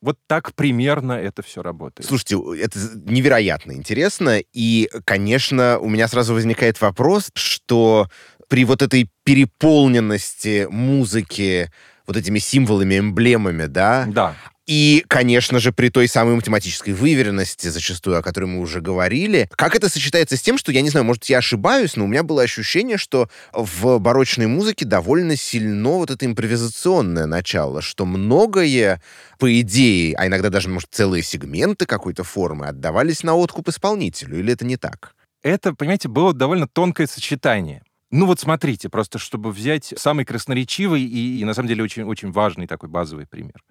вот 0.00 0.18
так 0.26 0.54
примерно 0.54 1.12
это 1.12 1.42
все 1.42 1.62
работает. 1.62 2.06
Слушайте, 2.06 2.36
это 2.60 2.78
невероятно 3.06 3.72
интересно. 3.72 4.40
И, 4.52 4.90
конечно, 5.04 5.78
у 5.78 5.88
меня 5.88 6.08
сразу 6.08 6.34
возникает 6.34 6.80
вопрос, 6.80 7.30
что 7.34 8.08
при 8.48 8.64
вот 8.64 8.82
этой 8.82 9.08
переполненности 9.24 10.66
музыки 10.70 11.70
вот 12.06 12.16
этими 12.16 12.38
символами, 12.38 12.98
эмблемами, 12.98 13.64
да, 13.64 14.06
Да. 14.08 14.36
И, 14.66 15.04
конечно 15.08 15.58
же, 15.58 15.72
при 15.72 15.88
той 15.88 16.08
самой 16.08 16.36
математической 16.36 16.92
выверенности, 16.92 17.68
зачастую, 17.68 18.18
о 18.18 18.22
которой 18.22 18.46
мы 18.46 18.60
уже 18.60 18.80
говорили, 18.80 19.48
как 19.56 19.74
это 19.74 19.88
сочетается 19.88 20.36
с 20.36 20.42
тем, 20.42 20.58
что, 20.58 20.72
я 20.72 20.80
не 20.80 20.90
знаю, 20.90 21.04
может, 21.04 21.24
я 21.26 21.38
ошибаюсь, 21.38 21.96
но 21.96 22.04
у 22.04 22.08
меня 22.08 22.22
было 22.22 22.42
ощущение, 22.42 22.96
что 22.96 23.28
в 23.52 23.98
барочной 23.98 24.46
музыке 24.46 24.84
довольно 24.84 25.36
сильно 25.36 25.90
вот 25.90 26.10
это 26.10 26.24
импровизационное 26.26 27.26
начало, 27.26 27.82
что 27.82 28.06
многое, 28.06 29.02
по 29.38 29.60
идее, 29.60 30.14
а 30.16 30.26
иногда 30.26 30.50
даже, 30.50 30.68
может, 30.68 30.88
целые 30.92 31.22
сегменты 31.22 31.86
какой-то 31.86 32.24
формы 32.24 32.66
отдавались 32.66 33.22
на 33.22 33.34
откуп 33.34 33.68
исполнителю, 33.68 34.38
или 34.38 34.52
это 34.52 34.64
не 34.64 34.76
так? 34.76 35.14
это, 35.44 35.74
понимаете, 35.74 36.08
было 36.08 36.32
довольно 36.32 36.66
тонкое 36.66 37.06
сочетание. 37.06 37.82
Ну 38.16 38.26
вот 38.26 38.38
смотрите, 38.38 38.88
просто 38.88 39.18
чтобы 39.18 39.50
взять 39.50 39.92
самый 39.96 40.24
красноречивый 40.24 41.02
и, 41.02 41.40
и 41.40 41.44
на 41.44 41.52
самом 41.52 41.66
деле 41.66 41.82
очень, 41.82 42.04
очень 42.04 42.30
важный 42.30 42.68
такой 42.68 42.88
базовый 42.88 43.26
пример. 43.26 43.64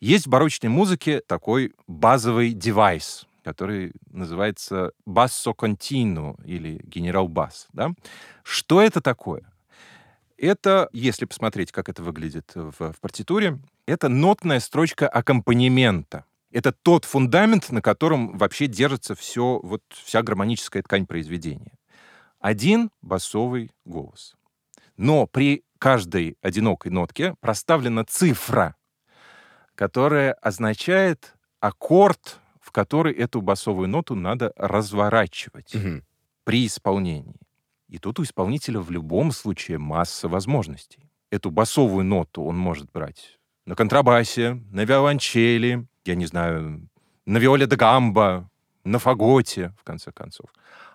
Есть 0.00 0.26
в 0.26 0.30
барочной 0.30 0.68
музыке 0.68 1.20
такой 1.20 1.74
базовый 1.86 2.54
девайс. 2.54 3.28
который 3.44 3.92
называется 4.10 4.90
«Basso 5.06 5.54
Continuo» 5.56 6.44
или 6.44 6.80
«Генерал 6.82 7.28
Бас». 7.28 7.68
Да? 7.72 7.92
Что 8.42 8.82
это 8.82 9.00
такое? 9.00 9.42
Это, 10.38 10.88
если 10.92 11.24
посмотреть, 11.24 11.70
как 11.70 11.88
это 11.88 12.02
выглядит 12.02 12.50
в, 12.56 12.94
в 12.94 13.00
партитуре, 13.00 13.60
это 13.86 14.08
нотная 14.08 14.58
строчка 14.58 15.06
аккомпанемента. 15.06 16.24
Это 16.50 16.72
тот 16.72 17.04
фундамент, 17.04 17.70
на 17.70 17.80
котором 17.80 18.38
вообще 18.38 18.66
держится 18.66 19.14
все, 19.14 19.60
вот, 19.62 19.82
вся 19.90 20.22
гармоническая 20.22 20.82
ткань 20.82 21.06
произведения. 21.06 21.78
Один 22.44 22.90
басовый 23.00 23.70
голос. 23.86 24.36
Но 24.98 25.26
при 25.26 25.64
каждой 25.78 26.36
одинокой 26.42 26.92
нотке 26.92 27.34
проставлена 27.40 28.04
цифра, 28.04 28.76
которая 29.74 30.34
означает 30.34 31.36
аккорд, 31.60 32.40
в 32.60 32.70
который 32.70 33.14
эту 33.14 33.40
басовую 33.40 33.88
ноту 33.88 34.14
надо 34.14 34.52
разворачивать 34.56 35.74
угу. 35.74 36.02
при 36.44 36.66
исполнении. 36.66 37.40
И 37.88 37.96
тут 37.96 38.20
у 38.20 38.24
исполнителя 38.24 38.78
в 38.78 38.90
любом 38.90 39.32
случае 39.32 39.78
масса 39.78 40.28
возможностей. 40.28 41.10
Эту 41.30 41.50
басовую 41.50 42.04
ноту 42.04 42.44
он 42.44 42.58
может 42.58 42.92
брать 42.92 43.38
на 43.64 43.74
контрабасе, 43.74 44.62
на 44.70 44.84
виолончели, 44.84 45.86
я 46.04 46.14
не 46.14 46.26
знаю, 46.26 46.90
на 47.24 47.38
виоле 47.38 47.66
де 47.66 47.76
гамба, 47.76 48.50
на 48.84 48.98
фаготе, 48.98 49.72
в 49.78 49.82
конце 49.84 50.12
концов. 50.12 50.50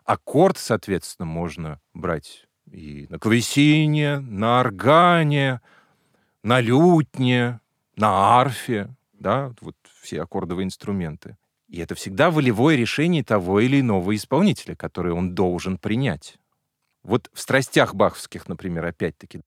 Аккорд, 0.10 0.58
соответственно, 0.58 1.28
можно 1.28 1.80
брать 1.94 2.48
и 2.72 3.06
на 3.12 3.20
клавесине, 3.20 4.18
на 4.18 4.62
органе, 4.62 5.62
на 6.42 6.62
лютне, 6.62 7.60
на 7.96 8.40
арфе, 8.40 8.90
да, 9.14 9.54
вот 9.62 9.76
все 10.02 10.24
аккордовые 10.24 10.66
инструменты. 10.66 11.38
И 11.68 11.80
это 11.80 11.94
всегда 11.94 12.32
волевое 12.32 12.76
решение 12.76 13.24
того 13.24 13.60
или 13.60 13.82
иного 13.82 14.16
исполнителя, 14.16 14.76
которое 14.76 15.14
он 15.14 15.36
должен 15.36 15.78
принять. 15.78 16.40
Вот 17.04 17.30
в 17.32 17.40
страстях 17.40 17.94
баховских, 17.94 18.48
например, 18.48 18.86
опять-таки. 18.86 19.42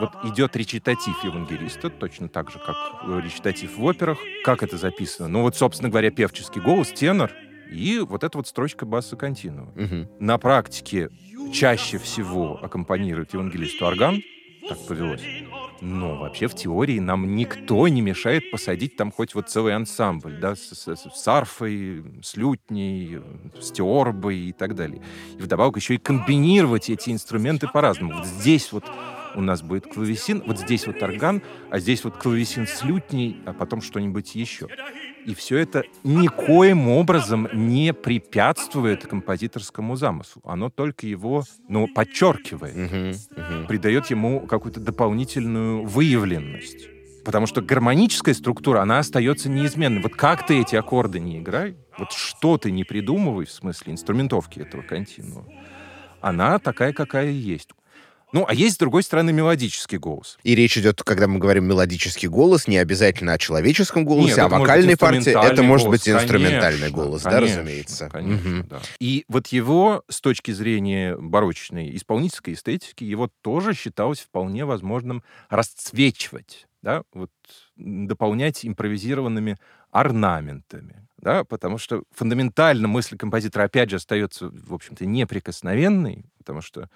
Вот 0.00 0.10
идет 0.24 0.56
речитатив 0.56 1.24
евангелиста, 1.24 1.90
точно 1.90 2.28
так 2.28 2.50
же, 2.50 2.58
как 2.58 2.76
речитатив 3.22 3.76
в 3.76 3.84
операх. 3.84 4.18
Как 4.44 4.62
это 4.62 4.76
записано? 4.76 5.28
Ну 5.28 5.42
вот, 5.42 5.56
собственно 5.56 5.88
говоря, 5.88 6.10
певческий 6.10 6.60
голос, 6.60 6.88
тенор, 6.88 7.32
и 7.70 7.98
вот 8.00 8.24
эта 8.24 8.36
вот 8.36 8.46
строчка 8.46 8.84
баса 8.84 9.16
континуа. 9.16 9.68
Угу. 9.76 10.16
На 10.18 10.38
практике 10.38 11.10
чаще 11.52 11.98
всего 11.98 12.58
аккомпанирует 12.62 13.32
евангелисту 13.32 13.86
орган, 13.86 14.22
так 14.68 14.78
повелось. 14.86 15.22
Но 15.80 16.16
вообще 16.16 16.46
в 16.46 16.54
теории 16.54 16.98
нам 16.98 17.34
никто 17.34 17.88
не 17.88 18.02
мешает 18.02 18.50
посадить 18.50 18.96
там 18.96 19.10
хоть 19.10 19.34
вот 19.34 19.48
целый 19.48 19.74
ансамбль, 19.74 20.38
да, 20.38 20.54
с, 20.54 20.72
с, 20.74 20.96
с 20.96 21.28
арфой, 21.28 22.04
с 22.22 22.36
лютней, 22.36 23.20
с 23.58 23.70
теорбой 23.70 24.36
и 24.36 24.52
так 24.52 24.74
далее. 24.74 25.00
И 25.38 25.42
вдобавок 25.42 25.76
еще 25.76 25.94
и 25.94 25.98
комбинировать 25.98 26.90
эти 26.90 27.10
инструменты 27.10 27.66
по-разному. 27.66 28.18
Вот 28.18 28.26
здесь 28.26 28.72
вот 28.72 28.84
у 29.34 29.40
нас 29.40 29.62
будет 29.62 29.86
клавесин, 29.86 30.42
вот 30.46 30.58
здесь 30.58 30.86
вот 30.86 31.02
орган, 31.02 31.42
а 31.70 31.78
здесь 31.78 32.04
вот 32.04 32.16
клавесин 32.16 32.66
с 32.66 32.82
лютней, 32.82 33.40
а 33.46 33.52
потом 33.52 33.80
что-нибудь 33.80 34.34
еще. 34.34 34.68
И 35.26 35.34
все 35.34 35.58
это 35.58 35.84
никоим 36.02 36.88
образом 36.88 37.48
не 37.52 37.92
препятствует 37.92 39.06
композиторскому 39.06 39.96
замыслу. 39.96 40.42
Оно 40.44 40.70
только 40.70 41.06
его, 41.06 41.44
ну, 41.68 41.88
подчеркивает, 41.88 42.74
угу, 42.74 43.40
угу. 43.40 43.66
придает 43.68 44.06
ему 44.06 44.40
какую-то 44.40 44.80
дополнительную 44.80 45.84
выявленность. 45.84 46.88
Потому 47.24 47.46
что 47.46 47.60
гармоническая 47.60 48.34
структура, 48.34 48.80
она 48.80 48.98
остается 48.98 49.50
неизменной. 49.50 50.00
Вот 50.00 50.14
как 50.14 50.46
ты 50.46 50.60
эти 50.60 50.74
аккорды 50.74 51.20
не 51.20 51.38
играй, 51.38 51.76
вот 51.98 52.12
что 52.12 52.56
ты 52.56 52.70
не 52.70 52.84
придумывай 52.84 53.44
в 53.44 53.52
смысле 53.52 53.92
инструментовки 53.92 54.60
этого 54.60 54.82
континуума, 54.82 55.44
она 56.20 56.58
такая, 56.58 56.92
какая 56.92 57.30
есть. 57.30 57.70
Ну, 58.32 58.44
а 58.48 58.54
есть, 58.54 58.76
с 58.76 58.78
другой 58.78 59.02
стороны, 59.02 59.32
мелодический 59.32 59.98
голос. 59.98 60.38
И 60.42 60.54
речь 60.54 60.78
идет, 60.78 61.02
когда 61.02 61.26
мы 61.26 61.38
говорим 61.38 61.64
мелодический 61.64 62.28
голос, 62.28 62.68
не 62.68 62.78
обязательно 62.78 63.32
о 63.32 63.38
человеческом 63.38 64.04
голосе, 64.04 64.36
Нет, 64.36 64.38
а 64.38 64.48
вокальной 64.48 64.96
партии. 64.96 65.30
Это 65.30 65.62
может 65.62 65.88
быть 65.88 66.08
инструментальный 66.08 66.90
конечно, 66.90 66.96
голос, 66.96 67.22
конечно, 67.22 67.46
да, 67.46 67.52
разумеется. 67.52 68.08
Конечно, 68.10 68.60
угу. 68.60 68.68
да. 68.68 68.80
И 69.00 69.24
вот 69.28 69.48
его, 69.48 70.04
с 70.08 70.20
точки 70.20 70.52
зрения 70.52 71.16
барочной 71.16 71.96
исполнительской 71.96 72.54
эстетики, 72.54 73.04
его 73.04 73.28
тоже 73.42 73.74
считалось 73.74 74.20
вполне 74.20 74.64
возможным 74.64 75.22
расцвечивать, 75.48 76.66
да, 76.82 77.02
вот 77.12 77.30
дополнять 77.76 78.64
импровизированными 78.64 79.56
орнаментами, 79.90 81.06
да, 81.18 81.44
потому 81.44 81.78
что 81.78 82.04
фундаментально 82.12 82.88
мысль 82.88 83.16
композитора 83.16 83.64
опять 83.64 83.90
же 83.90 83.96
остается, 83.96 84.50
в 84.52 84.72
общем-то, 84.72 85.04
неприкосновенной, 85.04 86.24
потому 86.38 86.60
что 86.60 86.88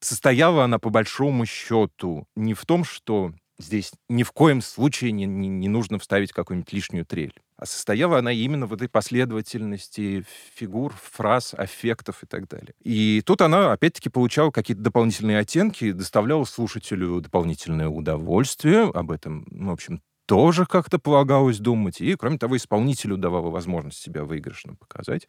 Состояла 0.00 0.64
она, 0.64 0.78
по 0.78 0.90
большому 0.90 1.46
счету, 1.46 2.26
не 2.36 2.54
в 2.54 2.66
том, 2.66 2.84
что 2.84 3.32
здесь 3.58 3.92
ни 4.08 4.22
в 4.22 4.32
коем 4.32 4.60
случае 4.60 5.12
не, 5.12 5.24
не, 5.24 5.48
не 5.48 5.68
нужно 5.68 5.98
вставить 5.98 6.32
какую-нибудь 6.32 6.72
лишнюю 6.72 7.06
трель. 7.06 7.34
А 7.56 7.64
состояла 7.64 8.18
она 8.18 8.32
именно 8.32 8.66
в 8.66 8.74
этой 8.74 8.88
последовательности 8.88 10.26
фигур, 10.54 10.92
фраз, 10.92 11.54
аффектов 11.54 12.22
и 12.22 12.26
так 12.26 12.48
далее. 12.48 12.74
И 12.82 13.22
тут 13.24 13.40
она, 13.40 13.72
опять-таки, 13.72 14.10
получала 14.10 14.50
какие-то 14.50 14.82
дополнительные 14.82 15.38
оттенки, 15.38 15.92
доставляла 15.92 16.44
слушателю 16.44 17.20
дополнительное 17.22 17.88
удовольствие. 17.88 18.90
Об 18.92 19.10
этом, 19.10 19.46
ну, 19.50 19.70
в 19.70 19.72
общем, 19.72 20.02
тоже 20.26 20.66
как-то 20.66 20.98
полагалось 20.98 21.58
думать. 21.58 22.02
И, 22.02 22.14
кроме 22.16 22.36
того, 22.36 22.58
исполнителю 22.58 23.16
давала 23.16 23.48
возможность 23.48 24.02
себя 24.02 24.24
выигрышно 24.24 24.74
показать. 24.74 25.26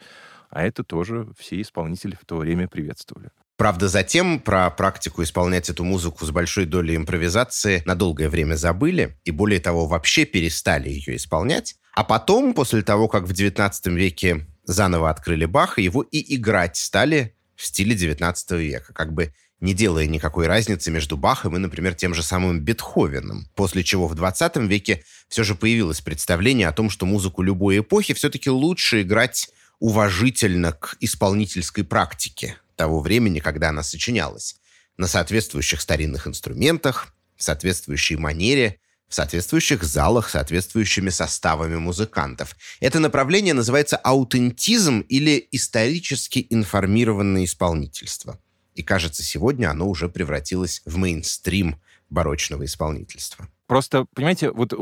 А 0.50 0.64
это 0.64 0.84
тоже 0.84 1.30
все 1.38 1.62
исполнители 1.62 2.18
в 2.20 2.26
то 2.26 2.36
время 2.36 2.68
приветствовали. 2.68 3.32
Правда, 3.58 3.88
затем 3.88 4.40
про 4.40 4.70
практику 4.70 5.24
исполнять 5.24 5.70
эту 5.72 5.84
музыку 5.84 6.26
с 6.26 6.30
большой 6.30 6.66
долей 6.66 6.96
импровизации 6.96 7.82
на 7.86 7.96
долгое 7.96 8.30
время 8.30 8.54
забыли, 8.54 9.18
и 9.26 9.32
более 9.32 9.60
того, 9.60 9.88
вообще 9.88 10.26
перестали 10.26 10.90
ее 10.90 11.16
исполнять. 11.16 11.76
А 11.96 12.04
потом, 12.04 12.54
после 12.54 12.84
того, 12.84 13.08
как 13.08 13.24
в 13.24 13.32
XIX 13.32 13.72
веке 13.96 14.46
заново 14.66 15.10
открыли 15.10 15.46
Баха, 15.46 15.82
его 15.82 16.04
и 16.04 16.36
играть 16.36 16.78
стали 16.78 17.36
в 17.56 17.66
стиле 17.66 17.96
XIX 17.96 18.36
века, 18.60 18.94
как 18.94 19.14
бы 19.14 19.34
не 19.60 19.74
делая 19.74 20.06
никакой 20.06 20.46
разницы 20.46 20.92
между 20.92 21.18
Бахом 21.18 21.56
и, 21.56 21.60
например, 21.60 21.96
тем 21.96 22.14
же 22.14 22.22
самым 22.22 22.60
Бетховеном. 22.60 23.50
После 23.56 23.84
чего 23.84 24.08
в 24.08 24.14
20 24.14 24.58
веке 24.68 25.04
все 25.30 25.44
же 25.44 25.56
появилось 25.56 26.02
представление 26.02 26.68
о 26.68 26.74
том, 26.74 26.92
что 26.92 27.08
музыку 27.08 27.42
любой 27.42 27.80
эпохи 27.80 28.14
все-таки 28.14 28.52
лучше 28.52 29.02
играть 29.02 29.50
уважительно 29.80 30.74
к 30.74 30.98
исполнительской 31.00 31.84
практике, 31.84 32.58
того 32.78 33.02
времени, 33.02 33.40
когда 33.40 33.70
она 33.70 33.84
сочинялась, 33.84 34.56
на 34.96 35.08
соответствующих 35.08 35.82
старинных 35.82 36.28
инструментах, 36.28 37.14
в 37.36 37.44
соответствующей 37.44 38.16
манере, 38.16 38.80
в 39.08 39.16
соответствующих 39.16 39.84
залах, 39.84 40.30
соответствующими 40.30 41.10
составами 41.10 41.78
музыкантов. 41.78 42.56
Это 42.80 43.00
направление 43.00 43.54
называется 43.54 43.98
аутентизм 43.98 45.02
или 45.02 45.48
исторически 45.52 46.46
информированное 46.50 47.46
исполнительство. 47.46 48.40
И 48.76 48.84
кажется, 48.84 49.24
сегодня 49.24 49.70
оно 49.70 49.88
уже 49.88 50.10
превратилось 50.10 50.82
в 50.86 50.98
мейнстрим 50.98 51.82
барочного 52.10 52.66
исполнительства. 52.66 53.48
Просто, 53.66 54.06
понимаете, 54.14 54.52
вот 54.52 54.74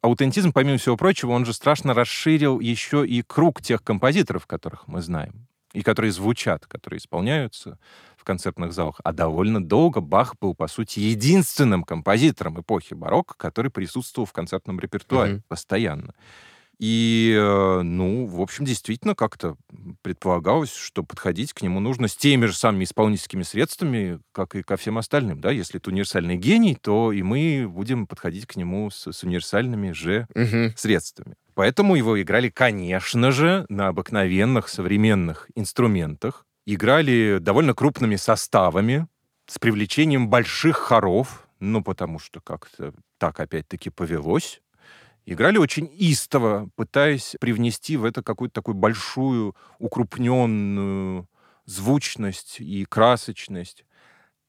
аутентизм, 0.00 0.52
помимо 0.52 0.78
всего 0.78 0.96
прочего, 0.96 1.32
он 1.32 1.46
же 1.46 1.52
страшно 1.52 1.94
расширил 1.94 2.60
еще 2.60 3.06
и 3.06 3.22
круг 3.22 3.62
тех 3.62 3.82
композиторов, 3.82 4.46
которых 4.46 4.86
мы 4.86 5.02
знаем 5.02 5.46
и 5.72 5.82
которые 5.82 6.12
звучат, 6.12 6.66
которые 6.66 6.98
исполняются 6.98 7.78
в 8.16 8.24
концертных 8.24 8.72
залах. 8.72 9.00
А 9.02 9.12
довольно 9.12 9.62
долго 9.62 10.00
Бах 10.00 10.36
был, 10.40 10.54
по 10.54 10.68
сути, 10.68 11.00
единственным 11.00 11.82
композитором 11.82 12.60
эпохи 12.60 12.94
барокко, 12.94 13.34
который 13.36 13.70
присутствовал 13.70 14.26
в 14.26 14.32
концертном 14.32 14.78
репертуаре 14.78 15.34
mm-hmm. 15.34 15.42
постоянно. 15.48 16.14
И, 16.84 17.32
э, 17.38 17.82
ну, 17.82 18.26
в 18.26 18.40
общем, 18.40 18.64
действительно 18.64 19.14
как-то 19.14 19.56
предполагалось, 20.02 20.74
что 20.74 21.04
подходить 21.04 21.52
к 21.52 21.62
нему 21.62 21.78
нужно 21.78 22.08
с 22.08 22.16
теми 22.16 22.46
же 22.46 22.54
самыми 22.54 22.82
исполнительскими 22.82 23.44
средствами, 23.44 24.18
как 24.32 24.56
и 24.56 24.64
ко 24.64 24.76
всем 24.76 24.98
остальным. 24.98 25.40
Да? 25.40 25.52
Если 25.52 25.78
это 25.78 25.90
универсальный 25.90 26.36
гений, 26.36 26.74
то 26.74 27.12
и 27.12 27.22
мы 27.22 27.68
будем 27.68 28.08
подходить 28.08 28.46
к 28.46 28.56
нему 28.56 28.90
с, 28.90 29.12
с 29.12 29.22
универсальными 29.22 29.92
же 29.92 30.26
угу. 30.34 30.74
средствами. 30.76 31.36
Поэтому 31.54 31.94
его 31.94 32.20
играли, 32.20 32.48
конечно 32.48 33.30
же, 33.30 33.64
на 33.68 33.86
обыкновенных 33.86 34.68
современных 34.68 35.52
инструментах. 35.54 36.44
Играли 36.66 37.38
довольно 37.40 37.74
крупными 37.74 38.16
составами, 38.16 39.06
с 39.46 39.60
привлечением 39.60 40.28
больших 40.28 40.78
хоров, 40.78 41.46
ну, 41.60 41.84
потому 41.84 42.18
что 42.18 42.40
как-то 42.40 42.92
так 43.18 43.38
опять-таки 43.38 43.88
повелось. 43.88 44.61
Играли 45.24 45.58
очень 45.58 45.88
истово, 45.96 46.68
пытаясь 46.74 47.36
привнести 47.40 47.96
в 47.96 48.04
это 48.04 48.22
какую-то 48.22 48.54
такую 48.54 48.74
большую, 48.74 49.54
укрупненную 49.78 51.28
звучность 51.64 52.56
и 52.60 52.84
красочность. 52.84 53.84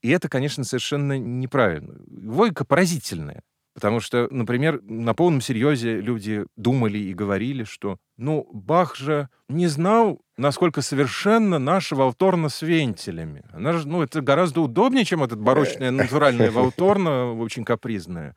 И 0.01 0.09
это, 0.09 0.29
конечно, 0.29 0.63
совершенно 0.63 1.17
неправильно. 1.17 1.95
Логика 2.09 2.65
поразительная. 2.65 3.43
Потому 3.73 4.01
что, 4.01 4.27
например, 4.29 4.81
на 4.83 5.15
полном 5.15 5.41
серьезе 5.41 5.99
люди 5.99 6.45
думали 6.55 6.99
и 6.99 7.13
говорили, 7.13 7.63
что, 7.63 7.97
ну, 8.17 8.47
Бах 8.53 8.95
же 8.95 9.29
не 9.49 9.65
знал, 9.65 10.21
насколько 10.37 10.81
совершенно 10.81 11.57
наша 11.57 11.95
валторна 11.95 12.49
с 12.49 12.61
вентилями. 12.61 13.43
Она 13.51 13.73
же, 13.73 13.87
ну, 13.87 14.03
это 14.03 14.21
гораздо 14.21 14.61
удобнее, 14.61 15.05
чем 15.05 15.23
этот 15.23 15.39
барочная 15.39 15.89
натуральная 15.89 16.51
валторна, 16.51 17.33
очень 17.33 17.63
капризная 17.63 18.35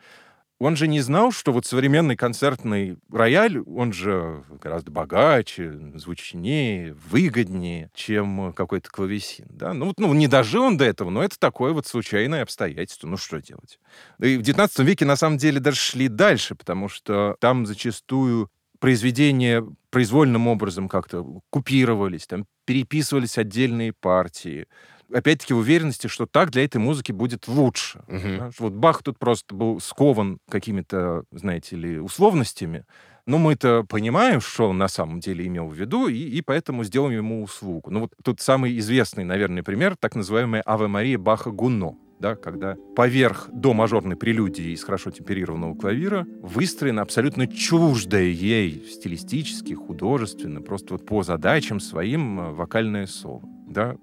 он 0.58 0.76
же 0.76 0.88
не 0.88 1.00
знал, 1.00 1.32
что 1.32 1.52
вот 1.52 1.66
современный 1.66 2.16
концертный 2.16 2.96
рояль, 3.10 3.58
он 3.58 3.92
же 3.92 4.42
гораздо 4.62 4.90
богаче, 4.90 5.78
звучнее, 5.94 6.94
выгоднее, 7.10 7.90
чем 7.94 8.52
какой-то 8.54 8.90
клавесин. 8.90 9.46
Да? 9.50 9.74
Ну, 9.74 9.92
ну, 9.98 10.14
не 10.14 10.28
дожил 10.28 10.64
он 10.64 10.76
до 10.76 10.84
этого, 10.84 11.10
но 11.10 11.22
это 11.22 11.38
такое 11.38 11.72
вот 11.72 11.86
случайное 11.86 12.42
обстоятельство. 12.42 13.06
Ну, 13.06 13.16
что 13.16 13.40
делать? 13.40 13.78
И 14.18 14.36
в 14.38 14.40
XIX 14.40 14.84
веке, 14.84 15.04
на 15.04 15.16
самом 15.16 15.36
деле, 15.36 15.60
даже 15.60 15.78
шли 15.78 16.08
дальше, 16.08 16.54
потому 16.54 16.88
что 16.88 17.36
там 17.40 17.66
зачастую 17.66 18.50
произведения 18.78 19.66
произвольным 19.90 20.48
образом 20.48 20.88
как-то 20.88 21.24
купировались, 21.50 22.26
там 22.26 22.46
переписывались 22.64 23.38
отдельные 23.38 23.92
партии 23.92 24.66
опять-таки, 25.12 25.54
в 25.54 25.58
уверенности, 25.58 26.06
что 26.06 26.26
так 26.26 26.50
для 26.50 26.64
этой 26.64 26.78
музыки 26.78 27.12
будет 27.12 27.48
лучше. 27.48 28.00
Угу. 28.08 28.36
Да? 28.38 28.50
Вот 28.58 28.72
Бах 28.72 29.02
тут 29.02 29.18
просто 29.18 29.54
был 29.54 29.80
скован 29.80 30.38
какими-то, 30.48 31.24
знаете 31.30 31.76
ли, 31.76 31.98
условностями, 31.98 32.84
но 33.26 33.38
мы-то 33.38 33.84
понимаем, 33.88 34.40
что 34.40 34.68
он 34.68 34.78
на 34.78 34.88
самом 34.88 35.20
деле 35.20 35.46
имел 35.46 35.66
в 35.66 35.74
виду, 35.74 36.06
и, 36.06 36.16
и 36.16 36.42
поэтому 36.42 36.84
сделаем 36.84 37.16
ему 37.16 37.42
услугу. 37.42 37.90
Ну 37.90 38.00
вот 38.00 38.12
тут 38.22 38.40
самый 38.40 38.78
известный, 38.78 39.24
наверное, 39.24 39.64
пример, 39.64 39.96
так 39.96 40.14
называемая 40.14 40.62
«Аве 40.64 40.86
Мария 40.86 41.18
Баха 41.18 41.50
Гунно», 41.50 41.96
да, 42.20 42.34
когда 42.34 42.76
поверх 42.94 43.48
до 43.52 43.74
мажорной 43.74 44.16
прелюдии 44.16 44.72
из 44.72 44.84
хорошо 44.84 45.10
темперированного 45.10 45.74
клавира 45.74 46.26
выстроена 46.40 47.02
абсолютно 47.02 47.46
чуждая 47.46 48.24
ей 48.24 48.84
стилистически, 48.88 49.74
художественно, 49.74 50.62
просто 50.62 50.94
вот 50.94 51.04
по 51.04 51.22
задачам 51.22 51.80
своим 51.80 52.40
э, 52.40 52.52
вокальное 52.52 53.06
соло. 53.06 53.42
Да? 53.68 53.96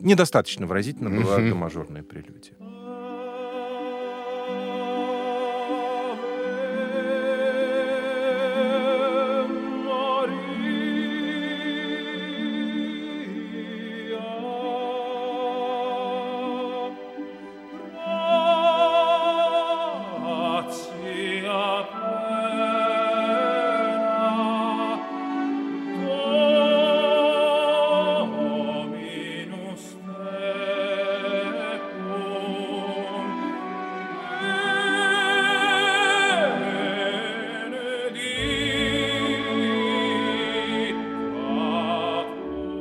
Недостаточно 0.00 0.66
выразительно 0.66 1.10
была 1.10 1.38
mm-hmm. 1.38 1.54
мажорная 1.54 2.02
прелюдия. 2.02 2.54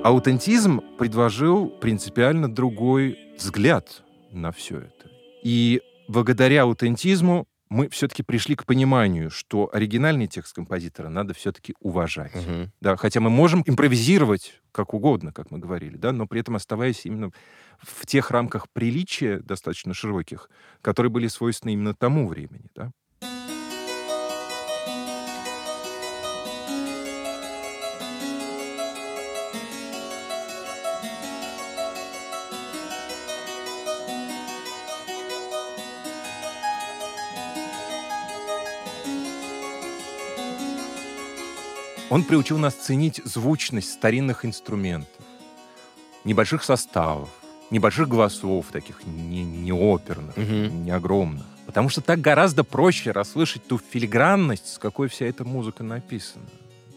Аутентизм 0.06 0.82
предложил 1.00 1.68
принципиально 1.68 2.48
другой 2.48 3.18
взгляд 3.40 4.04
на 4.30 4.52
все 4.52 4.82
это. 4.82 5.10
И 5.42 5.82
благодаря 6.08 6.62
аутентизму 6.62 7.48
мы 7.70 7.90
все-таки 7.90 8.22
пришли 8.22 8.56
к 8.56 8.68
пониманию, 8.68 9.32
что 9.32 9.68
оригинальный 9.74 10.28
текст 10.28 10.54
композитора 10.54 11.10
надо 11.10 11.34
все-таки 11.34 11.74
уважать. 11.80 12.36
Угу. 12.36 12.70
Да, 12.82 12.98
хотя 12.98 13.20
мы 13.20 13.32
можем 13.32 13.64
импровизировать 13.66 14.62
как 14.72 14.94
угодно, 14.94 15.34
как 15.34 15.50
мы 15.50 15.58
говорили, 15.58 15.98
да, 15.98 16.12
но 16.12 16.28
при 16.28 16.42
этом 16.42 16.56
оставаясь 16.56 17.04
именно 17.08 17.32
в 17.82 18.06
тех 18.06 18.30
рамках 18.30 18.70
приличия 18.70 19.40
достаточно 19.40 19.96
широких, 19.96 20.52
которые 20.84 21.12
были 21.12 21.26
свойственны 21.28 21.74
именно 21.74 21.96
тому 21.96 22.28
времени. 22.28 22.68
Да. 22.76 22.92
Он 42.16 42.24
приучил 42.24 42.58
нас 42.58 42.74
ценить 42.74 43.20
звучность 43.26 43.92
старинных 43.92 44.46
инструментов, 44.46 45.22
небольших 46.24 46.64
составов, 46.64 47.28
небольших 47.72 48.08
голосов, 48.08 48.68
таких 48.72 49.06
не, 49.06 49.44
не 49.44 49.74
оперных, 49.74 50.38
угу. 50.38 50.46
не 50.46 50.92
огромных. 50.92 51.46
Потому 51.66 51.90
что 51.90 52.00
так 52.00 52.22
гораздо 52.22 52.64
проще 52.64 53.12
расслышать 53.12 53.68
ту 53.68 53.78
филигранность, 53.78 54.76
с 54.76 54.78
какой 54.78 55.10
вся 55.10 55.26
эта 55.26 55.44
музыка 55.44 55.84
написана. 55.84 56.46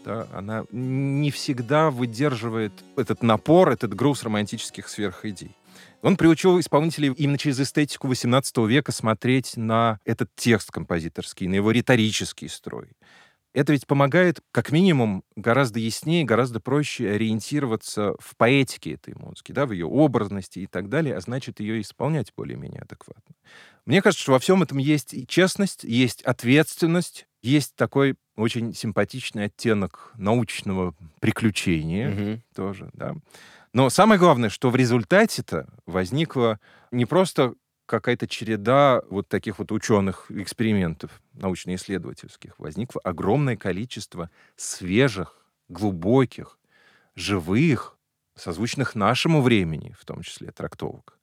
Да? 0.05 0.25
Она 0.33 0.63
не 0.71 1.31
всегда 1.31 1.89
выдерживает 1.89 2.71
этот 2.95 3.21
напор, 3.21 3.71
этот 3.71 3.93
груз 3.93 4.23
романтических 4.23 4.87
сверхидей. 4.87 5.53
Он 6.01 6.15
приучил 6.15 6.57
исполнителей 6.61 7.11
именно 7.11 7.37
через 7.37 7.59
эстетику 7.59 8.07
XVIII 8.07 8.65
века 8.65 8.93
смотреть 8.93 9.57
на 9.57 9.99
этот 10.05 10.29
текст 10.37 10.71
композиторский, 10.71 11.49
на 11.49 11.55
его 11.55 11.71
риторический 11.71 12.47
строй. 12.47 12.87
Это 13.53 13.73
ведь 13.73 13.87
помогает, 13.87 14.41
как 14.51 14.71
минимум, 14.71 15.23
гораздо 15.35 15.79
яснее, 15.79 16.23
гораздо 16.23 16.59
проще 16.59 17.09
ориентироваться 17.09 18.13
в 18.19 18.35
поэтике 18.37 18.93
этой 18.93 19.15
музыки, 19.15 19.51
да, 19.51 19.65
в 19.65 19.71
ее 19.71 19.87
образности 19.87 20.59
и 20.59 20.67
так 20.67 20.87
далее, 20.87 21.15
а 21.15 21.21
значит, 21.21 21.59
ее 21.59 21.81
исполнять 21.81 22.31
более-менее 22.35 22.81
адекватно. 22.81 23.35
Мне 23.85 24.03
кажется, 24.03 24.21
что 24.21 24.33
во 24.33 24.39
всем 24.39 24.61
этом 24.61 24.77
есть 24.77 25.15
и 25.15 25.25
честность, 25.25 25.83
есть 25.83 26.21
ответственность, 26.21 27.25
есть 27.41 27.75
такой 27.75 28.15
очень 28.35 28.73
симпатичный 28.73 29.45
оттенок 29.45 30.11
научного 30.15 30.93
приключения 31.19 32.11
mm-hmm. 32.11 32.41
тоже, 32.55 32.89
да. 32.93 33.15
Но 33.73 33.89
самое 33.89 34.19
главное, 34.19 34.49
что 34.49 34.69
в 34.69 34.75
результате-то 34.75 35.67
возникло 35.85 36.59
не 36.91 37.05
просто 37.05 37.53
какая-то 37.89 38.27
череда 38.27 39.01
вот 39.09 39.27
таких 39.27 39.59
вот 39.59 39.71
ученых 39.71 40.27
экспериментов 40.29 41.21
научно-исследовательских. 41.33 42.57
Возникло 42.59 43.01
огромное 43.03 43.57
количество 43.57 44.29
свежих, 44.55 45.43
глубоких, 45.67 46.57
живых, 47.15 47.97
созвучных 48.35 48.95
нашему 48.95 49.41
времени, 49.41 49.95
в 49.99 50.05
том 50.05 50.21
числе, 50.21 50.51
трактовок. 50.51 51.18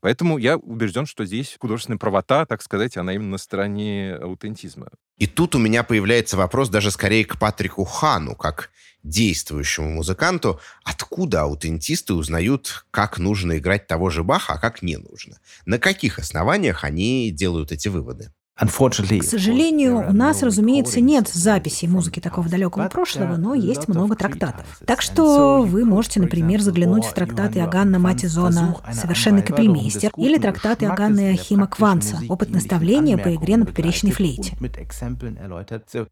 Поэтому 0.00 0.38
я 0.38 0.56
убежден, 0.56 1.06
что 1.06 1.24
здесь 1.24 1.56
художественная 1.60 1.98
правота, 1.98 2.46
так 2.46 2.62
сказать, 2.62 2.96
она 2.96 3.14
именно 3.14 3.30
на 3.30 3.38
стороне 3.38 4.14
аутентизма. 4.14 4.88
И 5.18 5.26
тут 5.26 5.54
у 5.54 5.58
меня 5.58 5.82
появляется 5.82 6.36
вопрос 6.36 6.68
даже 6.68 6.90
скорее 6.90 7.24
к 7.24 7.38
Патрику 7.38 7.84
Хану, 7.84 8.34
как 8.34 8.70
действующему 9.02 9.88
музыканту, 9.88 10.60
откуда 10.84 11.42
аутентисты 11.42 12.14
узнают, 12.14 12.86
как 12.90 13.18
нужно 13.18 13.58
играть 13.58 13.86
того 13.86 14.10
же 14.10 14.24
Баха, 14.24 14.54
а 14.54 14.58
как 14.58 14.82
не 14.82 14.96
нужно? 14.96 15.38
На 15.64 15.78
каких 15.78 16.18
основаниях 16.18 16.84
они 16.84 17.30
делают 17.30 17.72
эти 17.72 17.88
выводы? 17.88 18.32
К 18.58 19.22
сожалению, 19.22 20.08
у 20.08 20.12
нас, 20.14 20.42
разумеется, 20.42 21.02
нет 21.02 21.28
записей 21.28 21.88
музыки 21.88 22.20
такого 22.20 22.48
далекого 22.48 22.88
прошлого, 22.88 23.36
но 23.36 23.54
есть 23.54 23.86
много 23.86 24.16
трактатов. 24.16 24.64
Так 24.86 25.02
что 25.02 25.60
вы 25.60 25.84
можете, 25.84 26.20
например, 26.20 26.62
заглянуть 26.62 27.04
в 27.04 27.12
трактаты 27.12 27.58
Иоганна 27.58 27.98
Матизона 27.98 28.76
«Совершенный 28.90 29.42
капельмейстер» 29.42 30.10
или 30.16 30.38
трактаты 30.38 30.86
Иоганна 30.86 31.32
Иохима 31.32 31.66
Кванца 31.66 32.18
«Опыт 32.30 32.48
наставления 32.48 33.18
по 33.18 33.34
игре 33.34 33.58
на 33.58 33.66
поперечной 33.66 34.12
флейте». 34.12 34.56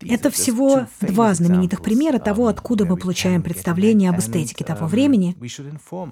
Это 0.07 0.31
всего 0.31 0.87
два 1.01 1.33
знаменитых 1.33 1.81
примера 1.81 2.19
того, 2.19 2.49
откуда 2.49 2.85
мы 2.85 2.99
получаем 2.99 3.43
представление 3.43 4.11
об 4.11 4.19
эстетике 4.19 4.65
того 4.65 4.87
времени. 4.87 5.35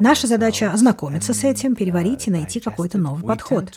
Наша 0.00 0.26
задача— 0.26 0.72
ознакомиться 0.72 1.34
с 1.34 1.44
этим, 1.44 1.74
переварить 1.74 2.26
и 2.28 2.30
найти 2.30 2.58
какой-то 2.58 2.96
новый 2.96 3.22
подход. 3.22 3.70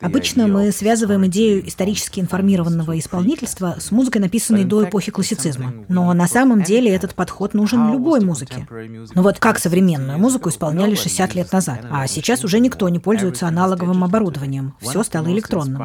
Обычно 0.00 0.46
мы 0.46 0.72
связываем 0.72 1.26
идею 1.26 1.68
исторического 1.68 1.89
исторически 1.90 2.20
информированного 2.20 2.98
исполнительства 2.98 3.76
с 3.78 3.90
музыкой, 3.90 4.20
написанной 4.20 4.64
до 4.64 4.84
эпохи 4.84 5.10
классицизма. 5.10 5.74
Но 5.88 6.12
на 6.12 6.26
самом 6.28 6.62
деле 6.62 6.94
этот 6.94 7.14
подход 7.14 7.54
нужен 7.54 7.92
любой 7.92 8.20
музыке. 8.20 8.66
Ну 9.14 9.22
вот 9.22 9.38
как 9.38 9.58
современную 9.58 10.18
музыку 10.18 10.48
исполняли 10.48 10.94
60 10.94 11.34
лет 11.34 11.52
назад, 11.52 11.80
а 11.90 12.06
сейчас 12.06 12.44
уже 12.44 12.60
никто 12.60 12.88
не 12.88 12.98
пользуется 12.98 13.48
аналоговым 13.48 14.04
оборудованием. 14.04 14.74
Все 14.80 15.02
стало 15.02 15.28
электронным. 15.28 15.82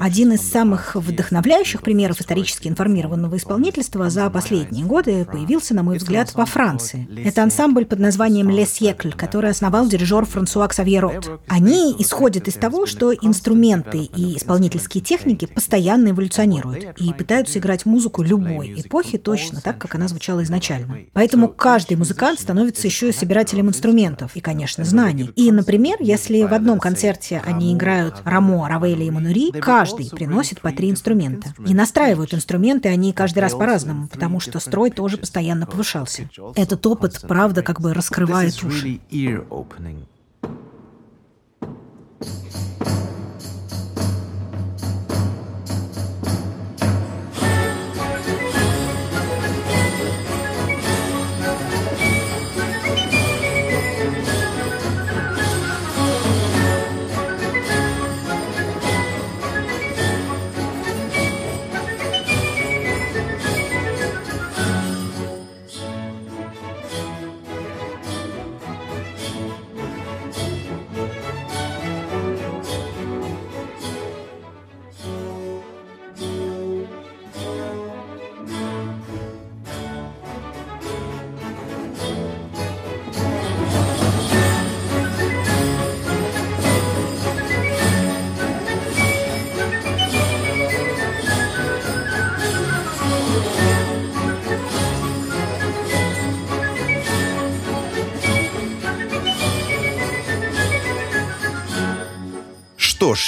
Один 0.00 0.32
из 0.32 0.48
самых 0.48 0.94
вдохновляющих 0.94 1.82
примеров 1.82 2.20
исторически 2.20 2.68
информированного 2.68 3.36
исполнительства 3.36 4.10
за 4.10 4.30
последние 4.30 4.84
годы 4.84 5.24
появился, 5.24 5.74
на 5.74 5.82
мой 5.82 5.98
взгляд, 5.98 6.32
во 6.34 6.46
Франции. 6.46 7.08
Это 7.24 7.42
ансамбль 7.42 7.84
под 7.84 7.98
названием 7.98 8.48
«Le 8.48 8.64
Siècle», 8.64 9.14
который 9.16 9.50
основал 9.50 9.88
дирижер 9.88 10.24
Франсуа 10.24 10.68
Ксавье 10.68 11.00
Рот. 11.00 11.40
Они 11.48 11.94
исходят 11.98 12.48
из 12.48 12.54
того, 12.54 12.86
что 12.86 13.12
инструменты 13.12 13.98
и 14.04 14.36
исполнительские 14.36 15.02
техники 15.02 15.31
постоянно 15.40 16.10
эволюционируют 16.10 17.00
и 17.00 17.12
пытаются 17.12 17.58
играть 17.58 17.86
музыку 17.86 18.22
любой 18.22 18.80
эпохи 18.80 19.18
точно 19.18 19.60
так, 19.60 19.78
как 19.78 19.94
она 19.94 20.08
звучала 20.08 20.42
изначально. 20.42 20.98
Поэтому 21.12 21.48
каждый 21.48 21.96
музыкант 21.96 22.40
становится 22.40 22.86
еще 22.86 23.08
и 23.08 23.12
собирателем 23.12 23.68
инструментов 23.68 24.36
и, 24.36 24.40
конечно, 24.40 24.84
знаний. 24.84 25.30
И, 25.36 25.50
например, 25.50 25.96
если 26.00 26.42
в 26.42 26.52
одном 26.52 26.78
концерте 26.78 27.42
они 27.44 27.72
играют 27.74 28.22
Рамо, 28.24 28.68
Равеля 28.68 29.04
и 29.04 29.10
Манури, 29.10 29.50
каждый 29.52 30.10
приносит 30.10 30.60
по 30.60 30.72
три 30.72 30.90
инструмента. 30.90 31.54
И 31.66 31.74
настраивают 31.74 32.34
инструменты 32.34 32.88
они 32.88 33.12
каждый 33.12 33.40
раз 33.40 33.52
по-разному, 33.54 34.08
потому 34.08 34.40
что 34.40 34.60
строй 34.60 34.90
тоже 34.90 35.16
постоянно 35.16 35.66
повышался. 35.66 36.28
Этот 36.54 36.86
опыт, 36.86 37.20
правда, 37.26 37.62
как 37.62 37.80
бы 37.80 37.94
раскрывает 37.94 38.62
уши. 38.62 39.00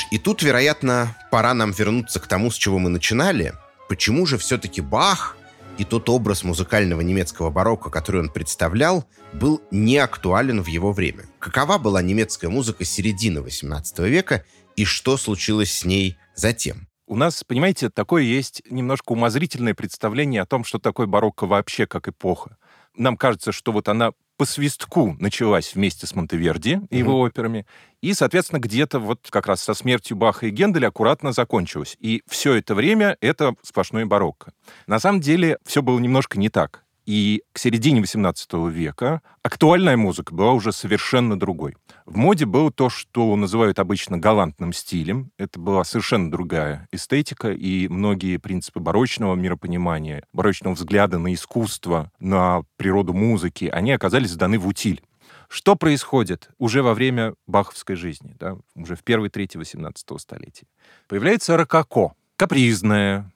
Ж, 0.05 0.09
и 0.11 0.19
тут, 0.19 0.43
вероятно, 0.43 1.17
пора 1.31 1.55
нам 1.55 1.73
вернуться 1.73 2.21
к 2.21 2.27
тому, 2.27 2.51
с 2.51 2.55
чего 2.55 2.79
мы 2.79 2.91
начинали. 2.91 3.55
Почему 3.89 4.27
же 4.27 4.39
все-таки 4.39 4.81
Бах 4.81 5.37
и 5.79 5.85
тот 5.85 6.09
образ 6.09 6.45
музыкального 6.45 7.01
немецкого 7.01 7.51
барокко, 7.51 7.91
который 7.91 8.21
он 8.21 8.29
представлял, 8.29 9.05
был 9.33 9.63
не 9.71 9.99
актуален 9.99 10.63
в 10.63 10.69
его 10.69 10.93
время? 10.93 11.27
Какова 11.39 11.79
была 11.79 12.03
немецкая 12.03 12.49
музыка 12.49 12.85
середины 12.85 13.39
XVIII 13.39 14.09
века 14.09 14.45
и 14.77 14.85
что 14.85 15.17
случилось 15.17 15.73
с 15.73 15.85
ней 15.85 16.17
затем? 16.35 16.89
У 17.07 17.17
нас, 17.17 17.45
понимаете, 17.45 17.91
такое 17.91 18.23
есть 18.23 18.63
немножко 18.71 19.13
умозрительное 19.13 19.75
представление 19.75 20.41
о 20.41 20.47
том, 20.47 20.65
что 20.65 20.79
такое 20.79 21.07
барокко 21.07 21.47
вообще 21.47 21.87
как 21.87 22.09
эпоха. 22.09 22.57
Нам 22.97 23.17
кажется, 23.17 23.53
что 23.53 23.73
вот 23.73 23.89
она 23.89 24.13
по 24.37 24.45
свистку 24.45 25.17
началась 25.19 25.75
вместе 25.75 26.07
с 26.07 26.15
Монтеверди 26.15 26.81
и 26.91 26.99
его 26.99 27.13
mm-hmm. 27.13 27.29
операми, 27.29 27.67
и, 28.01 28.13
соответственно, 28.15 28.61
где-то 28.61 28.99
вот 28.99 29.29
как 29.31 29.47
раз 29.47 29.63
со 29.63 29.75
смертью 29.75 30.17
Баха 30.17 30.47
и 30.47 30.51
Генделя 30.51 30.89
аккуратно 30.89 31.33
закончилась. 31.33 31.97
И 32.01 32.23
все 32.27 32.55
это 32.55 32.75
время 32.75 33.17
это 33.21 33.55
сплошное 33.63 34.07
барокко. 34.07 34.53
На 34.87 34.99
самом 34.99 35.21
деле 35.21 35.59
все 35.65 35.83
было 35.83 35.99
немножко 35.99 36.39
не 36.39 36.51
так. 36.51 36.84
И 37.07 37.43
к 37.53 37.59
середине 37.59 38.01
XVIII 38.01 38.71
века 38.71 39.21
актуальная 39.43 39.97
музыка 39.97 40.35
была 40.35 40.53
уже 40.53 40.73
совершенно 40.73 41.39
другой. 41.39 41.77
В 42.07 42.17
моде 42.17 42.47
было 42.47 42.73
то, 42.73 42.89
что 42.89 43.35
называют 43.37 43.79
обычно 43.79 44.17
галантным 44.17 44.73
стилем. 44.73 45.31
Это 45.37 45.61
была 45.61 45.85
совершенно 45.85 46.31
другая 46.31 46.89
эстетика, 46.93 47.53
и 47.53 47.89
многие 47.89 48.39
принципы 48.39 48.81
барочного 48.81 49.35
миропонимания, 49.35 50.25
барочного 50.33 50.75
взгляда 50.75 51.19
на 51.19 51.35
искусство, 51.35 52.11
на 52.21 52.63
природу 52.77 53.13
музыки, 53.13 53.67
они 53.67 53.93
оказались 53.93 54.31
сданы 54.31 54.59
в 54.59 54.67
утиль. 54.67 55.03
Что 55.49 55.77
происходит 55.77 56.49
уже 56.59 56.83
во 56.83 56.95
время 56.95 57.35
баховской 57.47 57.97
жизни, 57.97 58.35
да, 58.41 58.57
уже 58.75 58.97
в 58.97 59.05
первой 59.05 59.29
трети 59.29 59.57
XVIII 59.57 60.19
столетия? 60.19 60.67
Появляется 61.07 61.57
рококо, 61.57 62.15
капризное, 62.37 63.31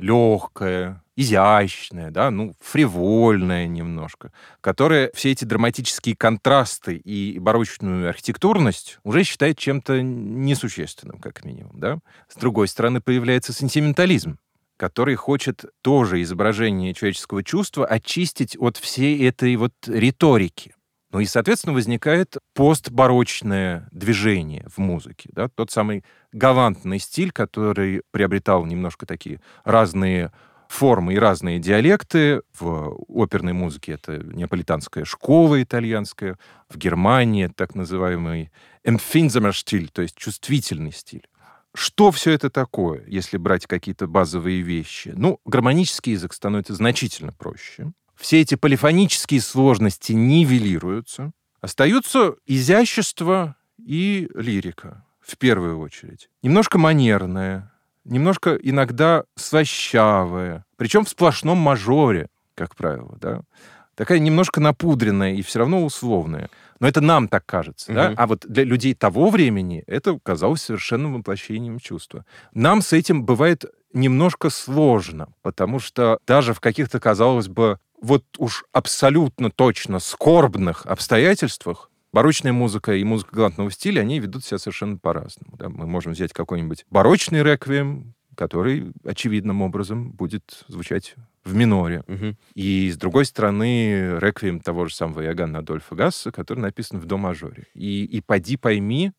легкое, 0.00 1.02
изящная, 1.16 2.10
да, 2.10 2.30
ну, 2.30 2.54
фривольная 2.60 3.66
немножко, 3.66 4.32
которая 4.60 5.10
все 5.14 5.32
эти 5.32 5.44
драматические 5.44 6.16
контрасты 6.16 6.96
и 6.96 7.38
барочную 7.38 8.08
архитектурность 8.08 8.98
уже 9.04 9.24
считает 9.24 9.58
чем-то 9.58 10.02
несущественным, 10.02 11.18
как 11.18 11.44
минимум, 11.44 11.78
да. 11.78 11.98
С 12.28 12.36
другой 12.36 12.68
стороны, 12.68 13.00
появляется 13.00 13.52
сентиментализм, 13.52 14.38
который 14.76 15.14
хочет 15.14 15.66
тоже 15.82 16.22
изображение 16.22 16.94
человеческого 16.94 17.44
чувства 17.44 17.84
очистить 17.86 18.56
от 18.58 18.78
всей 18.78 19.26
этой 19.28 19.54
вот 19.56 19.74
риторики. 19.86 20.74
Ну 21.10 21.20
и, 21.20 21.24
соответственно, 21.24 21.74
возникает 21.74 22.36
постбарочное 22.54 23.88
движение 23.90 24.66
в 24.68 24.78
музыке. 24.78 25.28
Да? 25.32 25.48
Тот 25.48 25.70
самый 25.70 26.04
галантный 26.32 27.00
стиль, 27.00 27.32
который 27.32 28.02
приобретал 28.12 28.64
немножко 28.64 29.06
такие 29.06 29.40
разные 29.64 30.30
формы 30.68 31.14
и 31.14 31.18
разные 31.18 31.58
диалекты. 31.58 32.42
В 32.56 32.96
оперной 33.08 33.52
музыке 33.52 33.92
это 33.92 34.18
неаполитанская 34.18 35.04
школа 35.04 35.60
итальянская, 35.60 36.38
в 36.68 36.78
Германии 36.78 37.48
так 37.48 37.74
называемый 37.74 38.52
стиль, 38.84 39.88
то 39.88 40.02
есть 40.02 40.14
чувствительный 40.14 40.92
стиль. 40.92 41.26
Что 41.74 42.10
все 42.12 42.32
это 42.32 42.50
такое, 42.50 43.04
если 43.06 43.36
брать 43.36 43.66
какие-то 43.66 44.06
базовые 44.06 44.60
вещи? 44.60 45.12
Ну, 45.16 45.40
гармонический 45.44 46.12
язык 46.12 46.32
становится 46.32 46.74
значительно 46.74 47.32
проще. 47.32 47.92
Все 48.20 48.42
эти 48.42 48.54
полифонические 48.54 49.40
сложности 49.40 50.12
нивелируются. 50.12 51.32
Остаются 51.62 52.34
изящество 52.46 53.56
и 53.78 54.28
лирика, 54.34 55.04
в 55.20 55.38
первую 55.38 55.78
очередь. 55.80 56.28
Немножко 56.42 56.76
манерная, 56.76 57.72
немножко 58.04 58.56
иногда 58.56 59.24
слащавая, 59.36 60.66
причем 60.76 61.06
в 61.06 61.08
сплошном 61.08 61.58
мажоре, 61.58 62.28
как 62.54 62.76
правило, 62.76 63.16
да. 63.20 63.40
Такая 63.94 64.18
немножко 64.18 64.60
напудренная 64.60 65.34
и 65.34 65.42
все 65.42 65.58
равно 65.58 65.84
условная. 65.84 66.50
Но 66.78 66.88
это 66.88 67.00
нам 67.00 67.28
так 67.28 67.44
кажется, 67.44 67.90
uh-huh. 67.90 67.94
да? 67.94 68.14
А 68.16 68.26
вот 68.26 68.46
для 68.46 68.64
людей 68.64 68.94
того 68.94 69.28
времени 69.28 69.82
это 69.86 70.18
казалось 70.22 70.62
совершенным 70.62 71.14
воплощением 71.14 71.78
чувства. 71.78 72.24
Нам 72.54 72.80
с 72.80 72.94
этим 72.94 73.24
бывает 73.24 73.66
немножко 73.92 74.50
сложно, 74.50 75.28
потому 75.42 75.80
что 75.80 76.18
даже 76.26 76.54
в 76.54 76.60
каких-то, 76.60 77.00
казалось 77.00 77.48
бы, 77.48 77.78
вот 78.00 78.24
уж 78.38 78.64
абсолютно 78.72 79.50
точно 79.50 79.98
скорбных 79.98 80.86
обстоятельствах 80.86 81.90
барочная 82.12 82.52
музыка 82.52 82.94
и 82.94 83.04
музыка 83.04 83.36
галантного 83.36 83.70
стиля, 83.70 84.00
они 84.00 84.18
ведут 84.18 84.44
себя 84.44 84.58
совершенно 84.58 84.96
по-разному. 84.96 85.56
Да? 85.56 85.68
Мы 85.68 85.86
можем 85.86 86.12
взять 86.12 86.32
какой-нибудь 86.32 86.84
барочный 86.90 87.42
реквием, 87.42 88.14
который 88.36 88.92
очевидным 89.04 89.62
образом 89.62 90.12
будет 90.12 90.64
звучать 90.68 91.14
в 91.44 91.54
миноре. 91.54 92.04
Угу. 92.06 92.36
И, 92.54 92.90
с 92.90 92.96
другой 92.96 93.24
стороны, 93.24 94.18
реквием 94.18 94.60
того 94.60 94.86
же 94.86 94.94
самого 94.94 95.24
Иоганна 95.24 95.60
Адольфа 95.60 95.94
Гасса, 95.94 96.32
который 96.32 96.60
написан 96.60 96.98
в 97.00 97.06
до-мажоре. 97.06 97.66
И, 97.74 98.04
и 98.04 98.20
поди 98.20 98.56
пойми, 98.56 99.12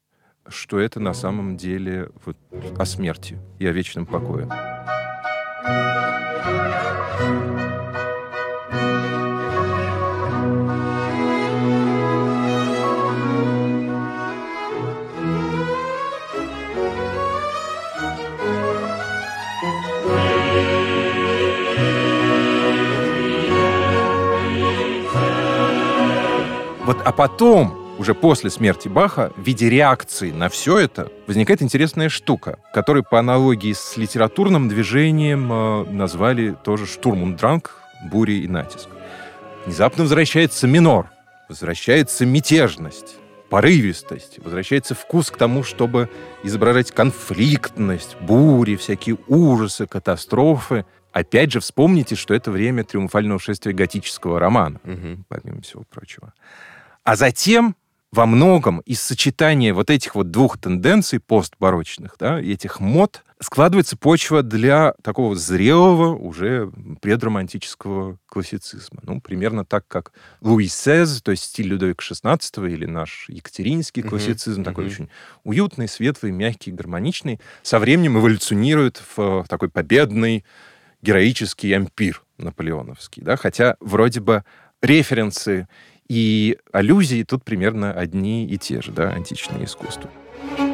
что 0.48 0.80
это 0.80 1.00
на 1.00 1.14
самом 1.14 1.58
деле 1.58 2.10
вот 2.26 2.38
о 2.78 2.86
смерти 2.86 3.40
и 3.60 3.66
о 3.66 3.72
вечном 3.72 4.06
покое. 4.06 4.50
Вот, 26.92 26.98
а 27.06 27.14
потом, 27.14 27.96
уже 27.98 28.14
после 28.14 28.50
смерти 28.50 28.90
Баха, 28.90 29.32
в 29.38 29.42
виде 29.42 29.70
реакции 29.70 30.32
на 30.32 30.50
все 30.50 30.78
это 30.78 31.10
возникает 31.26 31.62
интересная 31.62 32.10
штука, 32.10 32.60
которую 32.74 33.06
по 33.10 33.18
аналогии 33.18 33.72
с 33.72 33.96
литературным 33.96 34.68
движением 34.68 35.50
э, 35.54 35.86
назвали 35.90 36.54
тоже 36.66 36.86
«Штурмундранг», 36.86 37.81
бури 38.04 38.44
и 38.44 38.48
натиск. 38.48 38.90
Внезапно 39.66 40.04
возвращается 40.04 40.68
минор, 40.68 41.12
возвращается 41.48 42.26
мятежность, 42.26 43.18
порывистость, 43.50 44.40
возвращается 44.40 44.96
вкус 44.96 45.30
к 45.30 45.38
тому, 45.38 45.64
чтобы 45.64 46.10
изображать 46.44 46.92
конфликтность, 46.92 48.16
бури, 48.22 48.76
всякие 48.76 49.18
ужасы, 49.28 49.86
катастрофы. 49.86 50.86
Опять 51.12 51.52
же, 51.52 51.60
вспомните, 51.60 52.16
что 52.16 52.34
это 52.34 52.50
время 52.50 52.84
триумфального 52.84 53.40
шествия 53.40 53.74
готического 53.74 54.40
романа, 54.40 54.80
угу. 54.84 55.24
помимо 55.28 55.62
всего 55.62 55.84
прочего. 55.90 56.34
А 57.04 57.16
затем 57.16 57.76
во 58.12 58.26
многом 58.26 58.80
из 58.80 59.02
сочетания 59.02 59.74
вот 59.74 59.90
этих 59.90 60.16
вот 60.16 60.32
двух 60.32 60.58
тенденций 60.58 61.20
постбарочных, 61.20 62.16
да, 62.20 62.40
этих 62.42 62.80
мод, 62.80 63.24
складывается 63.42 63.98
почва 63.98 64.44
для 64.44 64.94
такого 65.02 65.36
зрелого 65.36 66.16
уже 66.16 66.72
предромантического 67.02 68.18
классицизма. 68.28 69.02
Ну, 69.04 69.20
примерно 69.20 69.66
так, 69.66 69.88
как 69.88 70.14
Луи 70.42 70.68
Сез, 70.68 71.22
то 71.22 71.32
есть 71.32 71.44
стиль 71.44 71.68
Людовика 71.68 72.04
XVI 72.04 72.72
или 72.72 72.86
наш 72.86 73.26
екатеринский 73.30 74.04
классицизм, 74.04 74.62
uh-huh, 74.62 74.66
такой 74.66 74.86
uh-huh. 74.86 74.92
очень 74.92 75.10
уютный, 75.44 75.88
светлый, 75.88 76.32
мягкий, 76.32 76.72
гармоничный, 76.72 77.40
со 77.64 77.80
временем 77.80 78.18
эволюционирует 78.20 79.02
в 79.16 79.46
такой 79.50 79.70
победный, 79.70 80.46
героический 81.02 81.74
ампир 81.74 82.22
наполеоновский. 82.38 83.24
Да? 83.24 83.38
Хотя 83.38 83.76
вроде 83.80 84.20
бы 84.20 84.44
референсы 84.82 85.68
и 86.08 86.58
аллюзии 86.72 87.24
тут 87.24 87.44
примерно 87.44 87.92
одни 87.92 88.46
и 88.46 88.58
те 88.58 88.82
же, 88.82 88.92
да, 88.92 89.10
античное 89.10 89.64
искусство. 89.66 90.10
Ну 90.58 90.71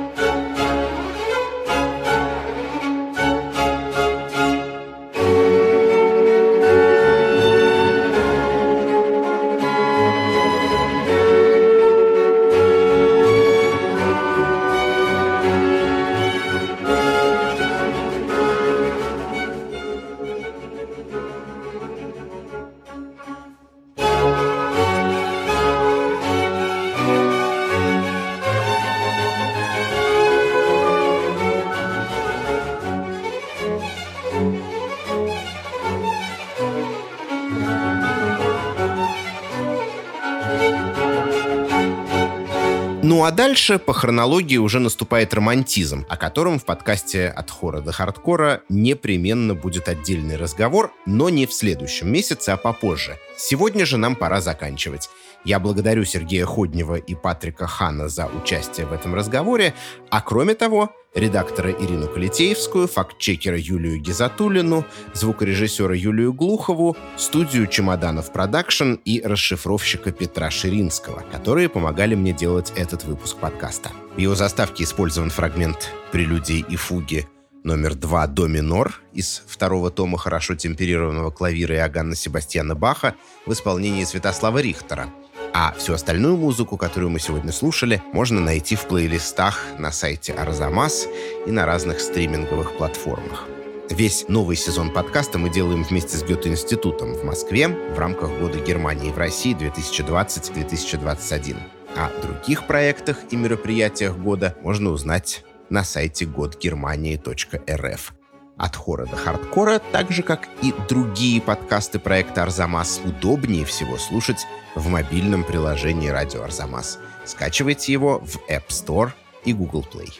а 43.28 43.32
дальше 43.32 43.78
по 43.78 43.91
хронологии 43.91 44.55
уже 44.55 44.80
наступает 44.80 45.34
романтизм, 45.34 46.05
о 46.07 46.15
котором 46.15 46.59
в 46.59 46.63
подкасте 46.63 47.28
«От 47.28 47.51
хора 47.51 47.82
до 47.82 47.91
хардкора» 47.91 48.61
непременно 48.69 49.53
будет 49.53 49.89
отдельный 49.89 50.38
разговор, 50.38 50.93
но 51.05 51.28
не 51.28 51.45
в 51.45 51.51
следующем 51.51 52.09
месяце, 52.09 52.51
а 52.51 52.55
попозже. 52.55 53.19
Сегодня 53.36 53.86
же 53.86 53.97
нам 53.97 54.15
пора 54.15 54.39
заканчивать. 54.39 55.09
Я 55.43 55.59
благодарю 55.59 56.05
Сергея 56.05 56.45
Ходнева 56.45 56.95
и 56.95 57.15
Патрика 57.15 57.67
Хана 57.67 58.07
за 58.07 58.28
участие 58.28 58.86
в 58.86 58.93
этом 58.93 59.13
разговоре, 59.13 59.73
а 60.09 60.21
кроме 60.21 60.53
того, 60.53 60.93
редактора 61.18 61.72
Ирину 61.72 62.07
Калитеевскую, 62.07 62.88
фактчекера 62.88 63.57
Юлию 63.57 63.99
Гизатулину, 63.99 64.86
звукорежиссера 65.13 65.95
Юлию 65.95 66.34
Глухову, 66.34 66.95
студию 67.18 67.68
«Чемоданов 67.68 68.32
Продакшн» 68.32 68.93
и 69.03 69.22
расшифровщика 69.22 70.11
Петра 70.11 70.49
Ширинского, 70.49 71.24
которые 71.32 71.70
помогали 71.70 72.15
мне 72.15 72.34
делать 72.34 72.72
этот 72.76 73.03
выпуск 73.03 73.38
подкаста. 73.38 73.91
В 74.15 74.20
его 74.20 74.36
заставке 74.36 74.84
использован 74.84 75.30
фрагмент 75.30 75.91
прелюдии 76.11 76.63
и 76.70 76.76
фуги 76.76 77.28
номер 77.63 77.95
два 77.95 78.28
до 78.28 78.47
минор 78.47 79.01
из 79.11 79.43
второго 79.47 79.89
тома 79.89 80.18
хорошо 80.18 80.55
темперированного 80.55 81.32
клавира 81.32 81.76
Иоганна 81.76 82.15
Себастьяна 82.15 82.76
Баха 82.76 83.15
в 83.45 83.51
исполнении 83.51 84.05
Святослава 84.05 84.59
Рихтера– 84.59 85.09
а 85.54 85.74
всю 85.78 85.93
остальную 85.93 86.38
музыку, 86.38 86.78
которую 86.78 87.10
мы 87.10 87.20
сегодня 87.20 87.52
слушали, 87.52 88.02
можно 88.14 88.39
найти 88.39 88.76
в 88.76 88.88
плейлистах 88.88 89.66
на 89.78 89.91
сайте 89.91 90.34
Арзамас 90.34 91.08
и 91.45 91.52
на 91.52 91.66
разных 91.66 92.00
стриминговых 92.00 92.78
платформах. 92.78 93.45
Весь 93.89 94.28
новый 94.28 94.58
сезон 94.58 94.91
подкаста 94.91 95.38
мы 95.38 95.50
делаем 95.50 95.84
вместе 95.84 96.18
с 96.18 96.24
Гёте-институтом 96.24 97.14
в 97.14 97.24
Москве 97.24 97.70
в 97.70 97.98
рамках 97.98 98.32
Года 98.39 98.60
Германии 98.60 99.12
в 99.12 99.18
России 99.18 99.56
2020-2021. 99.56 101.56
О 101.95 102.10
других 102.22 102.68
проектах 102.68 103.18
и 103.32 103.38
мероприятиях 103.38 104.18
года 104.18 104.56
можно 104.62 104.91
узнать 104.91 105.43
на 105.70 105.84
сайте 105.84 106.26
годгермании.рф. 106.26 108.14
От 108.58 108.76
хора 108.76 109.05
до 109.05 109.16
хардкора, 109.16 109.80
так 109.80 110.12
же, 110.12 110.24
как 110.24 110.49
и 110.62 110.74
другие 110.89 111.41
подкасты 111.41 111.99
проекта 111.99 112.43
«Арзамас», 112.43 113.01
удобнее 113.05 113.66
всего 113.66 113.97
слушать 113.97 114.47
в 114.76 114.88
мобильном 114.88 115.43
приложении 115.43 116.10
«Радио 116.10 116.43
Арзамас». 116.43 116.99
Скачивайте 117.26 117.91
его 117.91 118.20
в 118.20 118.38
App 118.49 118.68
Store 118.70 119.12
и 119.45 119.53
Google 119.53 119.86
Play. 119.91 120.12